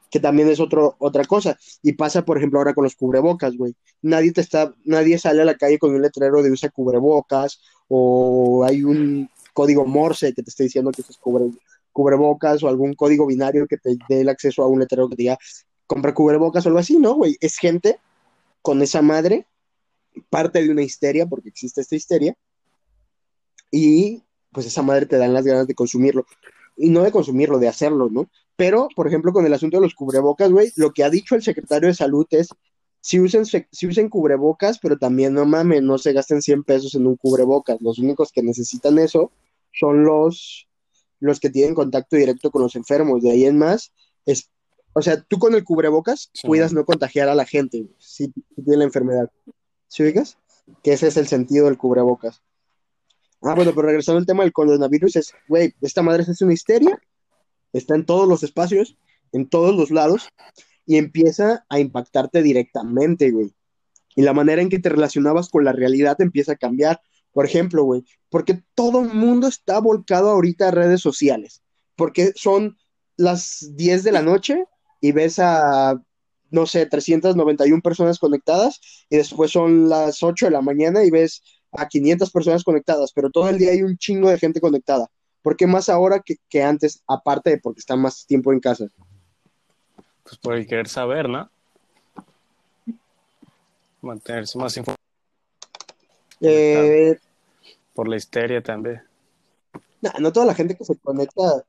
que 0.09 0.19
también 0.19 0.49
es 0.49 0.59
otro, 0.59 0.95
otra 0.99 1.23
cosa. 1.25 1.57
Y 1.81 1.93
pasa, 1.93 2.23
por 2.23 2.37
ejemplo, 2.37 2.59
ahora 2.59 2.73
con 2.73 2.83
los 2.83 2.95
cubrebocas, 2.95 3.55
güey. 3.55 3.75
Nadie 4.01 4.31
te 4.31 4.41
está, 4.41 4.73
nadie 4.83 5.17
sale 5.19 5.41
a 5.41 5.45
la 5.45 5.55
calle 5.55 5.79
con 5.79 5.93
un 5.93 6.01
letrero 6.01 6.41
de 6.41 6.51
usa 6.51 6.69
cubrebocas, 6.69 7.61
o 7.87 8.63
hay 8.63 8.83
un 8.83 9.29
código 9.53 9.85
Morse 9.85 10.33
que 10.33 10.43
te 10.43 10.49
está 10.49 10.63
diciendo 10.63 10.91
que 10.91 11.01
uses 11.01 11.17
cubre, 11.17 11.45
cubrebocas, 11.97 12.61
o 12.61 12.67
algún 12.67 12.93
código 12.93 13.25
binario 13.25 13.65
que 13.65 13.77
te 13.77 13.97
dé 14.07 14.21
el 14.21 14.29
acceso 14.29 14.61
a 14.61 14.67
un 14.67 14.79
letrero 14.79 15.09
que 15.09 15.15
diga 15.15 15.39
compra 15.87 16.13
cubrebocas 16.13 16.63
o 16.63 16.69
algo 16.69 16.77
así, 16.77 16.99
¿no, 16.99 17.15
güey? 17.15 17.37
Es 17.39 17.57
gente 17.57 17.99
con 18.61 18.83
esa 18.83 19.01
madre, 19.01 19.47
parte 20.29 20.61
de 20.61 20.69
una 20.69 20.83
histeria, 20.83 21.25
porque 21.25 21.49
existe 21.49 21.81
esta 21.81 21.95
histeria, 21.95 22.35
y 23.71 24.21
pues 24.51 24.67
esa 24.67 24.83
madre 24.83 25.07
te 25.07 25.17
dan 25.17 25.33
las 25.33 25.43
ganas 25.43 25.65
de 25.65 25.73
consumirlo. 25.73 26.27
Y 26.75 26.91
no 26.91 27.01
de 27.01 27.11
consumirlo, 27.11 27.57
de 27.57 27.67
hacerlo, 27.67 28.09
¿no? 28.11 28.29
Pero, 28.55 28.89
por 28.95 29.07
ejemplo, 29.07 29.33
con 29.33 29.47
el 29.47 29.53
asunto 29.53 29.77
de 29.77 29.81
los 29.81 29.95
cubrebocas, 29.95 30.51
güey, 30.51 30.71
lo 30.75 30.91
que 30.91 31.03
ha 31.03 31.09
dicho 31.09 31.33
el 31.33 31.41
secretario 31.41 31.87
de 31.87 31.95
salud 31.95 32.27
es, 32.29 32.49
si 33.01 33.19
usen, 33.19 33.43
si 33.45 33.87
usen 33.87 34.09
cubrebocas, 34.09 34.77
pero 34.77 34.99
también 34.99 35.33
no 35.33 35.47
mames, 35.47 35.81
no 35.81 35.97
se 35.97 36.13
gasten 36.13 36.43
100 36.43 36.63
pesos 36.63 36.93
en 36.93 37.07
un 37.07 37.15
cubrebocas. 37.15 37.81
Los 37.81 37.97
únicos 37.97 38.31
que 38.31 38.43
necesitan 38.43 38.99
eso 38.99 39.31
son 39.71 40.03
los, 40.03 40.66
los 41.19 41.39
que 41.39 41.49
tienen 41.49 41.75
contacto 41.75 42.15
directo 42.15 42.51
con 42.51 42.61
los 42.61 42.75
enfermos. 42.75 43.21
De 43.21 43.31
ahí 43.31 43.45
en 43.45 43.57
más, 43.57 43.91
es, 44.25 44.51
o 44.93 45.01
sea, 45.01 45.21
tú 45.21 45.37
con 45.39 45.53
el 45.55 45.63
cubrebocas 45.63 46.29
Sí. 46.33 46.47
cuidas 46.47 46.73
no 46.73 46.85
contagiar 46.85 47.29
a 47.29 47.35
la 47.35 47.45
gente, 47.45 47.81
güey, 47.81 47.95
si, 47.99 48.25
si 48.25 48.61
tiene 48.63 48.77
la 48.77 48.83
enfermedad. 48.85 49.31
¿Sí 49.87 50.03
ubicas? 50.03 50.37
Que 50.83 50.93
ese 50.93 51.07
es 51.07 51.17
el 51.17 51.27
sentido 51.27 51.65
del 51.65 51.77
cubrebocas. 51.77 52.41
Ah, 53.41 53.53
bueno, 53.53 53.71
pero 53.73 53.87
regresando 53.87 54.19
al 54.19 54.25
tema 54.25 54.43
del 54.43 54.51
coronavirus, 54.51 55.15
es, 55.15 55.33
güey, 55.47 55.73
esta 55.81 56.01
madre 56.01 56.23
es 56.27 56.41
una 56.41 56.53
histeria, 56.53 56.99
está 57.71 57.95
en 57.95 58.05
todos 58.05 58.27
los 58.27 58.43
espacios, 58.43 58.97
en 59.31 59.47
todos 59.47 59.75
los 59.75 59.91
lados, 59.91 60.27
y 60.85 60.97
empieza 60.97 61.65
a 61.69 61.79
impactarte 61.79 62.41
directamente, 62.41 63.29
güey. 63.31 63.53
Y 64.15 64.23
la 64.23 64.33
manera 64.33 64.61
en 64.61 64.69
que 64.69 64.79
te 64.79 64.89
relacionabas 64.89 65.49
con 65.49 65.63
la 65.63 65.71
realidad 65.71 66.19
empieza 66.19 66.53
a 66.53 66.55
cambiar. 66.55 66.99
Por 67.37 67.45
ejemplo, 67.45 67.83
güey, 67.83 68.03
porque 68.31 68.63
todo 68.73 69.01
el 69.01 69.13
mundo 69.13 69.47
está 69.47 69.79
volcado 69.79 70.31
ahorita 70.31 70.69
a 70.69 70.71
redes 70.71 71.01
sociales, 71.01 71.61
porque 71.95 72.33
son 72.35 72.79
las 73.15 73.73
10 73.75 74.03
de 74.03 74.11
la 74.11 74.23
noche 74.23 74.65
y 75.01 75.11
ves 75.11 75.37
a, 75.37 76.01
no 76.49 76.65
sé, 76.65 76.87
391 76.87 77.83
personas 77.83 78.17
conectadas, 78.17 78.81
y 79.07 79.17
después 79.17 79.51
son 79.51 79.87
las 79.87 80.23
8 80.23 80.47
de 80.47 80.51
la 80.51 80.61
mañana 80.61 81.03
y 81.03 81.11
ves 81.11 81.43
a 81.73 81.87
500 81.87 82.31
personas 82.31 82.63
conectadas, 82.63 83.11
pero 83.13 83.29
todo 83.29 83.49
el 83.49 83.59
día 83.59 83.69
hay 83.69 83.83
un 83.83 83.99
chingo 83.99 84.31
de 84.31 84.39
gente 84.39 84.59
conectada. 84.59 85.07
¿Por 85.43 85.55
qué 85.55 85.67
más 85.67 85.89
ahora 85.89 86.23
que, 86.25 86.37
que 86.49 86.63
antes, 86.63 87.03
aparte 87.05 87.51
de 87.51 87.57
porque 87.59 87.81
están 87.81 88.01
más 88.01 88.25
tiempo 88.25 88.51
en 88.51 88.59
casa? 88.59 88.87
Pues 90.23 90.39
por 90.39 90.55
el 90.55 90.65
querer 90.65 90.87
saber, 90.87 91.29
¿no? 91.29 91.47
Mantenerse 94.01 94.57
más 94.57 94.75
informado 94.75 94.97
Eh, 96.41 97.15
por 97.97 98.07
la 98.07 98.15
histeria 98.15 98.61
también. 98.61 99.01
nah, 100.01 100.11
no 100.19 100.31
toda 100.31 100.45
la 100.45 100.53
gente 100.53 100.75
que 100.77 100.85
se 100.85 100.95
conecta, 100.99 101.65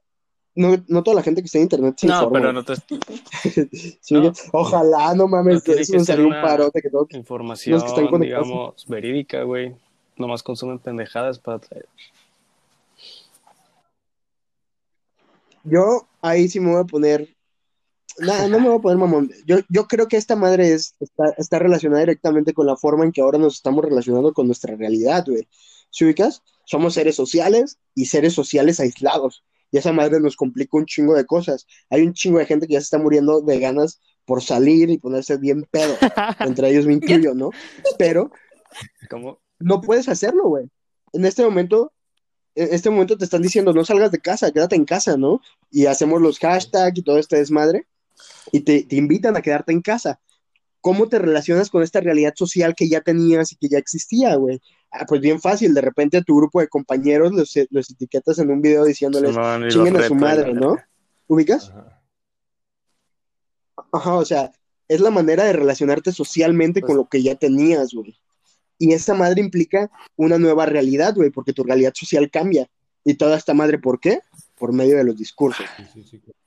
no, 0.55 0.77
no 0.87 1.03
toda 1.03 1.15
la 1.17 1.23
gente 1.23 1.41
que 1.41 1.47
está 1.47 1.57
en 1.57 1.63
internet 1.65 1.95
se 1.99 2.07
No, 2.07 2.15
informa. 2.25 2.39
pero 2.39 2.53
no 2.53 2.65
te 2.65 2.75
Sí, 4.03 4.15
no. 4.15 4.31
Ojalá, 4.53 5.15
no 5.15 5.27
mames, 5.27 5.67
No 5.67 5.73
eso 5.75 5.93
que 5.93 5.99
nos 5.99 6.07
ser 6.07 6.21
haría 6.21 6.27
un 6.27 6.43
parote 6.43 6.83
que 6.83 6.91
todo. 6.91 7.07
información, 7.13 7.75
Los 7.77 7.85
que 7.85 7.89
están 7.89 8.09
conectados. 8.09 8.47
digamos, 8.47 8.87
verídica, 8.89 9.43
güey. 9.45 9.75
Nomás 10.19 10.43
consumen 10.43 10.79
pendejadas 10.81 11.39
para 11.39 11.61
traer. 11.61 11.87
Yo 15.65 16.07
ahí 16.21 16.49
sí 16.49 16.61
me 16.61 16.73
voy 16.73 16.81
a 16.81 16.85
poner. 16.85 17.35
Nah, 18.19 18.49
no 18.49 18.59
me 18.61 18.69
voy 18.69 18.79
a 18.79 18.83
poner 18.83 18.99
mamón. 18.99 19.31
Yo, 19.47 19.59
yo 19.71 19.87
creo 19.87 20.09
que 20.09 20.17
esta 20.19 20.35
madre 20.37 20.73
es, 20.75 20.95
está, 21.01 21.31
está 21.39 21.59
relacionada 21.59 22.01
directamente 22.01 22.53
con 22.53 22.67
la 22.67 22.77
forma 22.77 23.05
en 23.05 23.13
que 23.13 23.21
ahora 23.23 23.39
nos 23.39 23.55
estamos 23.55 23.83
relacionando 23.85 24.35
con 24.35 24.47
nuestra 24.47 24.75
realidad, 24.77 25.25
güey. 25.27 25.47
¿Sí 25.91 26.05
ubicas? 26.05 26.43
Somos 26.65 26.95
seres 26.95 27.17
sociales 27.17 27.79
y 27.95 28.07
seres 28.07 28.35
sociales 28.35 28.81
aislados. 28.81 29.45
Y 29.71 29.79
esa 29.79 29.93
madre 29.93 30.21
nos 30.21 30.37
complica 30.37 30.77
un 30.77 30.87
chingo 30.87 31.15
de 31.15 31.27
cosas. 31.27 31.67
Hay 31.91 32.03
un 32.03 32.15
chingo 32.15 32.39
de 32.39 32.47
gente 32.47 32.67
que 32.67 32.75
ya 32.75 32.81
se 32.81 32.85
está 32.85 32.99
muriendo 32.99 33.41
de 33.41 33.59
ganas 33.59 34.01
por 34.25 34.43
salir 34.43 34.91
y 34.91 34.99
ponerse 34.99 35.37
bien 35.37 35.67
pedo. 35.71 35.97
Entre 36.41 36.71
ellos 36.71 36.87
me 36.87 36.95
incluyo, 36.95 37.35
¿no? 37.35 37.51
Pero 37.99 38.31
¿Cómo? 39.11 39.41
no 39.59 39.81
puedes 39.81 40.09
hacerlo, 40.09 40.49
güey. 40.49 40.67
En 41.13 41.25
este 41.25 41.43
momento, 41.43 41.93
en 42.55 42.73
este 42.73 42.91
momento 42.91 43.17
te 43.17 43.25
están 43.25 43.43
diciendo, 43.43 43.73
no 43.73 43.85
salgas 43.85 44.13
de 44.13 44.21
casa, 44.21 44.53
quédate 44.53 44.77
en 44.77 44.85
casa, 44.85 45.17
¿no? 45.17 45.41
Y 45.71 45.87
hacemos 45.87 46.21
los 46.21 46.39
hashtags 46.39 46.99
y 46.99 47.03
todo 47.03 47.19
este 47.19 47.37
desmadre, 47.37 47.87
y 48.53 48.61
te, 48.61 48.83
te 48.85 48.97
invitan 48.97 49.37
a 49.37 49.43
quedarte 49.43 49.73
en 49.73 49.83
casa. 49.83 50.21
¿Cómo 50.81 51.09
te 51.09 51.19
relacionas 51.19 51.71
con 51.71 51.83
esta 51.83 52.01
realidad 52.01 52.35
social 52.37 52.75
que 52.75 52.89
ya 52.89 53.01
tenías 53.01 53.53
y 53.53 53.57
que 53.57 53.69
ya 53.69 53.79
existía, 53.79 54.37
güey? 54.37 54.61
Ah, 54.91 55.05
pues 55.07 55.21
bien 55.21 55.41
fácil, 55.41 55.75
de 55.75 55.81
repente 55.83 56.17
a 56.17 56.23
tu 56.23 56.37
grupo 56.37 56.61
de 56.61 56.69
compañeros 56.69 57.33
los, 57.33 57.55
los 57.71 57.91
etiquetas 57.91 58.39
en 58.39 58.51
un 58.51 58.63
video 58.63 58.85
diciéndoles, 58.85 59.37
chinguen 59.69 59.97
a 59.97 60.07
su 60.07 60.15
madre, 60.15 60.55
¿no? 60.55 60.77
¿Ubicas? 61.27 61.71
Ajá. 61.71 62.03
Ajá, 63.93 64.15
o 64.15 64.25
sea, 64.25 64.51
es 64.89 65.01
la 65.01 65.11
manera 65.11 65.45
de 65.45 65.53
relacionarte 65.53 66.13
socialmente 66.13 66.81
con 66.81 66.89
Pues- 66.89 66.97
lo 66.97 67.09
que 67.09 67.23
ya 67.23 67.35
tenías, 67.35 67.93
güey. 67.93 68.17
Y 68.79 68.93
esa 68.93 69.13
madre 69.15 69.41
implica 69.41 69.91
una 70.17 70.39
nueva 70.39 70.65
realidad, 70.65 71.15
güey, 71.15 71.31
porque 71.31 71.53
tu 71.53 71.65
realidad 71.65 71.93
social 71.95 72.31
cambia. 72.31 72.69
Y 73.05 73.15
toda 73.15 73.37
esta 73.37 73.53
madre, 73.53 73.79
¿por 73.79 73.99
qué? 73.99 74.21
Por 74.57 74.73
medio 74.73 74.97
de 74.97 75.05
los 75.05 75.17
discursos. 75.17 75.67
Sí, 75.77 75.85
sí, 75.93 76.05
sí, 76.05 76.19
claro. 76.21 76.39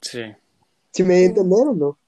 Sí. 0.00 0.20
¿Sí 0.92 1.02
me 1.02 1.14
a 1.14 1.22
entender 1.22 1.66
o 1.66 1.74
no? 1.74 1.98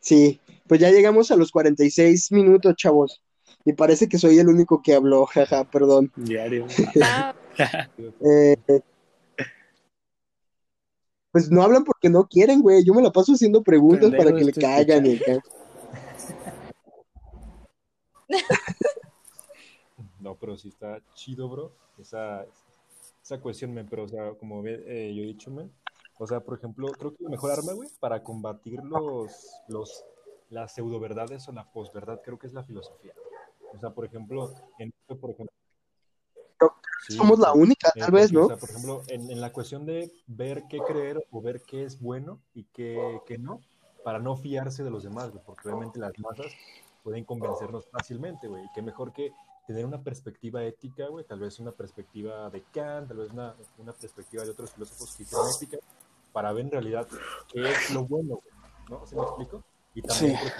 Sí, 0.00 0.40
pues 0.68 0.80
ya 0.80 0.90
llegamos 0.90 1.30
a 1.30 1.36
los 1.36 1.50
46 1.50 2.30
minutos, 2.32 2.76
chavos. 2.76 3.22
Y 3.64 3.72
parece 3.72 4.08
que 4.08 4.18
soy 4.18 4.38
el 4.38 4.48
único 4.48 4.82
que 4.82 4.94
habló, 4.94 5.26
jaja, 5.26 5.64
perdón. 5.64 6.12
Diario. 6.16 6.66
Eh, 8.24 8.54
pues 11.32 11.50
no 11.50 11.62
hablan 11.62 11.82
porque 11.82 12.08
no 12.08 12.28
quieren, 12.28 12.62
güey. 12.62 12.84
Yo 12.84 12.94
me 12.94 13.02
la 13.02 13.10
paso 13.10 13.32
haciendo 13.32 13.64
preguntas 13.64 14.10
Pendejo, 14.10 14.24
para 14.24 14.38
que 14.38 14.44
le 14.44 14.52
caigan 14.52 15.06
y. 15.06 15.18
No, 20.20 20.34
pero 20.36 20.56
sí 20.56 20.68
está 20.68 21.00
chido, 21.14 21.48
bro. 21.48 21.72
Esa, 21.98 22.46
esa 23.22 23.40
cuestión, 23.40 23.72
men, 23.74 23.86
pero, 23.88 24.04
o 24.04 24.08
sea, 24.08 24.32
como 24.34 24.62
ve- 24.62 24.84
eh, 24.86 25.14
yo 25.14 25.22
he 25.22 25.26
dicho, 25.26 25.50
men, 25.50 25.72
o 26.18 26.26
sea, 26.26 26.40
por 26.40 26.58
ejemplo, 26.58 26.88
creo 26.92 27.14
que 27.14 27.24
la 27.24 27.30
mejor 27.30 27.50
arma, 27.52 27.72
güey, 27.72 27.88
para 28.00 28.22
combatir 28.22 28.82
los, 28.84 29.32
los, 29.68 30.04
las 30.50 30.74
pseudo 30.74 30.98
verdades 31.00 31.48
o 31.48 31.52
la 31.52 31.70
posverdad, 31.70 32.20
creo 32.24 32.38
que 32.38 32.46
es 32.46 32.52
la 32.52 32.62
filosofía. 32.64 33.14
O 33.74 33.78
sea, 33.78 33.90
por 33.90 34.04
ejemplo, 34.04 34.52
en, 34.78 34.92
por 35.20 35.30
ejemplo, 35.30 35.54
sí, 37.06 37.16
Somos 37.16 37.38
la 37.38 37.52
única, 37.52 37.90
Eh, 37.94 38.00
tal 38.00 38.12
vez, 38.12 38.32
porque, 38.32 38.38
o 38.38 38.40
¿no? 38.40 38.46
sea, 38.48 38.56
por 38.56 38.70
ejemplo, 38.70 39.02
en, 39.08 39.30
en 39.30 39.40
la 39.40 39.52
cuestión 39.52 39.84
de 39.84 40.10
ver 40.26 40.64
qué 40.68 40.78
creer 40.78 41.24
o 41.30 41.40
ver 41.42 41.62
qué 41.62 41.84
es 41.84 42.00
bueno 42.00 42.40
y 42.54 42.64
qué, 42.64 43.20
qué 43.26 43.38
no, 43.38 43.60
para 44.04 44.18
no 44.18 44.36
fiarse 44.36 44.82
de 44.82 44.90
los 44.90 45.02
demás, 45.02 45.30
güey, 45.30 45.44
porque 45.44 45.68
obviamente 45.68 45.98
las 45.98 46.18
masas 46.18 46.52
pueden 47.02 47.24
convencernos 47.24 47.86
fácilmente, 47.90 48.48
güey, 48.48 48.64
y 48.64 48.72
qué 48.74 48.82
mejor 48.82 49.12
que 49.12 49.32
tener 49.66 49.84
una 49.84 50.02
perspectiva 50.02 50.64
ética, 50.64 51.08
güey, 51.08 51.26
tal 51.26 51.40
vez 51.40 51.58
una 51.58 51.72
perspectiva 51.72 52.48
de 52.48 52.62
Kant, 52.72 53.08
tal 53.08 53.18
vez 53.18 53.30
una, 53.30 53.54
una 53.76 53.92
perspectiva 53.92 54.42
de 54.44 54.50
otros 54.50 54.72
filósofos 54.72 55.14
que 55.14 55.24
hicieron 55.24 55.46
ética, 55.54 55.76
para 56.32 56.52
ver 56.52 56.64
en 56.64 56.70
realidad 56.70 57.06
qué 57.52 57.70
es 57.70 57.90
lo 57.90 58.04
bueno, 58.04 58.36
güey, 58.36 58.54
¿no? 58.88 59.06
¿Se 59.06 59.14
me 59.14 59.22
explico? 59.22 59.62
Y 59.98 60.02
también 60.02 60.36
Sí. 60.36 60.40
pues, 60.40 60.52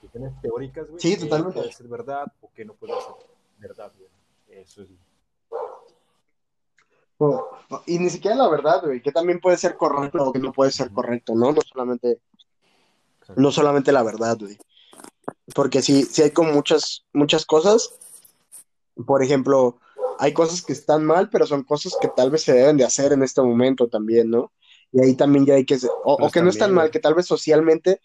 cuestiones 0.00 0.40
teóricas, 0.40 0.88
güey, 0.88 1.00
Sí, 1.00 1.16
totalmente. 1.16 1.58
puede 1.60 1.72
ser 1.72 1.88
verdad 1.88 2.26
o 2.40 2.50
qué 2.54 2.64
no 2.64 2.74
puede 2.74 2.92
ser 2.94 3.12
verdad, 3.58 3.92
güey. 3.98 4.08
Eso 4.62 4.82
es. 4.82 4.88
Y 7.86 7.98
ni 7.98 8.10
siquiera 8.10 8.36
la 8.36 8.48
verdad, 8.48 8.82
güey, 8.84 9.00
que 9.00 9.12
también 9.12 9.40
puede 9.40 9.56
ser 9.56 9.76
correcto 9.76 10.22
o 10.24 10.32
que 10.32 10.40
no 10.40 10.52
puede 10.52 10.72
ser 10.72 10.90
correcto, 10.92 11.34
¿no? 11.34 11.52
No 11.52 11.60
solamente, 11.62 12.20
no 13.36 13.52
solamente 13.52 13.92
la 13.92 14.02
verdad, 14.02 14.36
güey. 14.38 14.58
Porque 15.54 15.82
sí, 15.82 16.02
sí 16.04 16.22
hay 16.22 16.30
como 16.32 16.52
muchas, 16.52 17.04
muchas 17.12 17.46
cosas. 17.46 17.94
Por 19.06 19.22
ejemplo, 19.22 19.78
hay 20.18 20.32
cosas 20.32 20.62
que 20.62 20.72
están 20.72 21.04
mal, 21.04 21.30
pero 21.30 21.46
son 21.46 21.62
cosas 21.62 21.96
que 22.00 22.08
tal 22.08 22.30
vez 22.30 22.42
se 22.42 22.54
deben 22.54 22.76
de 22.76 22.84
hacer 22.84 23.12
en 23.12 23.22
este 23.22 23.40
momento 23.40 23.88
también, 23.88 24.28
¿no? 24.30 24.52
Y 24.90 25.00
ahí 25.00 25.14
también 25.14 25.46
ya 25.46 25.54
hay 25.54 25.64
que, 25.64 25.78
o, 26.04 26.14
o 26.14 26.30
que 26.30 26.42
no 26.42 26.50
están 26.50 26.72
mal, 26.74 26.90
que 26.90 26.98
tal 27.00 27.14
vez 27.14 27.26
socialmente 27.26 28.00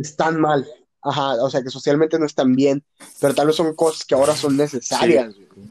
están 0.00 0.40
mal. 0.40 0.66
Ajá, 1.02 1.34
o 1.42 1.50
sea, 1.50 1.62
que 1.62 1.70
socialmente 1.70 2.18
no 2.18 2.26
están 2.26 2.54
bien, 2.54 2.84
pero 3.20 3.34
tal 3.34 3.46
vez 3.46 3.56
son 3.56 3.74
cosas 3.74 4.04
que 4.04 4.14
ahora 4.14 4.34
son 4.34 4.56
necesarias, 4.56 5.34
güey. 5.34 5.70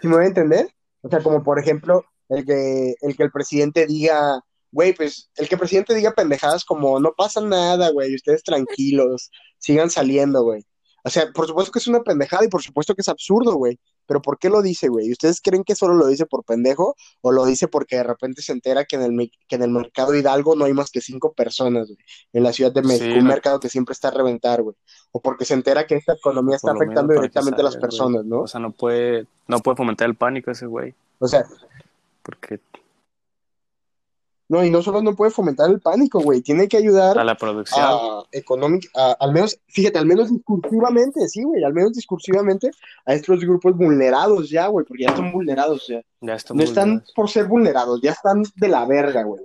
¿Sí 0.00 0.06
me 0.06 0.14
voy 0.14 0.24
a 0.24 0.28
entender? 0.28 0.72
O 1.02 1.08
sea, 1.08 1.22
como 1.22 1.42
por 1.42 1.58
ejemplo, 1.58 2.04
el 2.28 2.44
que 2.44 2.94
el, 3.00 3.16
que 3.16 3.22
el 3.24 3.32
presidente 3.32 3.86
diga, 3.86 4.40
güey, 4.70 4.94
pues 4.94 5.30
el 5.36 5.48
que 5.48 5.56
el 5.56 5.58
presidente 5.58 5.94
diga 5.94 6.14
pendejadas 6.14 6.64
como, 6.64 7.00
no 7.00 7.12
pasa 7.16 7.40
nada, 7.40 7.90
güey, 7.90 8.14
ustedes 8.14 8.42
tranquilos, 8.44 9.30
sigan 9.58 9.90
saliendo, 9.90 10.42
güey. 10.42 10.64
O 11.04 11.10
sea, 11.10 11.30
por 11.32 11.46
supuesto 11.46 11.72
que 11.72 11.78
es 11.78 11.88
una 11.88 12.02
pendejada 12.02 12.44
y 12.44 12.48
por 12.48 12.62
supuesto 12.62 12.94
que 12.94 13.00
es 13.00 13.08
absurdo, 13.08 13.54
güey. 13.56 13.78
Pero 14.08 14.22
¿por 14.22 14.38
qué 14.38 14.48
lo 14.48 14.62
dice, 14.62 14.88
güey? 14.88 15.12
¿Ustedes 15.12 15.40
creen 15.42 15.62
que 15.62 15.76
solo 15.76 15.94
lo 15.94 16.06
dice 16.06 16.24
por 16.26 16.42
pendejo 16.42 16.96
o 17.20 17.30
lo 17.30 17.44
dice 17.44 17.68
porque 17.68 17.96
de 17.96 18.02
repente 18.02 18.40
se 18.42 18.52
entera 18.52 18.86
que 18.86 18.96
en 18.96 19.02
el, 19.02 19.30
que 19.46 19.56
en 19.56 19.62
el 19.62 19.70
mercado 19.70 20.14
Hidalgo 20.14 20.56
no 20.56 20.64
hay 20.64 20.72
más 20.72 20.90
que 20.90 21.02
cinco 21.02 21.32
personas, 21.34 21.86
güey? 21.88 21.98
En 22.32 22.42
la 22.42 22.52
Ciudad 22.52 22.72
de 22.72 22.82
México, 22.82 23.04
Sí, 23.04 23.12
un 23.18 23.24
no. 23.24 23.30
mercado 23.30 23.60
que 23.60 23.68
siempre 23.68 23.92
está 23.92 24.08
a 24.08 24.12
reventar, 24.12 24.62
güey. 24.62 24.74
O 25.12 25.20
porque 25.20 25.44
se 25.44 25.52
entera 25.54 25.86
que 25.86 25.94
esta 25.96 26.14
economía 26.14 26.56
está 26.56 26.72
afectando 26.72 27.12
directamente 27.12 27.60
a 27.60 27.64
las 27.64 27.76
personas, 27.76 28.22
güey. 28.24 28.30
¿no? 28.30 28.40
O 28.40 28.46
sea, 28.48 28.58
no 28.60 28.72
puede, 28.72 29.26
no 29.46 29.58
puede 29.60 29.76
fomentar 29.76 30.08
el 30.08 30.16
pánico 30.16 30.50
ese 30.50 30.64
güey. 30.66 30.94
O 31.18 31.28
sea, 31.28 31.44
Porque 32.22 32.60
No, 34.50 34.64
y 34.64 34.70
no 34.70 34.80
solo 34.82 35.02
no 35.02 35.14
puede 35.14 35.30
fomentar 35.30 35.68
el 35.70 35.78
pánico, 35.80 36.20
güey, 36.20 36.40
tiene 36.40 36.68
que 36.68 36.78
ayudar 36.78 37.18
a 37.18 37.24
la 37.24 37.34
producción. 37.36 37.84
a 37.84 38.22
económic, 38.32 38.88
a- 38.94 39.14
al 39.20 39.32
menos, 39.32 39.58
fíjate, 39.66 39.98
al 39.98 40.06
menos 40.06 40.30
discursivamente, 40.32 41.28
sí, 41.28 41.42
güey, 41.42 41.62
al 41.64 41.74
menos 41.74 41.92
discursivamente 41.92 42.70
a 43.04 43.12
estos 43.14 43.40
grupos 43.40 43.76
vulnerados 43.76 44.48
ya, 44.48 44.68
güey, 44.68 44.86
porque 44.86 45.02
ya 45.04 45.10
están 45.10 45.32
vulnerados, 45.32 45.84
sea, 45.84 46.00
ya 46.22 46.36
están 46.36 46.56
no 46.56 46.62
están 46.64 47.04
por 47.14 47.28
ser 47.28 47.46
vulnerados, 47.46 48.00
ya 48.02 48.12
están 48.12 48.42
de 48.56 48.68
la 48.68 48.86
verga, 48.86 49.22
güey. 49.24 49.42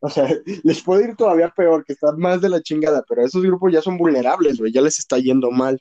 O 0.00 0.10
sea, 0.10 0.28
les 0.62 0.82
puede 0.82 1.04
ir 1.08 1.16
todavía 1.16 1.48
peor, 1.56 1.84
que 1.86 1.94
están 1.94 2.18
más 2.18 2.40
de 2.42 2.50
la 2.50 2.60
chingada, 2.62 3.02
pero 3.08 3.24
esos 3.24 3.42
grupos 3.42 3.72
ya 3.72 3.80
son 3.80 3.96
vulnerables, 3.96 4.58
güey, 4.58 4.72
ya 4.72 4.82
les 4.82 4.98
está 4.98 5.18
yendo 5.18 5.50
mal. 5.50 5.80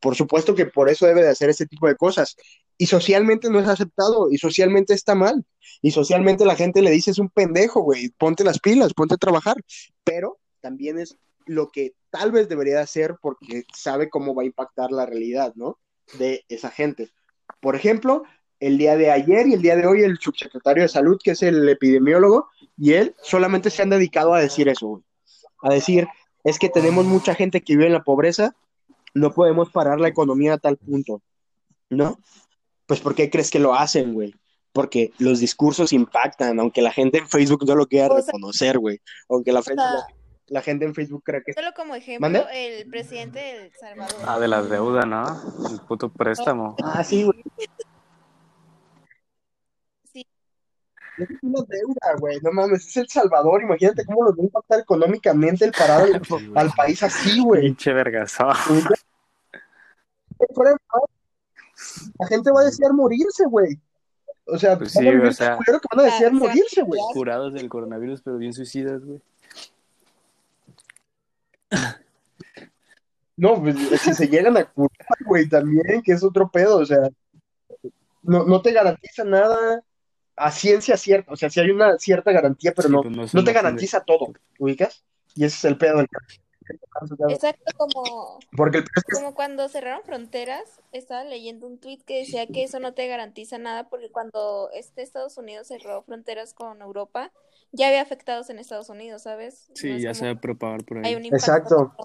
Por 0.00 0.16
supuesto 0.16 0.54
que 0.54 0.66
por 0.66 0.90
eso 0.90 1.06
debe 1.06 1.22
de 1.22 1.30
hacer 1.30 1.48
ese 1.48 1.64
tipo 1.64 1.86
de 1.86 1.94
cosas. 1.96 2.36
Y 2.76 2.86
socialmente 2.86 3.50
no 3.50 3.60
es 3.60 3.68
aceptado, 3.68 4.30
y 4.30 4.38
socialmente 4.38 4.94
está 4.94 5.14
mal. 5.14 5.44
Y 5.82 5.90
socialmente 5.90 6.44
la 6.44 6.56
gente 6.56 6.82
le 6.82 6.90
dice 6.90 7.10
es 7.10 7.18
un 7.18 7.28
pendejo, 7.28 7.82
güey, 7.82 8.08
ponte 8.10 8.44
las 8.44 8.58
pilas, 8.58 8.94
ponte 8.94 9.14
a 9.14 9.18
trabajar. 9.18 9.56
Pero 10.02 10.38
también 10.60 10.98
es 10.98 11.16
lo 11.46 11.70
que 11.70 11.94
tal 12.10 12.32
vez 12.32 12.48
debería 12.48 12.76
de 12.76 12.82
hacer 12.82 13.16
porque 13.20 13.64
sabe 13.74 14.08
cómo 14.08 14.34
va 14.34 14.42
a 14.42 14.46
impactar 14.46 14.90
la 14.92 15.06
realidad, 15.06 15.52
¿no? 15.56 15.78
De 16.18 16.44
esa 16.48 16.70
gente. 16.70 17.10
Por 17.60 17.76
ejemplo, 17.76 18.22
el 18.60 18.78
día 18.78 18.96
de 18.96 19.10
ayer 19.10 19.46
y 19.46 19.54
el 19.54 19.62
día 19.62 19.76
de 19.76 19.86
hoy 19.86 20.02
el 20.02 20.18
subsecretario 20.18 20.82
de 20.82 20.88
salud, 20.88 21.18
que 21.22 21.32
es 21.32 21.42
el 21.42 21.68
epidemiólogo, 21.68 22.48
y 22.76 22.92
él 22.94 23.14
solamente 23.22 23.70
se 23.70 23.82
han 23.82 23.90
dedicado 23.90 24.34
a 24.34 24.40
decir 24.40 24.68
eso, 24.68 24.86
güey. 24.86 25.02
A 25.62 25.70
decir, 25.70 26.06
es 26.44 26.58
que 26.58 26.68
tenemos 26.68 27.04
mucha 27.04 27.34
gente 27.34 27.62
que 27.62 27.74
vive 27.74 27.86
en 27.86 27.92
la 27.92 28.04
pobreza, 28.04 28.54
no 29.14 29.32
podemos 29.32 29.70
parar 29.70 30.00
la 30.00 30.08
economía 30.08 30.54
a 30.54 30.58
tal 30.58 30.76
punto, 30.76 31.22
¿no? 31.90 32.18
Pues 32.86 33.00
¿por 33.00 33.14
qué 33.14 33.30
crees 33.30 33.50
que 33.50 33.58
lo 33.58 33.74
hacen, 33.74 34.12
güey? 34.14 34.34
Porque 34.72 35.12
los 35.18 35.38
discursos 35.40 35.92
impactan, 35.92 36.58
aunque 36.60 36.82
la 36.82 36.92
gente 36.92 37.18
en 37.18 37.28
Facebook 37.28 37.64
no 37.66 37.74
lo 37.76 37.86
quiera 37.86 38.06
O 38.12 38.16
sea- 38.20 38.26
reconocer, 38.26 38.78
güey. 38.78 39.00
Aunque 39.28 39.52
la, 39.52 39.62
frente- 39.62 39.82
sea- 39.82 39.92
la, 39.92 40.06
la 40.48 40.62
gente 40.62 40.84
en 40.84 40.94
Facebook 40.94 41.22
crea 41.24 41.40
que... 41.44 41.52
Solo 41.52 41.72
como 41.74 41.94
ejemplo, 41.94 42.20
¿Mande? 42.28 42.44
el 42.52 42.88
presidente 42.90 43.38
de 43.38 43.66
El 43.66 43.72
Salvador. 43.78 44.20
Ah, 44.26 44.38
de 44.40 44.48
la 44.48 44.62
deuda, 44.62 45.04
¿no? 45.06 45.24
El 45.70 45.80
puto 45.86 46.12
préstamo. 46.12 46.74
Ah, 46.82 47.04
sí, 47.04 47.24
güey. 47.24 47.42
Es 51.16 51.28
una 51.42 51.60
deuda, 51.68 52.16
güey, 52.18 52.40
no 52.42 52.50
mames, 52.50 52.88
es 52.88 52.96
El 52.96 53.08
Salvador, 53.08 53.62
imagínate 53.62 54.04
cómo 54.04 54.24
los 54.24 54.32
va 54.36 54.40
a 54.40 54.44
impactar 54.46 54.80
económicamente 54.80 55.64
el 55.64 55.70
parado 55.70 56.06
al, 56.12 56.20
Sí, 56.26 56.48
güey. 56.48 56.52
al 56.56 56.72
país 56.72 57.00
así, 57.04 57.40
güey. 57.40 57.60
Pinche 57.62 57.92
vergazo. 57.92 58.48
Fuera 60.54 60.76
La 62.18 62.26
gente 62.26 62.50
va 62.50 62.60
a 62.60 62.64
desear 62.64 62.92
morirse, 62.92 63.44
güey. 63.46 63.78
O 64.46 64.58
sea, 64.58 64.76
Pues 64.78 64.94
van 64.94 65.02
sí, 65.02 65.08
a 65.08 65.12
vivir 65.12 65.26
o 65.28 65.32
sea- 65.32 65.46
tan 65.48 65.56
culero 65.58 65.80
que 65.80 65.96
van 65.96 66.00
a 66.06 66.10
desear 66.10 66.32
o 66.34 66.38
sea, 66.38 66.48
morirse, 66.48 66.82
güey. 66.82 67.00
Curados 67.14 67.54
del 67.54 67.68
coronavirus, 67.68 68.20
pero 68.22 68.36
bien 68.36 68.52
suicidas, 68.52 69.04
güey. 69.04 69.20
No, 73.36 73.60
pues 73.60 73.76
si 74.00 74.14
se 74.14 74.28
llegan 74.28 74.56
a 74.56 74.64
curar, 74.64 75.18
güey, 75.26 75.48
también, 75.48 76.02
que 76.02 76.12
es 76.12 76.22
otro 76.22 76.48
pedo, 76.50 76.76
o 76.78 76.86
sea, 76.86 77.08
no, 78.22 78.44
no 78.44 78.62
te 78.62 78.72
garantiza 78.72 79.24
nada 79.24 79.82
a 80.36 80.50
ciencia 80.52 80.96
cierta, 80.96 81.32
o 81.32 81.36
sea, 81.36 81.50
si 81.50 81.58
hay 81.60 81.70
una 81.70 81.98
cierta 81.98 82.30
garantía, 82.32 82.72
pero 82.74 82.88
Sí, 82.88 82.94
no, 82.94 83.02
pues 83.02 83.34
no 83.34 83.42
te 83.42 83.50
de- 83.50 83.54
garantiza 83.54 84.00
todo, 84.04 84.32
¿ubicas? 84.58 85.04
Y 85.34 85.44
ese 85.44 85.56
es 85.56 85.64
el 85.64 85.76
pedo 85.78 85.98
del 85.98 86.08
Exacto, 87.28 87.72
como, 87.76 88.38
Porque 88.56 88.78
el 88.78 89.34
cuando 89.34 89.68
cerraron 89.68 90.02
fronteras, 90.04 90.62
estaba 90.92 91.24
leyendo 91.24 91.66
un 91.66 91.78
tweet 91.78 91.98
que 92.06 92.20
decía 92.20 92.46
que 92.46 92.64
eso 92.64 92.80
no 92.80 92.94
te 92.94 93.06
garantiza 93.06 93.58
nada 93.58 93.88
porque 93.88 94.10
cuando 94.10 94.70
este 94.72 95.02
Estados 95.02 95.36
Unidos 95.36 95.68
cerró 95.68 96.02
fronteras 96.02 96.54
con 96.54 96.80
Europa, 96.80 97.32
ya 97.72 97.88
había 97.88 98.02
afectados 98.02 98.50
en 98.50 98.58
Estados 98.58 98.88
Unidos, 98.88 99.22
¿sabes? 99.22 99.68
Sí, 99.74 100.00
ya 100.00 100.10
como 100.10 100.14
se 100.14 100.26
va 100.26 100.32
a 100.32 100.40
propagar 100.40 100.84
por 100.84 100.98
hay 100.98 101.04
ahí. 101.04 101.14
un 101.16 101.24
impacto. 101.26 101.36
Exacto. 101.52 101.96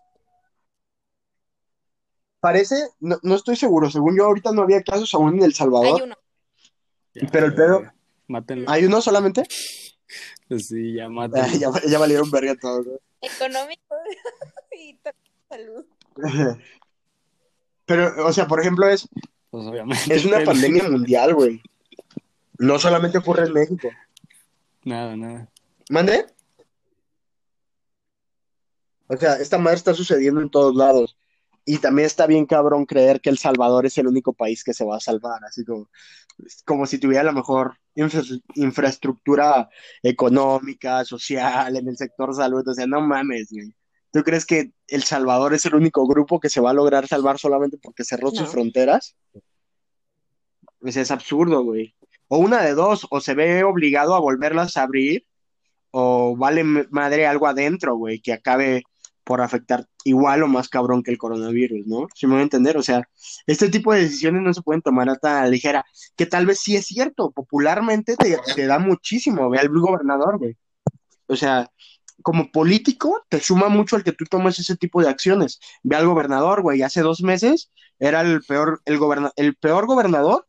parece, 2.39 2.76
no, 2.99 3.18
no 3.24 3.36
estoy 3.36 3.55
seguro, 3.55 3.89
según 3.89 4.18
yo 4.18 4.26
ahorita 4.26 4.51
no 4.51 4.64
había 4.64 4.82
casos 4.82 5.14
aún 5.14 5.36
en 5.36 5.39
El 5.39 5.45
Hay 5.45 5.51
Salvador. 5.53 6.03
uno. 6.03 6.16
Ya, 7.14 7.28
Pero 7.32 7.45
el 7.47 7.55
pedo-. 7.55 7.84
Mátenlo. 8.28 8.70
¿Hay 8.70 8.86
uno 8.86 9.01
solamente? 9.01 9.43
Pues 10.47 10.68
sí, 10.68 10.93
ya 10.97 11.10
mátenlo. 11.10 11.57
ya, 11.60 11.72
ya 11.88 11.99
valieron 11.99 12.30
verga 12.32 12.55
todos. 12.55 12.86
¿no? 12.86 13.09
Económico 13.22 13.95
y 14.78 14.97
salud. 15.49 15.86
Pero, 17.86 18.26
o 18.28 18.34
sea, 18.34 18.47
por 18.47 18.61
ejemplo, 18.61 18.88
es, 18.88 19.07
Pues 19.49 19.65
obviamente. 19.65 20.13
es 20.13 20.26
una 20.26 20.38
pero- 20.38 20.51
pandemia 20.51 20.89
mundial, 20.89 21.34
güey. 21.34 21.61
No 22.59 22.78
solamente 22.78 23.17
ocurre 23.17 23.45
en 23.47 23.53
México. 23.53 23.89
Nada, 24.84 25.15
nada. 25.15 25.47
¿Mande? 25.89 26.26
O 29.07 29.17
sea, 29.17 29.36
esta 29.36 29.57
madre 29.57 29.78
está 29.78 29.93
sucediendo 29.93 30.41
en 30.41 30.49
todos 30.51 30.76
lados. 30.76 31.17
Y 31.65 31.78
también 31.80 32.05
está 32.05 32.28
bien 32.28 32.45
cabrón 32.45 32.86
creer 32.86 33.22
que 33.22 33.30
El 33.30 33.38
Salvador 33.38 33.86
es 33.86 33.97
el 33.97 34.07
único 34.07 34.34
país 34.34 34.63
que 34.63 34.74
se 34.74 34.86
va 34.86 34.97
a 34.97 35.01
salvar, 35.01 35.43
así 35.45 35.63
como, 35.65 35.89
como 36.65 36.85
si 36.85 36.97
tuviera 36.97 37.23
la 37.23 37.31
mejor 37.31 37.77
infra- 37.95 38.41
infraestructura 38.55 39.69
económica, 40.03 41.03
social, 41.05 41.75
en 41.75 41.87
el 41.87 41.97
sector 41.97 42.33
salud. 42.35 42.67
O 42.67 42.73
sea, 42.73 42.87
no 42.87 43.01
mames, 43.01 43.49
güey. 43.51 43.73
¿Tú 44.11 44.23
crees 44.23 44.45
que 44.45 44.71
El 44.87 45.03
Salvador 45.03 45.53
es 45.53 45.65
el 45.65 45.75
único 45.75 46.07
grupo 46.07 46.39
que 46.39 46.49
se 46.49 46.61
va 46.61 46.71
a 46.71 46.73
lograr 46.73 47.07
salvar 47.07 47.37
solamente 47.37 47.77
porque 47.81 48.03
cerró 48.03 48.31
sus 48.31 48.49
fronteras? 48.49 49.15
Pues 50.79 50.97
es 50.97 51.11
absurdo, 51.11 51.63
güey. 51.63 51.93
O 52.27 52.37
una 52.37 52.61
de 52.63 52.73
dos, 52.73 53.05
o 53.11 53.21
se 53.21 53.33
ve 53.35 53.63
obligado 53.63 54.15
a 54.15 54.19
volverlas 54.19 54.77
a 54.77 54.83
abrir, 54.83 55.25
o 55.91 56.35
vale 56.37 56.63
madre 56.63 57.27
algo 57.27 57.47
adentro, 57.47 57.95
güey, 57.95 58.19
que 58.19 58.33
acabe 58.33 58.83
por 59.30 59.41
afectar 59.41 59.86
igual 60.05 60.41
o 60.41 60.47
más 60.47 60.69
cabrón 60.69 61.03
que 61.03 61.11
el 61.11 61.19
coronavirus, 61.19 61.86
¿no? 61.86 62.07
Si 62.15 62.25
me 62.25 62.34
voy 62.34 62.39
a 62.39 62.43
entender, 62.45 62.77
o 62.77 62.82
sea, 62.82 63.07
este 63.45 63.69
tipo 63.69 63.93
de 63.93 64.01
decisiones 64.01 64.41
no 64.41 64.51
se 64.55 64.63
pueden 64.63 64.82
tomar 64.82 65.07
a 65.07 65.17
tan 65.17 65.51
ligera, 65.51 65.86
que 66.15 66.25
tal 66.25 66.47
vez 66.47 66.61
sí 66.61 66.75
es 66.75 66.88
cierto, 66.88 67.30
popularmente 67.30 68.15
te, 68.15 68.65
da 68.65 68.80
muchísimo, 68.80 69.47
ve 69.51 69.59
al 69.59 69.69
gobernador, 69.69 70.39
güey. 70.39 70.57
O 71.27 71.36
sea, 71.36 71.69
como 72.23 72.51
político, 72.51 73.23
te 73.30 73.39
suma 73.39 73.69
mucho 73.69 73.97
el 73.97 74.03
que 74.03 74.13
tú 74.13 74.25
tomes 74.25 74.57
ese 74.57 74.75
tipo 74.75 74.99
de 74.99 75.09
acciones. 75.09 75.59
Ve 75.84 75.95
al 75.95 76.07
gobernador, 76.07 76.63
güey, 76.63 76.82
hace 76.82 77.01
dos 77.01 77.21
meses 77.21 77.69
era 77.99 78.21
el 78.21 78.41
peor, 78.41 78.82
el 78.86 78.97
goberna- 78.97 79.32
el 79.36 79.53
peor 79.57 79.86
gobernador 79.86 80.47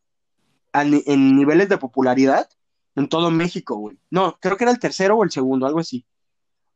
en 0.73 1.35
niveles 1.35 1.69
de 1.69 1.77
popularidad 1.77 2.49
en 2.95 3.07
todo 3.07 3.29
México, 3.29 3.75
güey. 3.75 3.99
No, 4.09 4.39
creo 4.41 4.57
que 4.57 4.63
era 4.63 4.71
el 4.71 4.79
tercero 4.79 5.17
o 5.17 5.23
el 5.23 5.29
segundo, 5.29 5.67
algo 5.67 5.81
así. 5.81 6.03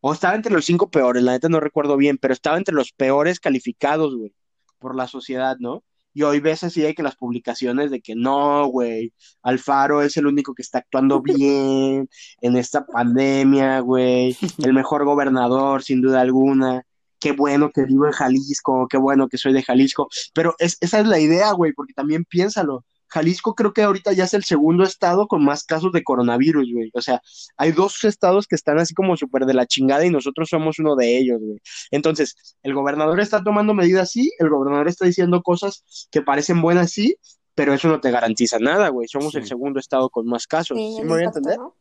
O 0.08 0.14
estaba 0.14 0.36
entre 0.36 0.54
los 0.54 0.66
cinco 0.66 0.92
peores, 0.92 1.24
la 1.24 1.32
neta 1.32 1.50
no 1.50 1.60
recuerdo 1.60 1.98
bien, 1.98 2.20
pero 2.20 2.32
estaba 2.32 2.58
entre 2.58 2.76
los 2.76 2.92
peores 2.92 3.40
calificados, 3.40 4.16
güey, 4.16 4.36
por 4.78 4.96
la 4.96 5.08
sociedad, 5.08 5.58
¿no? 5.60 5.84
Y 6.14 6.22
hoy 6.22 6.40
ves 6.42 6.64
así 6.64 6.80
de 6.82 6.94
que 6.94 7.02
las 7.02 7.16
publicaciones 7.16 7.90
de 7.90 8.02
que 8.02 8.14
no, 8.14 8.68
güey, 8.68 9.14
Alfaro 9.42 10.04
es 10.04 10.16
el 10.18 10.28
único 10.28 10.54
que 10.54 10.62
está 10.62 10.78
actuando 10.78 11.24
bien 11.24 12.08
en 12.40 12.56
esta 12.56 12.86
pandemia, 12.86 13.80
güey, 13.80 14.38
el 14.64 14.74
mejor 14.74 15.06
gobernador, 15.06 15.82
sin 15.82 16.02
duda 16.04 16.22
alguna. 16.22 16.84
Qué 17.20 17.32
bueno 17.32 17.72
que 17.72 17.86
vivo 17.86 18.06
en 18.06 18.12
Jalisco, 18.12 18.88
qué 18.88 18.98
bueno 19.00 19.28
que 19.28 19.40
soy 19.40 19.54
de 19.54 19.64
Jalisco. 19.64 20.08
Pero 20.36 20.54
es, 20.60 20.78
esa 20.82 21.00
es 21.00 21.08
la 21.08 21.20
idea, 21.20 21.52
güey, 21.54 21.74
porque 21.74 21.94
también 21.94 22.26
piénsalo. 22.26 22.86
Jalisco 23.16 23.56
creo 23.56 23.72
que 23.74 23.82
ahorita 23.82 24.12
ya 24.12 24.26
es 24.26 24.34
el 24.34 24.44
segundo 24.44 24.84
estado 24.84 25.28
con 25.28 25.42
más 25.44 25.64
casos 25.64 25.94
de 25.94 26.04
coronavirus, 26.04 26.68
güey. 26.74 26.92
O 26.94 27.02
sea, 27.02 27.22
hay 27.56 27.72
dos 27.72 28.04
estados 28.04 28.46
que 28.46 28.56
están 28.56 28.78
así 28.78 28.94
como 28.94 29.16
súper 29.16 29.46
de 29.46 29.54
la 29.54 29.66
chingada 29.66 30.06
y 30.06 30.10
nosotros 30.10 30.50
somos 30.50 30.80
uno 30.80 30.98
de 30.98 31.18
ellos, 31.18 31.40
güey. 31.40 31.62
Entonces, 31.92 32.58
el 32.62 32.74
gobernador 32.74 33.22
está 33.22 33.42
tomando 33.42 33.74
medidas, 33.74 34.12
sí, 34.12 34.32
el 34.38 34.50
gobernador 34.50 34.90
está 34.90 35.06
diciendo 35.06 35.42
cosas 35.42 36.08
que 36.12 36.22
parecen 36.22 36.62
buenas, 36.62 36.92
sí, 36.92 37.16
pero 37.54 37.74
eso 37.74 37.88
no 37.88 38.02
te 38.02 38.12
garantiza 38.12 38.60
nada, 38.60 38.90
güey. 38.90 39.08
Somos 39.08 39.32
Sí. 39.32 39.38
el 39.38 39.48
segundo 39.48 39.80
estado 39.80 40.10
con 40.10 40.28
más 40.28 40.46
casos. 40.46 40.78
Sí, 40.78 40.96
¿Sí 40.98 41.02
me 41.04 41.08
voy 41.14 41.22
a 41.22 41.26
entender? 41.28 41.58
¿no? 41.58 41.74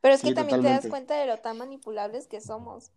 Pero 0.00 0.14
es 0.14 0.22
que 0.22 0.28
Sí, 0.28 0.34
también 0.34 0.62
te 0.62 0.68
das 0.68 0.86
cuenta 0.86 1.14
de 1.20 1.26
lo 1.26 1.36
tan 1.38 1.58
manipulables 1.58 2.26
que 2.26 2.40
somos. 2.40 2.90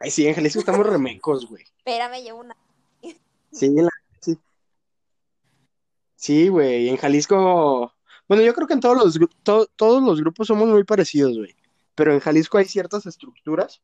Ay, 0.00 0.10
sí, 0.10 0.26
en 0.26 0.34
Jalisco 0.34 0.58
estamos 0.60 0.86
remecos, 0.86 1.46
güey. 1.48 1.64
Espérame, 1.78 2.22
llevo 2.22 2.40
una. 2.40 2.56
Sí, 3.52 3.70
la- 3.74 3.88
sí. 6.16 6.48
Güey, 6.48 6.88
en 6.88 6.96
Jalisco, 6.96 7.92
bueno, 8.28 8.42
yo 8.42 8.52
creo 8.54 8.66
que 8.66 8.74
en 8.74 8.80
todos 8.80 8.96
los, 8.96 9.18
to- 9.44 9.68
todos 9.76 10.02
los 10.02 10.20
grupos 10.20 10.48
somos 10.48 10.68
muy 10.68 10.82
parecidos, 10.84 11.36
güey, 11.38 11.54
pero 11.94 12.12
en 12.12 12.20
Jalisco 12.20 12.58
hay 12.58 12.64
ciertas 12.64 13.06
estructuras 13.06 13.80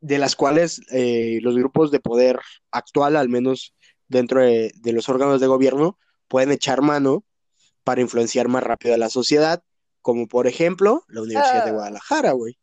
de 0.00 0.18
las 0.18 0.34
cuales 0.36 0.82
eh, 0.90 1.38
los 1.42 1.54
grupos 1.56 1.90
de 1.90 2.00
poder 2.00 2.40
actual, 2.72 3.16
al 3.16 3.28
menos 3.28 3.72
dentro 4.08 4.40
de, 4.42 4.72
de 4.74 4.92
los 4.92 5.08
órganos 5.08 5.40
de 5.40 5.46
gobierno, 5.46 5.96
pueden 6.28 6.50
echar 6.50 6.82
mano 6.82 7.24
para 7.84 8.00
influenciar 8.00 8.48
más 8.48 8.62
rápido 8.64 8.94
a 8.94 8.98
la 8.98 9.08
sociedad, 9.08 9.62
como 10.00 10.26
por 10.26 10.46
ejemplo 10.46 11.04
la 11.08 11.22
Universidad 11.22 11.64
de 11.64 11.70
Ah. 11.70 11.74
Guadalajara, 11.74 12.32
güey. 12.32 12.58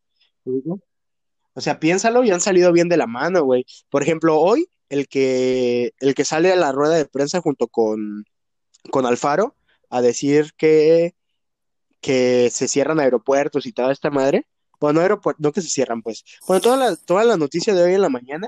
O 1.60 1.62
sea, 1.62 1.78
piénsalo 1.78 2.24
y 2.24 2.32
han 2.32 2.40
salido 2.40 2.72
bien 2.72 2.88
de 2.88 2.96
la 2.96 3.06
mano, 3.06 3.44
güey. 3.44 3.66
Por 3.90 4.02
ejemplo, 4.02 4.40
hoy 4.40 4.70
el 4.88 5.10
que, 5.10 5.94
el 6.00 6.16
que 6.16 6.24
sale 6.24 6.54
a 6.54 6.56
la 6.56 6.72
rueda 6.72 6.96
de 6.96 7.06
prensa 7.06 7.42
junto 7.42 7.68
con, 7.68 8.24
con 8.92 9.06
Alfaro 9.06 9.58
a 9.90 10.02
decir 10.02 10.54
que, 10.56 11.16
que 12.00 12.50
se 12.50 12.70
cierran 12.70 13.02
aeropuertos 13.02 13.66
y 13.66 13.74
toda 13.74 13.92
esta 13.92 14.10
madre. 14.10 14.48
Bueno, 14.80 15.00
no 15.00 15.02
aeropuertos, 15.02 15.44
no 15.44 15.52
que 15.52 15.60
se 15.60 15.68
cierran, 15.68 16.02
pues. 16.02 16.24
Bueno, 16.48 16.62
toda 16.62 16.78
la, 16.78 16.96
toda 16.96 17.26
la 17.26 17.36
noticia 17.36 17.74
de 17.74 17.84
hoy 17.84 17.94
en 17.94 18.04
la 18.04 18.10
mañana 18.10 18.48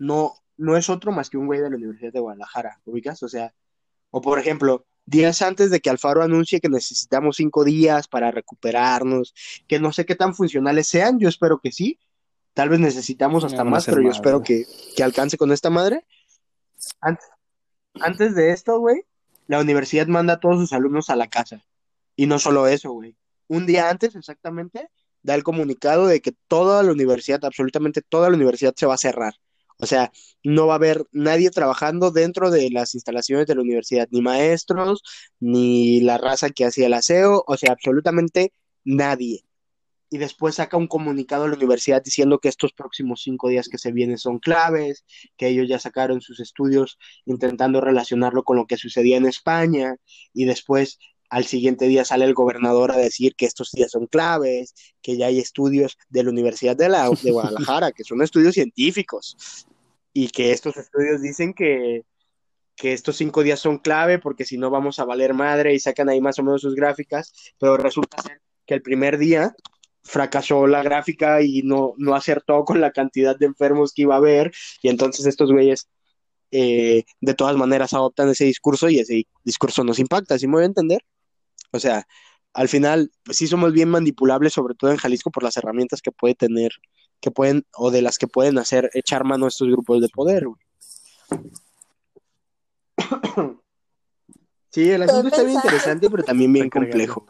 no, 0.00 0.34
no 0.56 0.76
es 0.76 0.90
otro 0.90 1.12
más 1.12 1.30
que 1.30 1.38
un 1.38 1.46
güey 1.46 1.60
de 1.60 1.70
la 1.70 1.76
Universidad 1.76 2.12
de 2.12 2.18
Guadalajara, 2.18 2.80
¿ubicas? 2.84 3.22
O 3.22 3.28
sea, 3.28 3.54
o 4.10 4.20
por 4.20 4.40
ejemplo, 4.40 4.86
días 5.06 5.42
antes 5.42 5.70
de 5.70 5.80
que 5.80 5.90
Alfaro 5.90 6.22
anuncie 6.22 6.60
que 6.60 6.68
necesitamos 6.68 7.36
cinco 7.36 7.64
días 7.64 8.08
para 8.08 8.30
recuperarnos, 8.30 9.34
que 9.66 9.80
no 9.80 9.92
sé 9.92 10.06
qué 10.06 10.14
tan 10.14 10.34
funcionales 10.34 10.86
sean, 10.86 11.18
yo 11.18 11.28
espero 11.28 11.58
que 11.58 11.72
sí. 11.72 11.98
Tal 12.54 12.68
vez 12.68 12.80
necesitamos 12.80 13.44
hasta 13.44 13.64
más, 13.64 13.86
pero 13.86 14.02
yo 14.02 14.10
espero 14.10 14.42
que, 14.42 14.66
que 14.94 15.02
alcance 15.02 15.38
con 15.38 15.52
esta 15.52 15.70
madre. 15.70 16.04
Antes, 17.00 17.26
antes 17.94 18.34
de 18.34 18.50
esto, 18.50 18.78
güey, 18.78 19.04
la 19.46 19.60
universidad 19.60 20.06
manda 20.06 20.34
a 20.34 20.40
todos 20.40 20.58
sus 20.58 20.72
alumnos 20.72 21.08
a 21.08 21.16
la 21.16 21.28
casa. 21.28 21.64
Y 22.14 22.26
no 22.26 22.38
solo 22.38 22.66
eso, 22.66 22.92
güey. 22.92 23.16
Un 23.48 23.66
día 23.66 23.88
antes, 23.88 24.14
exactamente, 24.16 24.90
da 25.22 25.34
el 25.34 25.44
comunicado 25.44 26.06
de 26.06 26.20
que 26.20 26.32
toda 26.48 26.82
la 26.82 26.92
universidad, 26.92 27.44
absolutamente 27.44 28.02
toda 28.02 28.28
la 28.28 28.36
universidad 28.36 28.74
se 28.76 28.86
va 28.86 28.94
a 28.94 28.98
cerrar. 28.98 29.34
O 29.82 29.86
sea, 29.86 30.12
no 30.44 30.68
va 30.68 30.74
a 30.74 30.76
haber 30.76 31.06
nadie 31.10 31.50
trabajando 31.50 32.12
dentro 32.12 32.52
de 32.52 32.70
las 32.70 32.94
instalaciones 32.94 33.48
de 33.48 33.56
la 33.56 33.62
universidad, 33.62 34.06
ni 34.12 34.22
maestros, 34.22 35.02
ni 35.40 36.00
la 36.00 36.18
raza 36.18 36.50
que 36.50 36.64
hacía 36.64 36.86
el 36.86 36.94
aseo, 36.94 37.42
o 37.48 37.56
sea, 37.56 37.72
absolutamente 37.72 38.52
nadie. 38.84 39.44
Y 40.08 40.18
después 40.18 40.54
saca 40.54 40.76
un 40.76 40.86
comunicado 40.86 41.44
a 41.44 41.48
la 41.48 41.56
universidad 41.56 42.00
diciendo 42.00 42.38
que 42.38 42.48
estos 42.48 42.72
próximos 42.72 43.22
cinco 43.24 43.48
días 43.48 43.68
que 43.68 43.78
se 43.78 43.90
vienen 43.90 44.18
son 44.18 44.38
claves, 44.38 45.04
que 45.36 45.48
ellos 45.48 45.68
ya 45.68 45.80
sacaron 45.80 46.20
sus 46.20 46.38
estudios 46.38 46.96
intentando 47.26 47.80
relacionarlo 47.80 48.44
con 48.44 48.58
lo 48.58 48.66
que 48.66 48.76
sucedía 48.76 49.16
en 49.16 49.26
España, 49.26 49.96
y 50.32 50.44
después 50.44 51.00
al 51.28 51.46
siguiente 51.46 51.88
día 51.88 52.04
sale 52.04 52.26
el 52.26 52.34
gobernador 52.34 52.92
a 52.92 52.98
decir 52.98 53.34
que 53.34 53.46
estos 53.46 53.72
días 53.72 53.90
son 53.90 54.06
claves, 54.06 54.74
que 55.00 55.16
ya 55.16 55.26
hay 55.26 55.40
estudios 55.40 55.98
de 56.08 56.22
la 56.22 56.30
Universidad 56.30 56.76
de, 56.76 56.88
la, 56.88 57.10
de 57.10 57.30
Guadalajara, 57.32 57.90
que 57.90 58.04
son 58.04 58.22
estudios 58.22 58.54
científicos, 58.54 59.66
y 60.12 60.28
que 60.28 60.52
estos 60.52 60.76
estudios 60.76 61.22
dicen 61.22 61.54
que, 61.54 62.04
que 62.76 62.92
estos 62.92 63.16
cinco 63.16 63.42
días 63.42 63.60
son 63.60 63.78
clave 63.78 64.18
porque 64.18 64.44
si 64.44 64.58
no 64.58 64.70
vamos 64.70 64.98
a 64.98 65.04
valer 65.04 65.34
madre 65.34 65.74
y 65.74 65.80
sacan 65.80 66.08
ahí 66.08 66.20
más 66.20 66.38
o 66.38 66.42
menos 66.42 66.62
sus 66.62 66.74
gráficas, 66.74 67.32
pero 67.58 67.76
resulta 67.76 68.22
ser 68.22 68.40
que 68.66 68.74
el 68.74 68.82
primer 68.82 69.18
día 69.18 69.54
fracasó 70.04 70.66
la 70.66 70.82
gráfica 70.82 71.42
y 71.42 71.62
no, 71.62 71.94
no 71.96 72.14
acertó 72.14 72.64
con 72.64 72.80
la 72.80 72.90
cantidad 72.90 73.36
de 73.38 73.46
enfermos 73.46 73.92
que 73.92 74.02
iba 74.02 74.14
a 74.14 74.18
haber 74.18 74.52
y 74.82 74.88
entonces 74.88 75.26
estos 75.26 75.52
güeyes 75.52 75.88
eh, 76.50 77.04
de 77.20 77.34
todas 77.34 77.56
maneras 77.56 77.94
adoptan 77.94 78.28
ese 78.28 78.44
discurso 78.44 78.88
y 78.90 78.98
ese 78.98 79.26
discurso 79.44 79.84
nos 79.84 79.98
impacta, 79.98 80.38
¿sí 80.38 80.46
me 80.46 80.54
voy 80.54 80.62
a 80.64 80.66
entender? 80.66 81.02
O 81.70 81.78
sea, 81.80 82.06
al 82.52 82.68
final, 82.68 83.10
pues 83.24 83.38
sí 83.38 83.46
somos 83.46 83.72
bien 83.72 83.88
manipulables, 83.88 84.52
sobre 84.52 84.74
todo 84.74 84.90
en 84.90 84.98
Jalisco, 84.98 85.30
por 85.30 85.42
las 85.42 85.56
herramientas 85.56 86.02
que 86.02 86.12
puede 86.12 86.34
tener, 86.34 86.72
que 87.22 87.30
pueden, 87.30 87.64
o 87.74 87.90
de 87.90 88.02
las 88.02 88.18
que 88.18 88.26
pueden 88.26 88.58
hacer, 88.58 88.90
echar 88.92 89.24
mano 89.24 89.46
a 89.46 89.48
estos 89.48 89.68
grupos 89.68 90.02
de 90.02 90.08
poder. 90.10 90.46
güey. 90.48 90.60
Sí, 94.70 94.90
el 94.90 95.02
asunto 95.02 95.28
está 95.28 95.42
bien 95.42 95.56
interesante, 95.56 96.08
pero 96.10 96.22
también 96.24 96.52
bien 96.52 96.70
complejo. 96.70 97.26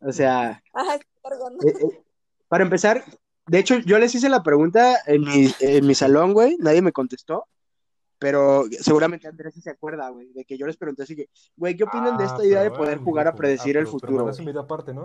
O 0.00 0.12
sea, 0.12 0.62
eh, 0.90 1.68
eh, 1.68 2.02
para 2.48 2.64
empezar, 2.64 3.04
de 3.46 3.58
hecho, 3.58 3.78
yo 3.78 3.98
les 3.98 4.14
hice 4.14 4.28
la 4.28 4.42
pregunta 4.42 4.96
en 5.06 5.22
mi, 5.22 5.48
en 5.60 5.86
mi 5.86 5.94
salón, 5.94 6.32
güey, 6.32 6.56
nadie 6.58 6.82
me 6.82 6.90
contestó, 6.92 7.46
pero 8.18 8.64
seguramente 8.80 9.28
Andrés 9.28 9.54
sí 9.54 9.60
se 9.60 9.70
acuerda, 9.70 10.08
güey, 10.08 10.32
de 10.32 10.44
que 10.44 10.58
yo 10.58 10.66
les 10.66 10.76
pregunté 10.76 11.04
así 11.04 11.14
que, 11.14 11.28
güey, 11.56 11.76
¿qué 11.76 11.84
opinan 11.84 12.18
de 12.18 12.24
Ah, 12.24 12.26
esta 12.26 12.44
idea 12.44 12.62
de 12.64 12.72
poder 12.72 12.98
ah, 13.00 13.04
jugar 13.04 13.28
a 13.28 13.34
predecir 13.36 13.76
Ah, 13.76 13.80
el 13.80 13.84
pero- 13.86 13.92
futuro? 13.92 14.16
mandaste 14.16 14.42
güey? 14.42 14.48
un 14.48 14.52
video 14.52 14.62
aparte, 14.62 14.92
¿no? 14.92 15.04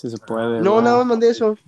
Sí 0.00 0.08
se 0.08 0.16
puede. 0.16 0.62
No, 0.62 0.80
nada 0.80 0.96
más 0.96 1.06
mandé 1.06 1.28
eso. 1.28 1.58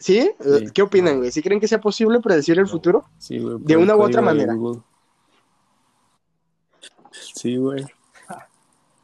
¿Sí? 0.00 0.18
Eh, 0.18 0.34
Sí. 0.58 0.70
¿Qué 0.74 0.82
opinan, 0.82 1.18
güey? 1.18 1.30
¿Sí 1.30 1.40
creen 1.40 1.60
que 1.60 1.68
sea 1.68 1.80
posible 1.80 2.18
predecir 2.18 2.58
el 2.58 2.66
futuro? 2.66 3.04
Sí, 3.18 3.38
güey, 3.38 3.58
De 3.60 3.76
una 3.76 3.94
u 3.94 4.02
otra 4.02 4.20
manera. 4.22 4.56
Sí, 7.12 7.56
güey. 7.58 7.84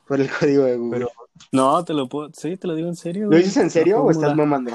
Por 0.09 0.21
el 0.21 0.29
código 0.29 0.65
de 0.65 0.77
Google. 0.77 0.99
Pero 0.99 1.11
No, 1.53 1.85
te 1.85 1.95
lo 1.95 2.09
puedo. 2.09 2.31
Sí, 2.33 2.57
te 2.57 2.67
lo 2.67 2.75
digo 2.75 2.89
en 2.89 2.97
serio. 2.97 3.23
¿Lo 3.27 3.29
güey. 3.29 3.43
dices 3.45 3.57
en 3.59 3.71
serio 3.71 4.03
o 4.03 4.11
estás 4.11 4.35
mamando? 4.35 4.73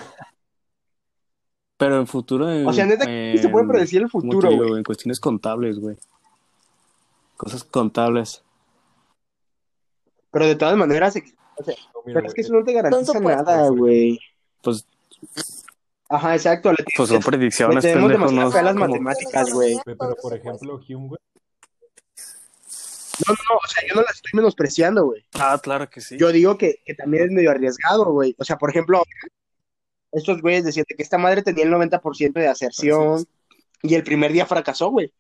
Pero 1.76 2.00
en 2.00 2.08
futuro. 2.08 2.48
O 2.66 2.72
sea, 2.72 2.86
neta, 2.86 3.04
eh, 3.10 3.38
se 3.42 3.50
puede 3.50 3.68
predecir 3.68 4.04
el 4.04 4.10
¿cómo 4.10 4.22
te 4.22 4.28
futuro, 4.30 4.56
güey. 4.56 4.78
En 4.78 4.84
cuestiones 4.86 5.20
contables, 5.20 5.80
güey. 5.80 5.98
Cosas 7.36 7.66
contables. 7.66 8.45
Pero 10.36 10.48
de 10.48 10.56
todas 10.58 10.76
maneras, 10.76 11.16
o 11.56 11.64
sea, 11.64 11.74
no, 11.94 12.02
mira, 12.06 12.20
pero 12.20 12.28
es 12.28 12.34
que 12.34 12.42
eso 12.42 12.52
no 12.54 12.62
te 12.66 12.74
garantiza 12.74 13.22
nada, 13.22 13.70
güey. 13.70 14.20
Pues, 14.62 14.86
Ajá, 16.10 16.36
exacto. 16.36 16.74
Le 16.74 16.84
pues 16.98 17.08
son 17.08 17.20
le 17.20 17.24
predicciones, 17.26 17.82
tenemos 17.82 18.12
pendejo. 18.12 18.30
demasiada 18.32 18.46
No, 18.46 18.52
fe 18.52 18.60
a 18.60 18.64
las 18.64 18.74
como- 18.74 18.86
matemáticas, 18.88 19.54
güey. 19.54 19.78
pero 19.86 19.98
por 20.22 20.34
ejemplo, 20.34 20.76
Hume, 20.76 21.08
güey, 21.08 21.20
No, 23.26 23.34
no, 23.34 23.40
no, 23.50 23.56
o 23.64 23.68
sea, 23.70 23.84
yo 23.88 23.96
no 23.96 24.02
las 24.02 24.16
estoy 24.18 24.32
menospreciando, 24.34 25.06
güey. 25.06 25.24
Ah, 25.36 25.58
claro 25.64 25.90
que 25.90 26.02
sí. 26.02 26.18
Yo 26.18 26.34
digo 26.34 26.58
que, 26.58 26.82
que 26.86 26.96
también 26.96 27.24
es 27.24 27.32
medio 27.32 27.52
arriesgado, 27.52 28.12
güey. 28.12 28.36
O 28.38 28.44
sea, 28.44 28.58
por 28.58 28.70
ejemplo, 28.70 29.04
estos 30.12 30.42
güeyes 30.42 30.66
decían 30.66 30.86
que 30.86 31.02
esta 31.02 31.18
madre 31.18 31.42
tenía 31.44 31.64
el 31.64 31.72
90% 31.72 32.34
de 32.34 32.48
aserción 32.50 33.26
y 33.82 33.96
el 33.96 34.04
primer 34.04 34.34
día 34.34 34.46
fracasó, 34.46 34.90
güey. 34.90 35.14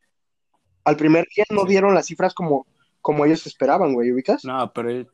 Al 0.84 0.98
primer 0.98 1.26
día 1.34 1.46
no 1.52 1.64
dieron 1.64 1.96
las 1.96 2.08
cifras 2.08 2.34
como, 2.34 2.68
como 3.06 3.24
ellos 3.24 3.46
esperaban, 3.46 3.94
güey, 3.94 4.12
¿ubicas? 4.12 4.44
No, 4.46 4.72
pero. 4.74 5.06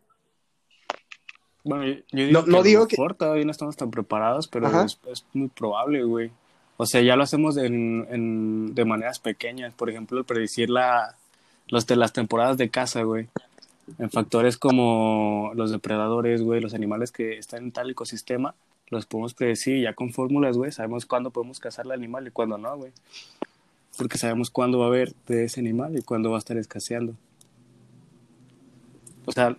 Bueno, 1.66 1.84
yo, 1.86 2.26
digo 2.26 2.32
No- 2.39 2.46
que 2.46 2.52
no 2.52 2.64
digo 2.64 2.88
que- 2.88 2.96
mejor 2.96 3.16
todavía 3.16 3.44
no 3.44 3.52
estamos 3.52 3.76
tan 3.76 3.92
preparados, 3.92 4.48
pero 4.48 4.68
es, 4.86 4.98
es 5.12 5.26
muy 5.34 5.50
probable, 5.50 6.02
güey. 6.04 6.32
O 6.78 6.86
sea, 6.86 7.02
ya 7.02 7.18
lo 7.18 7.24
hacemos 7.24 7.58
en, 7.58 8.08
en- 8.10 8.74
de 8.74 8.86
maneras 8.86 9.20
pequeñas. 9.20 9.74
Por 9.74 9.89
ejemplo, 9.89 10.18
el 10.18 10.24
predecir 10.24 10.70
la, 10.70 11.16
los 11.68 11.86
de 11.86 11.98
las 11.98 12.14
temporadas 12.14 12.56
de 12.58 12.70
caza, 12.70 13.04
güey. 13.04 13.28
En 14.00 14.10
factores 14.10 14.56
como 14.58 15.52
los 15.54 15.70
depredadores, 15.70 16.42
güey, 16.42 16.62
los 16.62 16.74
animales 16.74 17.12
que 17.12 17.38
están 17.38 17.64
en 17.66 17.72
tal 17.74 17.89
ecosistema, 17.89 18.56
los 18.88 19.06
podemos 19.06 19.34
predecir 19.34 19.84
ya 19.84 19.94
con 19.94 20.14
fórmulas, 20.14 20.56
güey. 20.56 20.72
Sabemos 20.72 21.06
cuándo 21.06 21.30
podemos 21.30 21.60
cazar 21.60 21.86
al 21.88 21.92
animal 21.92 22.26
y 22.26 22.32
cuándo 22.32 22.58
no, 22.58 22.78
güey. 22.78 22.94
Porque 23.98 24.18
sabemos 24.18 24.50
cuándo 24.50 24.80
va 24.80 24.86
a 24.86 24.88
haber 24.88 25.14
de 25.28 25.44
ese 25.44 25.60
animal 25.60 25.98
y 25.98 26.02
cuándo 26.04 26.30
va 26.32 26.38
a 26.38 26.39
estar 26.39 26.56
escaseando. 26.58 27.16
O 29.26 29.32
sea, 29.32 29.56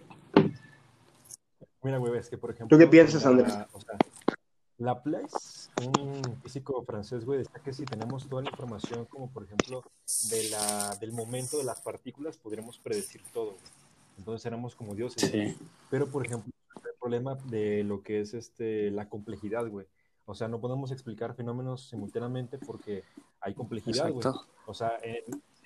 mira, 1.83 1.99
güey, 1.99 2.19
es 2.19 2.29
que 2.29 2.39
por 2.39 2.51
ejemplo. 2.51 2.77
¿Tú 2.77 2.81
qué 2.83 2.89
piensas, 2.89 3.23
la- 3.25 3.31
Andrés? 3.31 3.55
O 3.73 3.81
sea, 3.81 3.97
Laplace, 4.79 5.71
un 5.87 6.23
físico 6.43 6.83
francés, 6.85 7.25
güey, 7.25 7.39
decía 7.39 7.61
que 7.63 7.73
si 7.73 7.85
tenemos 7.85 8.29
toda 8.29 8.43
la 8.43 8.51
información, 8.51 9.05
como 9.07 9.31
por 9.31 9.45
ejemplo 9.45 9.85
de 10.31 10.51
la, 10.51 10.97
del 10.97 11.13
momento 11.13 11.59
de 11.59 11.65
las 11.65 11.81
partículas, 11.81 12.37
podríamos 12.37 12.79
predecir 12.79 13.23
todo. 13.33 13.51
güey. 13.53 13.63
Entonces 14.19 14.45
éramos 14.47 14.75
como 14.75 14.95
dioses. 14.95 15.31
güey. 15.31 15.51
sí. 15.53 15.59
Pero, 15.91 16.09
por 16.09 16.27
ejemplo, 16.27 16.51
el 16.85 16.95
problema 16.99 17.35
de 17.47 17.85
lo 17.85 18.03
que 18.03 18.21
es 18.21 18.35
este, 18.35 18.91
la 18.91 19.09
complejidad, 19.09 19.69
güey. 19.69 19.87
O 20.25 20.35
sea, 20.35 20.49
no 20.49 20.61
podemos 20.61 20.91
explicar 20.93 21.35
fenómenos 21.35 21.89
simultáneamente 21.89 22.59
porque 22.59 23.05
hay 23.41 23.55
complejidad, 23.55 24.05
güey. 24.11 24.17
Exacto. 24.17 24.47
O 24.67 24.75
sea, 24.75 24.93
eh, 25.03 25.25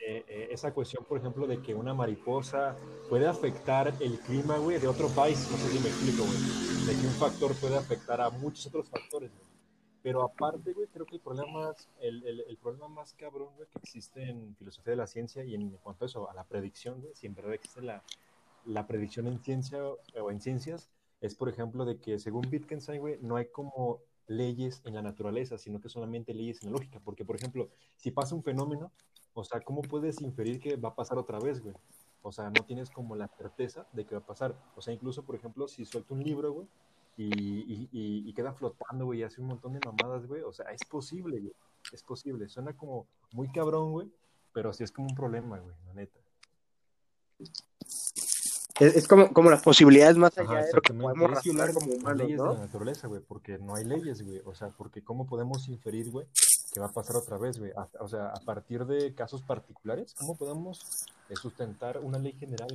eh, 0.09 0.25
eh, 0.29 0.49
esa 0.53 0.73
cuestión, 0.73 1.05
por 1.05 1.19
ejemplo, 1.19 1.47
de 1.49 1.61
que 1.61 1.75
una 1.75 1.93
mariposa 1.93 2.77
puede 3.09 3.27
afectar 3.27 3.93
el 4.01 4.21
clima, 4.21 4.57
güey, 4.59 4.79
de 4.79 4.87
otro 4.87 5.09
país, 5.09 5.49
no 5.51 5.57
sé 5.59 5.69
si 5.71 5.79
me 5.81 5.89
explico, 5.89 6.23
güey. 6.25 6.87
De 6.87 6.93
que 7.01 7.07
un 7.09 7.13
factor 7.15 7.53
puede 7.57 7.77
afectar 7.77 8.21
a 8.21 8.31
muchos 8.31 8.67
otros 8.67 8.89
factores, 8.89 9.31
güey. 9.33 9.47
Pero 10.03 10.23
aparte, 10.23 10.73
güey, 10.73 10.87
creo 10.87 11.05
que 11.05 11.17
el 11.17 11.21
problema, 11.21 11.51
más- 11.67 11.89
el, 12.01 12.23
el, 12.25 12.41
el 12.49 12.57
problema 12.59 12.87
más 12.89 13.13
cabrón, 13.15 13.49
güey, 13.57 13.69
que 13.69 13.79
existe 13.83 14.23
en 14.31 14.55
filosofía 14.55 14.93
de 14.93 14.97
la 14.97 15.09
ciencia 15.09 15.43
y 15.45 15.55
en 15.57 15.71
cuanto 15.79 16.05
a 16.05 16.07
eso, 16.07 16.31
a 16.31 16.35
la 16.35 16.45
predicción, 16.45 17.01
güey, 17.01 17.13
si 17.17 17.27
en 17.27 17.35
verdad 17.35 17.55
existe 17.55 17.83
la, 17.83 18.05
la 18.65 18.87
predicción 18.87 19.27
en 19.27 19.41
ciencia 19.41 19.79
o 19.85 20.31
en 20.31 20.41
ciencias, 20.41 20.89
es, 21.21 21.35
por 21.35 21.49
ejemplo, 21.49 21.85
de 21.85 21.99
que 21.99 22.21
según 22.21 22.47
Wittgenstein, 22.53 23.01
güey, 23.01 23.19
no 23.23 23.35
hay 23.37 23.47
como 23.47 24.01
leyes 24.29 24.83
en 24.85 24.95
la 24.95 25.03
naturaleza, 25.03 25.59
sino 25.59 25.81
que 25.81 25.89
solamente 25.89 26.33
leyes 26.35 26.63
en 26.63 26.69
la 26.71 26.73
lógica. 26.79 27.01
Porque, 27.05 27.25
por 27.25 27.37
ejemplo, 27.37 27.69
si 27.97 28.13
pasa 28.13 28.35
un 28.35 28.43
fenómeno, 28.45 28.93
o 29.37 29.45
sea, 29.45 29.61
¿cómo 29.61 29.83
puedes 29.83 30.23
inferir 30.23 30.59
que 30.59 30.77
va 30.77 30.89
a 30.89 30.95
pasar 30.95 31.19
otra 31.19 31.39
vez, 31.39 31.63
güey? 31.63 31.75
O 32.23 32.33
sea, 32.33 32.47
no 32.47 32.65
tienes 32.65 32.91
como 32.91 33.15
la 33.15 33.29
certeza 33.29 33.87
de 33.93 34.07
que 34.07 34.15
va 34.15 34.23
a 34.23 34.27
pasar. 34.27 34.57
O 34.75 34.81
sea, 34.81 34.95
incluso, 34.95 35.25
por 35.25 35.37
ejemplo, 35.37 35.69
si 35.69 35.85
suelto 35.85 36.15
un 36.15 36.25
libro, 36.25 36.53
güey, 36.53 36.67
y, 37.19 37.27
y, 37.27 37.89
y, 37.93 38.29
y 38.29 38.33
queda 38.33 38.55
flotando, 38.55 39.05
güey, 39.05 39.21
y 39.21 39.23
hace 39.25 39.43
un 39.43 39.49
montón 39.49 39.75
de 39.75 39.81
mamadas, 39.85 40.27
güey. 40.27 40.41
O 40.41 40.55
sea, 40.55 40.73
es 40.73 40.81
posible, 40.89 41.39
güey. 41.39 41.53
Es 41.93 42.03
posible. 42.03 42.49
Suena 42.49 42.73
como 42.73 43.07
muy 43.33 43.53
cabrón, 43.53 43.93
güey, 43.93 44.11
pero 44.55 44.73
sí 44.73 44.85
es 44.85 44.91
como 44.91 45.09
un 45.09 45.15
problema, 45.15 45.59
güey, 45.59 45.75
la 45.87 45.95
neta. 45.95 46.19
Es, 48.81 48.97
es 48.97 49.07
como, 49.07 49.33
como 49.35 49.51
las 49.51 49.63
posibilidades 49.63 50.17
más 50.17 50.37
allá 50.39 50.51
Ajá, 50.51 50.67
de 50.67 50.73
lo 50.73 50.81
que 50.81 50.95
podemos 50.95 51.31
razonar 51.31 51.75
como 51.75 51.93
humanos, 51.93 52.19
leyes 52.19 52.39
de 52.39 52.45
¿no? 52.45 52.55
la 52.55 52.61
naturaleza, 52.61 53.07
güey, 53.07 53.21
porque 53.21 53.59
no 53.59 53.75
hay 53.75 53.85
leyes, 53.85 54.23
güey. 54.23 54.41
O 54.47 54.55
sea, 54.55 54.71
porque 54.71 55.05
¿cómo 55.05 55.27
podemos 55.27 55.69
inferir, 55.69 56.11
güey, 56.11 56.27
que 56.77 56.81
va 56.81 56.89
a 56.89 56.93
pasar 56.93 57.17
otra 57.17 57.39
vez, 57.39 57.59
güey? 57.59 57.73
O 58.01 58.07
sea, 58.07 58.29
a 58.29 58.41
partir 58.41 58.85
de 58.85 59.15
casos 59.15 59.41
particulares, 59.41 60.15
¿cómo 60.15 60.37
podemos 60.37 61.07
eh, 61.31 61.35
sustentar 61.35 61.99
una 62.01 62.19
ley 62.19 62.33
general? 62.33 62.69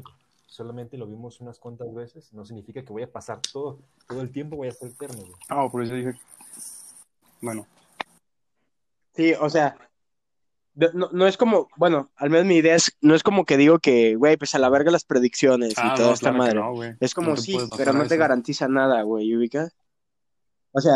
Solamente 0.48 0.98
lo 0.98 1.06
vimos 1.06 1.40
unas 1.40 1.60
cuantas 1.60 1.94
veces, 1.94 2.34
no 2.34 2.44
significa 2.44 2.82
que 2.84 2.92
vaya 2.92 3.06
a 3.06 3.12
pasar 3.12 3.40
todo, 3.54 3.78
todo 4.08 4.22
el 4.22 4.32
tiempo, 4.32 4.58
vaya 4.58 4.72
a 4.72 4.76
ser 4.76 4.90
eterno, 4.90 5.22
güey. 5.22 5.34
Ah, 5.50 5.70
por 5.72 5.84
eso 5.84 5.94
dije. 5.94 6.14
Bueno, 7.42 7.68
Sí, 9.14 9.34
o 9.40 9.50
sea, 9.52 9.78
no, 10.74 11.10
no 11.12 11.28
es 11.28 11.38
como, 11.38 11.68
bueno, 11.78 12.10
al 12.16 12.32
menos 12.32 12.48
mi 12.48 12.56
idea 12.56 12.74
es, 12.74 12.98
no 13.02 13.14
es 13.14 13.22
como 13.22 13.46
que 13.46 13.56
digo 13.58 13.78
que, 13.78 14.16
güey, 14.16 14.36
pues 14.38 14.56
a 14.56 14.60
la 14.60 14.70
verga 14.70 14.90
las 14.90 15.06
predicciones 15.06 15.74
y 15.74 15.76
ah, 15.78 15.94
toda 15.96 16.08
no, 16.08 16.14
esta 16.16 16.34
claro 16.34 16.38
madre. 16.74 16.92
no. 16.94 16.98
Es 17.00 17.14
como 17.14 17.38
sí, 17.38 17.56
pero 17.78 17.94
no 17.94 18.00
te 18.08 18.16
eso. 18.16 18.18
garantiza 18.18 18.68
nada, 18.68 19.04
güey, 19.04 19.36
¿ubicas? 19.36 19.76
O 20.72 20.82
sea, 20.82 20.96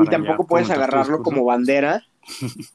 y 0.00 0.06
tampoco 0.10 0.42
ya 0.44 0.46
puedes 0.48 0.70
agarrarlo 0.70 1.22
como 1.22 1.44
bandera. 1.44 2.02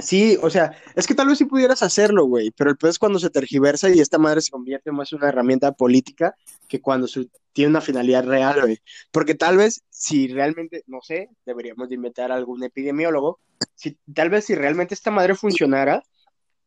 Sí, 0.00 0.38
o 0.42 0.48
sea, 0.48 0.76
es 0.94 1.08
que 1.08 1.14
tal 1.16 1.26
vez 1.26 1.38
sí 1.38 1.44
pudieras 1.44 1.82
hacerlo, 1.82 2.24
güey, 2.24 2.52
pero 2.52 2.70
el 2.70 2.76
peor 2.76 2.90
es 2.90 3.00
cuando 3.00 3.18
se 3.18 3.30
tergiversa 3.30 3.90
y 3.92 3.98
esta 3.98 4.16
madre 4.16 4.40
se 4.42 4.52
convierte 4.52 4.92
más 4.92 5.12
en 5.12 5.18
una 5.18 5.28
herramienta 5.28 5.72
política 5.72 6.36
que 6.68 6.80
cuando 6.80 7.08
su- 7.08 7.28
tiene 7.52 7.70
una 7.70 7.80
finalidad 7.80 8.24
real, 8.24 8.60
güey. 8.60 8.78
Porque 9.10 9.34
tal 9.34 9.56
vez 9.56 9.82
si 9.90 10.28
realmente, 10.28 10.84
no 10.86 11.00
sé, 11.02 11.30
deberíamos 11.44 11.88
de 11.88 11.96
inventar 11.96 12.30
algún 12.30 12.62
epidemiólogo, 12.62 13.40
si 13.74 13.98
tal 14.14 14.30
vez 14.30 14.44
si 14.44 14.54
realmente 14.54 14.94
esta 14.94 15.10
madre 15.10 15.34
funcionara, 15.34 16.04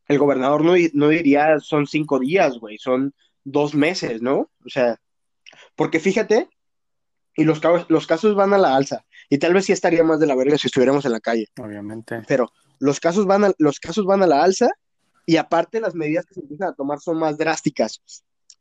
el 0.10 0.20
gobernador 0.20 0.66
no, 0.66 0.74
no 0.92 1.08
diría 1.08 1.58
son 1.62 1.88
cinco 1.88 2.20
días, 2.20 2.58
güey, 2.60 2.78
son 2.80 3.14
dos 3.46 3.74
meses, 3.74 4.22
¿no? 4.22 4.50
O 4.66 4.70
sea, 4.70 5.00
porque 5.76 6.00
fíjate, 6.00 6.50
y 7.36 7.44
los, 7.44 7.62
los 7.90 8.08
casos 8.08 8.36
van 8.36 8.54
a 8.54 8.58
la 8.58 8.76
alza, 8.76 9.06
y 9.30 9.38
tal 9.38 9.54
vez 9.54 9.66
sí 9.66 9.72
estaría 9.72 10.04
más 10.04 10.20
de 10.20 10.28
la 10.28 10.36
verga 10.36 10.58
si 10.58 10.68
estuviéramos 10.68 11.06
en 11.06 11.14
la 11.14 11.20
calle, 11.20 11.48
Obviamente. 11.60 12.24
pero 12.28 12.52
los 12.80 13.00
casos 13.00 13.26
van 13.26 13.46
a, 13.46 13.52
los 13.58 13.80
casos 13.80 14.06
van 14.06 14.22
a 14.24 14.28
la 14.28 14.44
alza, 14.44 14.70
y 15.26 15.38
aparte 15.38 15.80
las 15.80 15.96
medidas 15.96 16.26
que 16.26 16.34
se 16.34 16.42
empiezan 16.42 16.70
a 16.70 16.74
tomar 16.74 17.00
son 17.00 17.18
más 17.18 17.38
drásticas. 17.38 18.02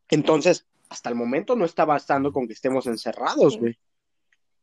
Entonces, 0.09 0.67
hasta 0.89 1.09
el 1.09 1.15
momento 1.15 1.55
no 1.55 1.65
está 1.65 1.85
bastando 1.85 2.31
con 2.31 2.47
que 2.47 2.53
estemos 2.53 2.85
encerrados, 2.87 3.53
Sí. 3.53 3.59
güey. 3.59 3.77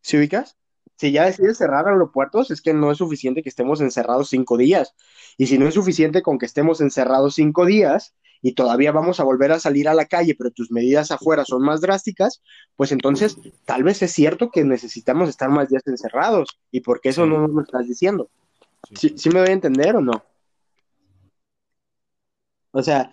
¿Sí 0.01 0.17
ubicas? 0.17 0.57
Si 0.97 1.11
ya 1.13 1.25
decides 1.25 1.59
cerrar 1.59 1.87
aeropuertos, 1.89 2.51
es 2.51 2.63
que 2.63 2.73
no 2.73 2.91
es 2.93 2.99
suficiente 2.99 3.43
que 3.43 3.49
estemos 3.49 3.81
encerrados 3.81 4.29
cinco 4.31 4.57
días. 4.57 4.95
Y 5.37 5.47
si 5.47 5.59
no 5.59 5.67
es 5.69 5.75
suficiente 5.75 6.23
con 6.23 6.39
que 6.39 6.47
estemos 6.47 6.81
encerrados 6.81 7.35
cinco 7.35 7.67
días 7.67 8.15
y 8.43 8.53
todavía 8.53 8.93
vamos 8.93 9.21
a 9.21 9.25
volver 9.25 9.53
a 9.53 9.59
salir 9.59 9.89
a 9.89 9.95
la 9.95 10.07
calle, 10.07 10.35
pero 10.35 10.51
tus 10.51 10.71
medidas 10.71 11.11
afuera 11.11 11.45
son 11.45 11.63
más 11.63 11.81
drásticas, 11.81 12.43
pues 12.77 12.93
entonces 12.93 13.37
tal 13.65 13.83
vez 13.83 14.03
es 14.03 14.13
cierto 14.13 14.51
que 14.51 14.65
necesitamos 14.65 15.29
estar 15.29 15.51
más 15.51 15.69
días 15.69 15.87
encerrados. 15.87 16.59
¿Y 16.71 16.81
por 16.81 17.01
qué 17.01 17.11
eso 17.11 17.27
no 17.27 17.41
nos 17.41 17.51
lo 17.51 17.63
estás 17.63 17.87
diciendo? 17.87 18.31
Sí. 18.95 19.15
¿Sí, 19.17 19.31
me 19.31 19.41
doy 19.41 19.49
a 19.49 19.53
entender 19.53 19.97
o 19.97 20.01
no? 20.01 20.23
O 22.71 22.83
sea, 22.83 23.11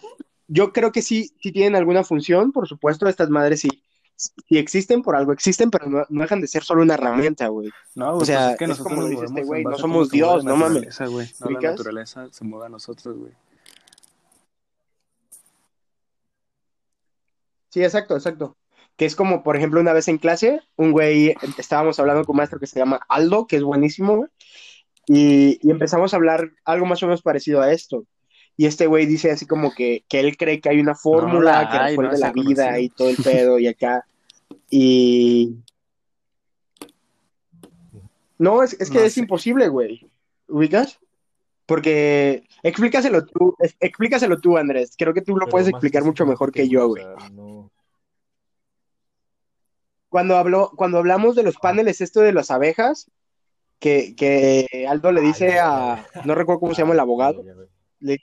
yo 0.47 0.71
creo 0.71 0.91
que 0.91 1.01
sí, 1.01 1.31
sí 1.41 1.51
tienen 1.51 1.75
alguna 1.75 2.03
función, 2.03 2.51
por 2.51 2.67
supuesto, 2.67 3.07
estas 3.07 3.29
madres 3.29 3.61
sí, 3.61 3.69
sí 4.15 4.57
existen, 4.57 5.01
por 5.01 5.15
algo 5.15 5.31
existen, 5.31 5.71
pero 5.71 5.87
no, 5.89 6.05
no 6.07 6.21
dejan 6.21 6.41
de 6.41 6.47
ser 6.47 6.63
solo 6.63 6.83
una 6.83 6.93
herramienta, 6.93 7.47
güey. 7.47 7.71
No, 7.95 8.11
güey, 8.11 8.21
O 8.21 8.25
sea, 8.25 8.39
pues 8.39 8.51
es 8.51 8.57
que 8.57 8.63
es 8.65 8.69
nosotros 8.69 8.93
como 8.95 9.07
dice 9.07 9.25
este 9.25 9.43
güey, 9.43 9.63
no 9.63 9.77
somos 9.77 10.09
Dios, 10.09 10.43
no 10.43 10.55
mames. 10.55 10.99
güey. 10.99 11.27
No, 11.39 11.49
la 11.49 11.59
naturaleza 11.71 12.27
se 12.31 12.43
mueve 12.43 12.67
a 12.67 12.69
nosotros, 12.69 13.17
güey. 13.17 13.31
Sí, 17.75 17.83
exacto, 17.83 18.15
exacto. 18.15 18.55
Que 18.95 19.03
es 19.03 19.17
como, 19.17 19.43
por 19.43 19.57
ejemplo, 19.57 19.81
una 19.81 19.91
vez 19.91 20.07
en 20.07 20.17
clase, 20.17 20.61
un 20.77 20.93
güey, 20.93 21.35
estábamos 21.57 21.99
hablando 21.99 22.23
con 22.23 22.35
un 22.35 22.37
maestro 22.37 22.57
que 22.57 22.67
se 22.67 22.79
llama 22.79 23.01
Aldo, 23.09 23.47
que 23.47 23.57
es 23.57 23.63
buenísimo, 23.63 24.15
güey, 24.15 24.29
y, 25.07 25.59
y 25.61 25.71
empezamos 25.71 26.13
a 26.13 26.15
hablar 26.15 26.51
algo 26.63 26.85
más 26.85 27.03
o 27.03 27.07
menos 27.07 27.21
parecido 27.21 27.61
a 27.61 27.73
esto. 27.73 28.05
Y 28.55 28.65
este 28.65 28.87
güey 28.87 29.05
dice 29.07 29.29
así 29.29 29.45
como 29.45 29.75
que, 29.75 30.05
que 30.07 30.21
él 30.21 30.37
cree 30.37 30.61
que 30.61 30.69
hay 30.69 30.79
una 30.79 30.95
fórmula 30.95 31.63
la 31.63 31.69
que 31.69 31.77
hay, 31.77 31.87
resuelve 31.89 32.11
no 32.11 32.15
se 32.15 32.21
la 32.21 32.31
vida 32.31 32.63
conocido. 32.67 32.79
y 32.79 32.89
todo 32.91 33.09
el 33.09 33.17
pedo 33.17 33.59
y 33.59 33.67
acá. 33.67 34.05
Y... 34.69 35.57
No, 38.37 38.63
es, 38.63 38.77
es 38.79 38.89
que 38.89 38.99
No 38.99 39.03
es 39.03 39.17
imposible, 39.17 39.67
güey. 39.67 40.09
¿Ubicas? 40.47 40.97
Porque 41.65 42.47
explícaselo 42.63 43.25
tú, 43.25 43.53
explícaselo 43.81 44.39
tú, 44.39 44.57
Andrés. 44.57 44.93
Creo 44.97 45.13
que 45.13 45.21
tú 45.21 45.33
lo 45.33 45.39
Pero 45.39 45.49
puedes 45.51 45.67
explicar 45.67 46.05
mucho 46.05 46.25
mejor 46.25 46.53
que 46.53 46.69
yo, 46.69 46.87
güey. 46.87 47.03
O 47.03 47.19
sea, 47.19 47.29
no- 47.31 47.44
Cuando 50.15 50.37
habló, 50.37 50.71
cuando 50.77 50.97
hablamos 50.99 51.35
de 51.35 51.43
los 51.43 51.57
paneles, 51.57 51.99
esto 51.99 52.21
de 52.21 52.31
las 52.31 52.49
abejas, 52.49 53.11
que, 53.79 54.15
que 54.15 54.85
Aldo 54.87 55.11
le 55.11 55.19
dice 55.19 55.59
a, 55.59 56.07
no 56.23 56.35
recuerdo 56.35 56.61
cómo 56.61 56.73
se 56.73 56.83
llama 56.83 56.93
el 56.93 57.01
abogado, 57.01 57.43
ya, 57.43 57.53
güey. 57.53 57.67
le 57.99 58.17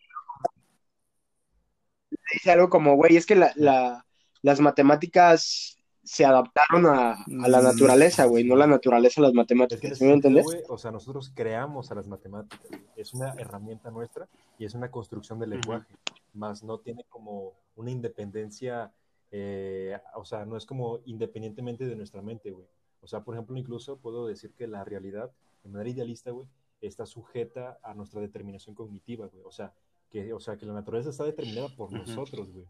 dice 2.33 2.51
algo 2.51 2.71
como, 2.71 2.97
güey, 2.97 3.19
es 3.19 3.27
que 3.27 3.35
la, 3.35 3.53
la- 3.57 4.07
las 4.41 4.59
matemáticas 4.61 5.77
se 6.03 6.25
adaptaron 6.25 6.87
a, 6.87 7.13
a 7.13 7.49
la 7.51 7.61
Mm, 7.61 7.65
naturaleza, 7.65 8.25
güey, 8.25 8.45
no 8.45 8.57
la 8.57 8.67
naturaleza 8.67 9.21
a 9.21 9.25
las 9.25 9.35
matemáticas, 9.35 9.99
¿sí 9.99 10.05
me 10.05 10.15
entiendes? 10.15 10.47
o 10.69 10.79
sea, 10.79 10.93
nosotros 10.93 11.31
creamos 11.35 11.91
a 11.93 11.95
las 11.95 12.09
matemáticas, 12.09 12.71
es 12.97 13.13
una 13.13 13.35
herramienta 13.37 13.91
nuestra 13.91 14.27
y 14.59 14.65
es 14.65 14.73
una 14.73 14.91
construcción 14.91 15.39
del 15.39 15.51
lenguaje, 15.51 15.95
más 16.33 16.63
no 16.63 16.79
tiene 16.79 17.05
como 17.11 17.53
una 17.77 17.91
independencia, 17.91 18.91
eh, 19.33 19.99
o 20.15 20.25
sea, 20.25 20.45
no 20.45 20.57
es 20.57 20.67
como 20.67 21.01
independientemente 21.07 21.87
de 21.87 21.97
nuestra 21.97 22.23
mente, 22.23 22.51
güey. 22.51 22.67
O 23.01 23.07
sea, 23.09 23.25
por 23.25 23.35
ejemplo, 23.35 23.57
incluso 23.57 23.97
puedo 23.97 24.27
decir 24.27 24.53
que 24.53 24.69
la 24.69 24.85
realidad, 24.85 25.33
de 25.65 25.71
manera 25.71 25.91
idealista, 25.91 26.31
güey, 26.31 26.47
está 26.81 27.07
sujeta 27.07 27.79
a 27.83 27.95
nuestra 27.95 28.21
determinación 28.21 28.75
cognitiva, 28.75 29.27
güey. 29.27 29.43
O 29.45 29.51
sea, 29.51 29.73
que, 30.11 30.33
o 30.33 30.39
sea, 30.39 30.57
que 30.57 30.67
la 30.67 30.75
naturaleza 30.75 31.11
está 31.11 31.25
determinada 31.25 31.69
por 31.75 31.89
Ujú. 31.89 31.99
nosotros, 31.99 32.53
güey. 32.53 32.67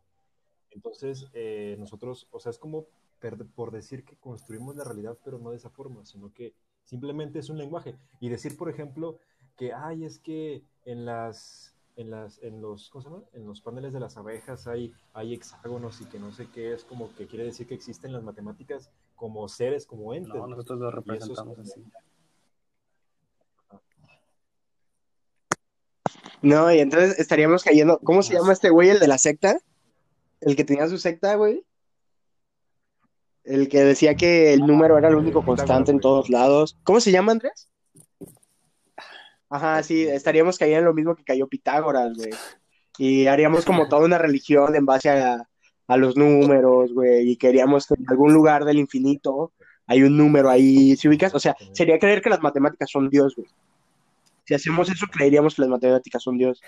Entonces, 0.70 1.26
eh, 1.34 1.76
nosotros, 1.78 2.28
o 2.30 2.40
sea, 2.40 2.50
es 2.50 2.58
como 2.58 2.86
por 3.54 3.70
decir 3.70 4.04
que 4.04 4.16
construimos 4.16 4.74
la 4.74 4.84
realidad, 4.84 5.16
pero 5.24 5.38
no 5.38 5.50
de 5.50 5.56
esa 5.56 5.70
forma, 5.70 6.04
sino 6.04 6.32
que 6.32 6.54
simplemente 6.84 7.38
es 7.38 7.50
un 7.50 7.58
lenguaje. 7.58 7.96
Y 8.20 8.28
decir, 8.28 8.56
por 8.56 8.68
ejemplo, 8.68 9.18
que, 9.56 9.72
ay, 9.72 10.04
es 10.04 10.18
que 10.18 10.64
en 10.84 11.04
las, 11.04 11.76
en 11.96 12.10
las, 12.10 12.42
en 12.42 12.60
los, 12.60 12.88
¿cómo 12.90 13.02
se 13.02 13.10
llama? 13.10 13.22
En 13.32 13.46
los 13.46 13.60
paneles 13.60 13.92
de 13.92 14.00
las 14.00 14.16
abejas 14.16 14.66
hay, 14.66 14.92
hay 15.12 15.34
hexágonos 15.34 16.00
y 16.00 16.06
que 16.06 16.18
no 16.18 16.32
sé 16.32 16.48
qué, 16.52 16.72
es 16.72 16.84
como 16.84 17.14
que 17.14 17.26
quiere 17.26 17.44
decir 17.44 17.66
que 17.66 17.74
existen 17.74 18.12
las 18.12 18.22
matemáticas 18.22 18.90
como 19.14 19.48
seres, 19.48 19.86
como 19.86 20.14
entes. 20.14 20.34
No, 20.34 20.46
nosotros 20.46 20.78
lo 20.78 20.88
es 20.88 20.94
representamos 20.94 21.58
así. 21.58 21.84
No, 26.40 26.72
y 26.72 26.80
entonces 26.80 27.18
estaríamos 27.18 27.62
cayendo, 27.62 28.00
¿cómo 28.02 28.22
se 28.22 28.34
llama 28.34 28.52
este 28.52 28.70
güey, 28.70 28.90
el 28.90 28.98
de 28.98 29.06
la 29.06 29.18
secta? 29.18 29.58
El 30.40 30.56
que 30.56 30.64
tenía 30.64 30.88
su 30.88 30.98
secta, 30.98 31.36
güey. 31.36 31.64
El 33.44 33.68
que 33.68 33.84
decía 33.84 34.16
que 34.16 34.52
el 34.52 34.66
número 34.66 34.98
era 34.98 35.08
el 35.08 35.14
único 35.14 35.44
constante 35.44 35.92
en 35.92 36.00
todos 36.00 36.30
lados. 36.30 36.76
¿Cómo 36.82 37.00
se 37.00 37.12
llama, 37.12 37.32
Andrés? 37.32 37.68
Ajá, 39.52 39.82
sí, 39.82 40.04
estaríamos 40.04 40.56
cayendo 40.56 40.78
en 40.78 40.84
lo 40.86 40.94
mismo 40.94 41.14
que 41.14 41.24
cayó 41.24 41.46
Pitágoras, 41.46 42.16
güey. 42.16 42.30
Y 42.96 43.26
haríamos 43.26 43.66
como 43.66 43.86
toda 43.88 44.06
una 44.06 44.16
religión 44.16 44.74
en 44.74 44.86
base 44.86 45.10
a, 45.10 45.46
a 45.86 45.96
los 45.98 46.16
números, 46.16 46.94
güey. 46.94 47.30
Y 47.30 47.36
queríamos 47.36 47.86
que 47.86 47.94
en 47.98 48.08
algún 48.08 48.32
lugar 48.32 48.64
del 48.64 48.78
infinito 48.78 49.52
hay 49.86 50.04
un 50.04 50.16
número 50.16 50.48
ahí, 50.48 50.96
¿sí 50.96 51.06
ubicas? 51.06 51.34
O 51.34 51.38
sea, 51.38 51.54
sería 51.72 51.98
creer 51.98 52.22
que 52.22 52.30
las 52.30 52.40
matemáticas 52.40 52.90
son 52.90 53.10
Dios, 53.10 53.36
güey. 53.36 53.46
Si 54.44 54.54
hacemos 54.54 54.88
eso, 54.88 55.06
creeríamos 55.06 55.54
que 55.54 55.62
las 55.62 55.70
matemáticas 55.70 56.22
son 56.22 56.38
Dios. 56.38 56.62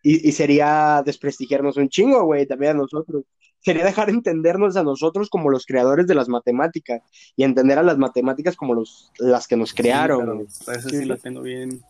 Y, 0.00 0.28
y 0.28 0.30
sería 0.30 1.02
desprestigiarnos 1.04 1.76
un 1.76 1.88
chingo, 1.88 2.22
güey, 2.22 2.46
también 2.46 2.72
a 2.72 2.74
nosotros. 2.74 3.24
Sería 3.64 3.84
dejar 3.84 4.08
de 4.08 4.12
entendernos 4.12 4.76
a 4.76 4.82
nosotros 4.82 5.30
como 5.30 5.48
los 5.48 5.64
creadores 5.64 6.06
de 6.06 6.14
las 6.14 6.28
matemáticas 6.28 7.00
y 7.34 7.44
entender 7.44 7.78
a 7.78 7.82
las 7.82 7.96
matemáticas 7.96 8.56
como 8.56 8.74
los, 8.74 9.10
las 9.18 9.48
que 9.48 9.56
nos 9.56 9.72
crearon, 9.72 10.46
Sí, 10.50 10.70
eso 10.70 10.88
Sí, 10.90 10.98
sí 10.98 11.04
lo 11.06 11.16
tengo 11.16 11.40
bien, 11.40 11.82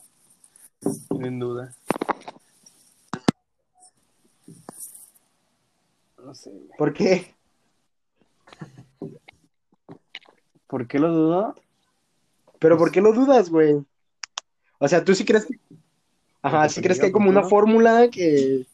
bien 1.10 1.24
en 1.24 1.38
duda. 1.40 1.74
No 6.24 6.32
sé. 6.32 6.52
¿Por 6.78 6.94
qué? 6.94 7.34
¿Por 10.68 10.86
qué 10.86 11.00
lo 11.00 11.12
dudo? 11.12 11.54
¿Pero 12.60 12.78
por 12.78 12.92
qué 12.92 13.00
lo 13.00 13.12
dudas, 13.12 13.50
güey? 13.50 13.84
O 14.78 14.86
sea, 14.86 15.04
tú 15.04 15.12
sí 15.12 15.24
crees 15.24 15.44
que... 15.46 15.58
Ajá, 16.40 16.68
sí 16.68 16.80
crees 16.80 17.00
que 17.00 17.06
hay 17.06 17.12
como 17.12 17.30
una 17.30 17.42
fórmula 17.42 18.08
que... 18.10 18.64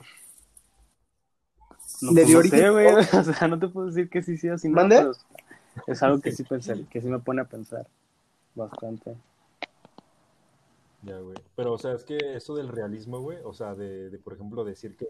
No, 2.02 2.12
Le 2.12 2.22
pues 2.22 2.28
dio 2.28 2.42
sé, 2.42 2.70
güey. 2.70 2.86
O 3.14 3.22
sea, 3.24 3.48
no 3.48 3.58
te 3.58 3.68
puedo 3.68 3.86
decir 3.86 4.08
que 4.08 4.22
sí, 4.22 4.36
sí 4.36 4.48
o 4.48 4.58
sí 4.58 4.68
no, 4.68 4.76
¿Mande? 4.76 4.96
pero 4.96 5.12
es 5.86 6.02
algo 6.02 6.20
que 6.20 6.32
sí 6.32 6.44
pensé, 6.44 6.84
que 6.90 7.00
sí 7.00 7.08
me 7.08 7.18
pone 7.18 7.42
a 7.42 7.44
pensar 7.44 7.86
bastante. 8.54 9.16
Ya, 11.02 11.18
güey. 11.18 11.36
Pero, 11.56 11.72
o 11.72 11.78
sea, 11.78 11.92
es 11.94 12.04
que 12.04 12.18
eso 12.36 12.54
del 12.54 12.68
realismo, 12.68 13.20
güey, 13.20 13.38
o 13.44 13.52
sea, 13.54 13.74
de, 13.74 14.10
de, 14.10 14.18
por 14.18 14.34
ejemplo, 14.34 14.64
decir 14.64 14.96
que, 14.96 15.08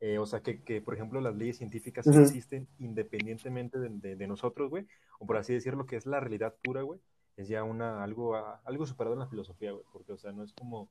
eh, 0.00 0.18
o 0.18 0.26
sea, 0.26 0.40
que, 0.40 0.62
que, 0.62 0.80
por 0.80 0.94
ejemplo, 0.94 1.20
las 1.20 1.34
leyes 1.36 1.56
científicas 1.58 2.06
existen 2.06 2.68
independientemente 2.78 3.78
de, 3.80 3.88
de- 3.88 4.16
de 4.16 4.26
nosotros, 4.28 4.70
güey, 4.70 4.86
o 5.18 5.26
por 5.26 5.36
así 5.36 5.52
decirlo, 5.52 5.86
que 5.86 5.96
es 5.96 6.06
la 6.06 6.20
realidad 6.20 6.54
pura, 6.62 6.82
güey, 6.82 7.00
es 7.36 7.48
ya 7.48 7.64
una, 7.64 8.04
algo, 8.04 8.36
ah, 8.36 8.60
algo 8.64 8.86
superado 8.86 9.14
en 9.14 9.20
la 9.20 9.26
filosofía, 9.26 9.72
güey, 9.72 9.84
porque, 9.92 10.12
o 10.12 10.18
sea, 10.18 10.30
no 10.30 10.44
es 10.44 10.52
como, 10.52 10.88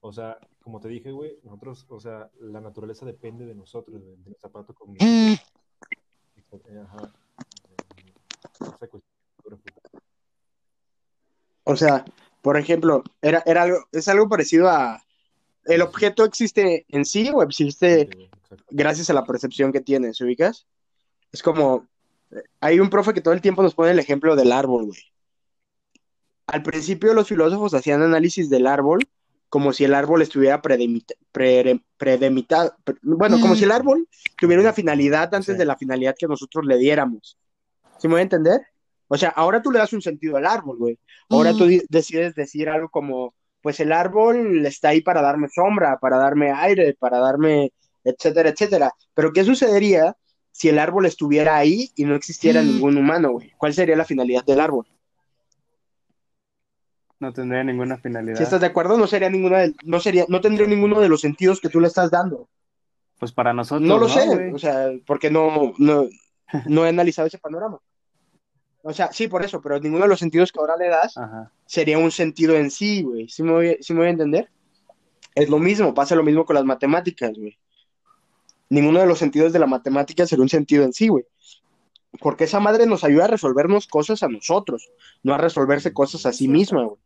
o 0.00 0.12
sea, 0.12 0.38
como 0.60 0.80
te 0.80 0.88
dije, 0.88 1.10
güey, 1.10 1.38
nosotros, 1.42 1.86
o 1.88 2.00
sea, 2.00 2.30
la 2.40 2.60
naturaleza 2.60 3.04
depende 3.06 3.44
de 3.46 3.54
nosotros, 3.54 4.00
güey, 4.00 4.16
de 4.16 4.24
nuestro 4.24 4.48
aparato 4.48 4.74
cognitivo. 4.74 5.10
Eh, 5.10 5.38
Ajá. 6.84 7.12
Esa 8.60 8.88
cuestión. 8.88 9.16
O 11.64 11.76
sea, 11.76 12.04
por 12.42 12.56
ejemplo, 12.56 13.02
era, 13.20 13.42
era 13.44 13.62
algo, 13.62 13.78
es 13.90 14.06
algo 14.08 14.28
parecido 14.28 14.68
a... 14.68 15.02
¿El 15.64 15.82
objeto 15.82 16.24
existe 16.24 16.86
en 16.88 17.04
sí 17.04 17.28
o 17.34 17.42
existe 17.42 18.08
Sí, 18.12 18.28
gracias 18.70 19.10
a 19.10 19.12
la 19.12 19.24
percepción 19.24 19.72
que 19.72 19.80
tienes, 19.80 20.20
ubicas? 20.20 20.66
Es 21.32 21.42
como, 21.42 21.88
eh, 22.30 22.42
hay 22.60 22.78
un 22.78 22.88
profe 22.88 23.12
que 23.12 23.20
todo 23.20 23.34
el 23.34 23.40
tiempo 23.40 23.62
nos 23.62 23.74
pone 23.74 23.90
el 23.90 23.98
ejemplo 23.98 24.36
del 24.36 24.52
árbol, 24.52 24.86
güey. 24.86 25.00
Al 26.46 26.62
principio 26.62 27.12
los 27.14 27.26
filósofos 27.26 27.74
hacían 27.74 28.02
análisis 28.02 28.48
del 28.48 28.68
árbol 28.68 29.00
como 29.48 29.72
si 29.72 29.84
el 29.84 29.94
árbol 29.94 30.22
estuviera 30.22 30.60
predemita- 30.60 31.14
pre- 31.32 31.80
predemitado, 31.96 32.74
pre- 32.84 32.96
bueno, 33.02 33.40
como 33.40 33.54
si 33.54 33.64
el 33.64 33.72
árbol 33.72 34.08
tuviera 34.36 34.60
una 34.62 34.72
finalidad 34.72 35.32
antes 35.34 35.54
Sí. 35.54 35.58
de 35.58 35.64
la 35.64 35.76
finalidad 35.76 36.14
que 36.18 36.26
nosotros 36.26 36.64
le 36.66 36.76
diéramos. 36.78 37.38
¿Sí 37.98 38.08
me 38.08 38.14
voy 38.14 38.20
a 38.20 38.22
entender? 38.22 38.60
O 39.08 39.16
sea, 39.16 39.28
ahora 39.30 39.62
tú 39.62 39.70
le 39.70 39.78
das 39.78 39.92
un 39.92 40.02
sentido 40.02 40.36
al 40.36 40.46
árbol, 40.46 40.76
güey. 40.78 40.98
Ahora 41.30 41.52
tú 41.52 41.66
di- 41.66 41.82
decides 41.88 42.34
decir 42.34 42.68
algo 42.68 42.88
como, 42.88 43.34
pues 43.62 43.78
el 43.80 43.92
árbol 43.92 44.66
está 44.66 44.88
ahí 44.90 45.00
para 45.00 45.22
darme 45.22 45.48
sombra, 45.48 45.98
para 45.98 46.16
darme 46.18 46.50
aire, 46.52 46.94
para 46.98 47.18
darme, 47.18 47.72
etcétera, 48.04 48.50
etcétera. 48.50 48.92
Pero 49.14 49.32
¿qué 49.32 49.44
sucedería 49.44 50.16
si 50.50 50.68
el 50.68 50.78
árbol 50.78 51.06
estuviera 51.06 51.56
ahí 51.56 51.90
y 51.94 52.04
no 52.04 52.14
existiera 52.16 52.62
ningún 52.62 52.96
humano, 52.96 53.32
güey? 53.32 53.52
¿Cuál 53.56 53.74
sería 53.74 53.96
la 53.96 54.04
finalidad 54.04 54.44
del 54.44 54.60
árbol? 54.60 54.86
No 57.18 57.32
tendría 57.32 57.64
ninguna 57.64 57.96
finalidad. 57.96 58.36
Si 58.36 58.42
estás 58.42 58.60
de 58.60 58.66
acuerdo, 58.66 58.98
no 58.98 59.06
sería 59.06 59.30
ninguna 59.30 59.58
de- 59.60 59.74
no 59.84 60.00
sería, 60.00 60.26
no 60.28 60.40
tendría 60.40 60.66
ninguno 60.66 61.00
de 61.00 61.08
los 61.08 61.20
sentidos 61.22 61.60
que 61.60 61.68
tú 61.70 61.80
le 61.80 61.86
estás 61.88 62.10
dando. 62.10 62.48
Pues 63.18 63.32
para 63.32 63.54
nosotros, 63.54 63.88
No 63.88 63.98
lo 63.98 64.08
sé, 64.08 64.26
güey? 64.26 64.52
o 64.52 64.58
sea, 64.58 64.90
porque 65.06 65.30
no, 65.30 65.72
no, 65.78 66.06
no 66.66 66.84
he 66.84 66.88
analizado 66.90 67.26
ese 67.28 67.38
panorama. 67.38 67.78
O 68.82 68.92
sea, 68.92 69.10
sí, 69.12 69.26
por 69.28 69.44
eso, 69.44 69.60
pero 69.62 69.80
ninguno 69.80 70.04
de 70.04 70.08
los 70.10 70.20
sentidos 70.20 70.52
que 70.52 70.60
ahora 70.60 70.76
le 70.76 70.88
das 70.88 71.16
Ajá. 71.16 71.50
sería 71.64 71.98
un 71.98 72.10
sentido 72.12 72.54
en 72.54 72.70
sí, 72.70 73.02
güey. 73.02 73.28
¿Sí 73.28 73.42
me 73.42 73.52
voy, 73.52 73.78
sí 73.80 73.92
me 73.94 74.00
voy 74.00 74.08
a 74.08 74.10
entender? 74.10 74.50
Es 75.34 75.48
lo 75.48 75.58
mismo, 75.58 75.92
pasa 75.94 76.14
lo 76.14 76.22
mismo 76.22 76.44
con 76.44 76.54
las 76.54 76.64
matemáticas, 76.64 77.32
güey. 77.36 77.58
Ninguno 78.68 79.00
de 79.00 79.06
los 79.06 79.18
sentidos 79.18 79.52
de 79.52 79.58
la 79.58 79.66
matemática 79.66 80.26
sería 80.26 80.42
un 80.42 80.48
sentido 80.48 80.84
en 80.84 80.92
sí, 80.92 81.08
güey. 81.08 81.24
Porque 82.20 82.44
esa 82.44 82.60
madre 82.60 82.86
nos 82.86 83.04
ayuda 83.04 83.24
a 83.24 83.28
resolvernos 83.28 83.86
cosas 83.86 84.22
a 84.22 84.28
nosotros, 84.28 84.88
no 85.22 85.34
a 85.34 85.38
resolverse 85.38 85.92
cosas 85.92 86.24
a 86.26 86.32
sí 86.32 86.46
misma, 86.48 86.84
güey. 86.84 86.98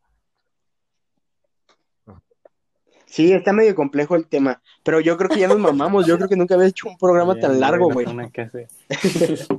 Sí, 3.10 3.32
está 3.32 3.52
medio 3.52 3.74
complejo 3.74 4.14
el 4.14 4.28
tema, 4.28 4.62
pero 4.84 5.00
yo 5.00 5.16
creo 5.16 5.28
que 5.28 5.40
ya 5.40 5.48
nos 5.48 5.58
mamamos. 5.58 6.06
Yo 6.06 6.16
creo 6.16 6.28
que 6.28 6.36
nunca 6.36 6.54
había 6.54 6.68
hecho 6.68 6.88
un 6.88 6.96
programa 6.96 7.34
Ya, 7.34 7.40
tan 7.40 7.58
largo, 7.58 7.88
no 7.88 7.94
güey. 7.94 8.06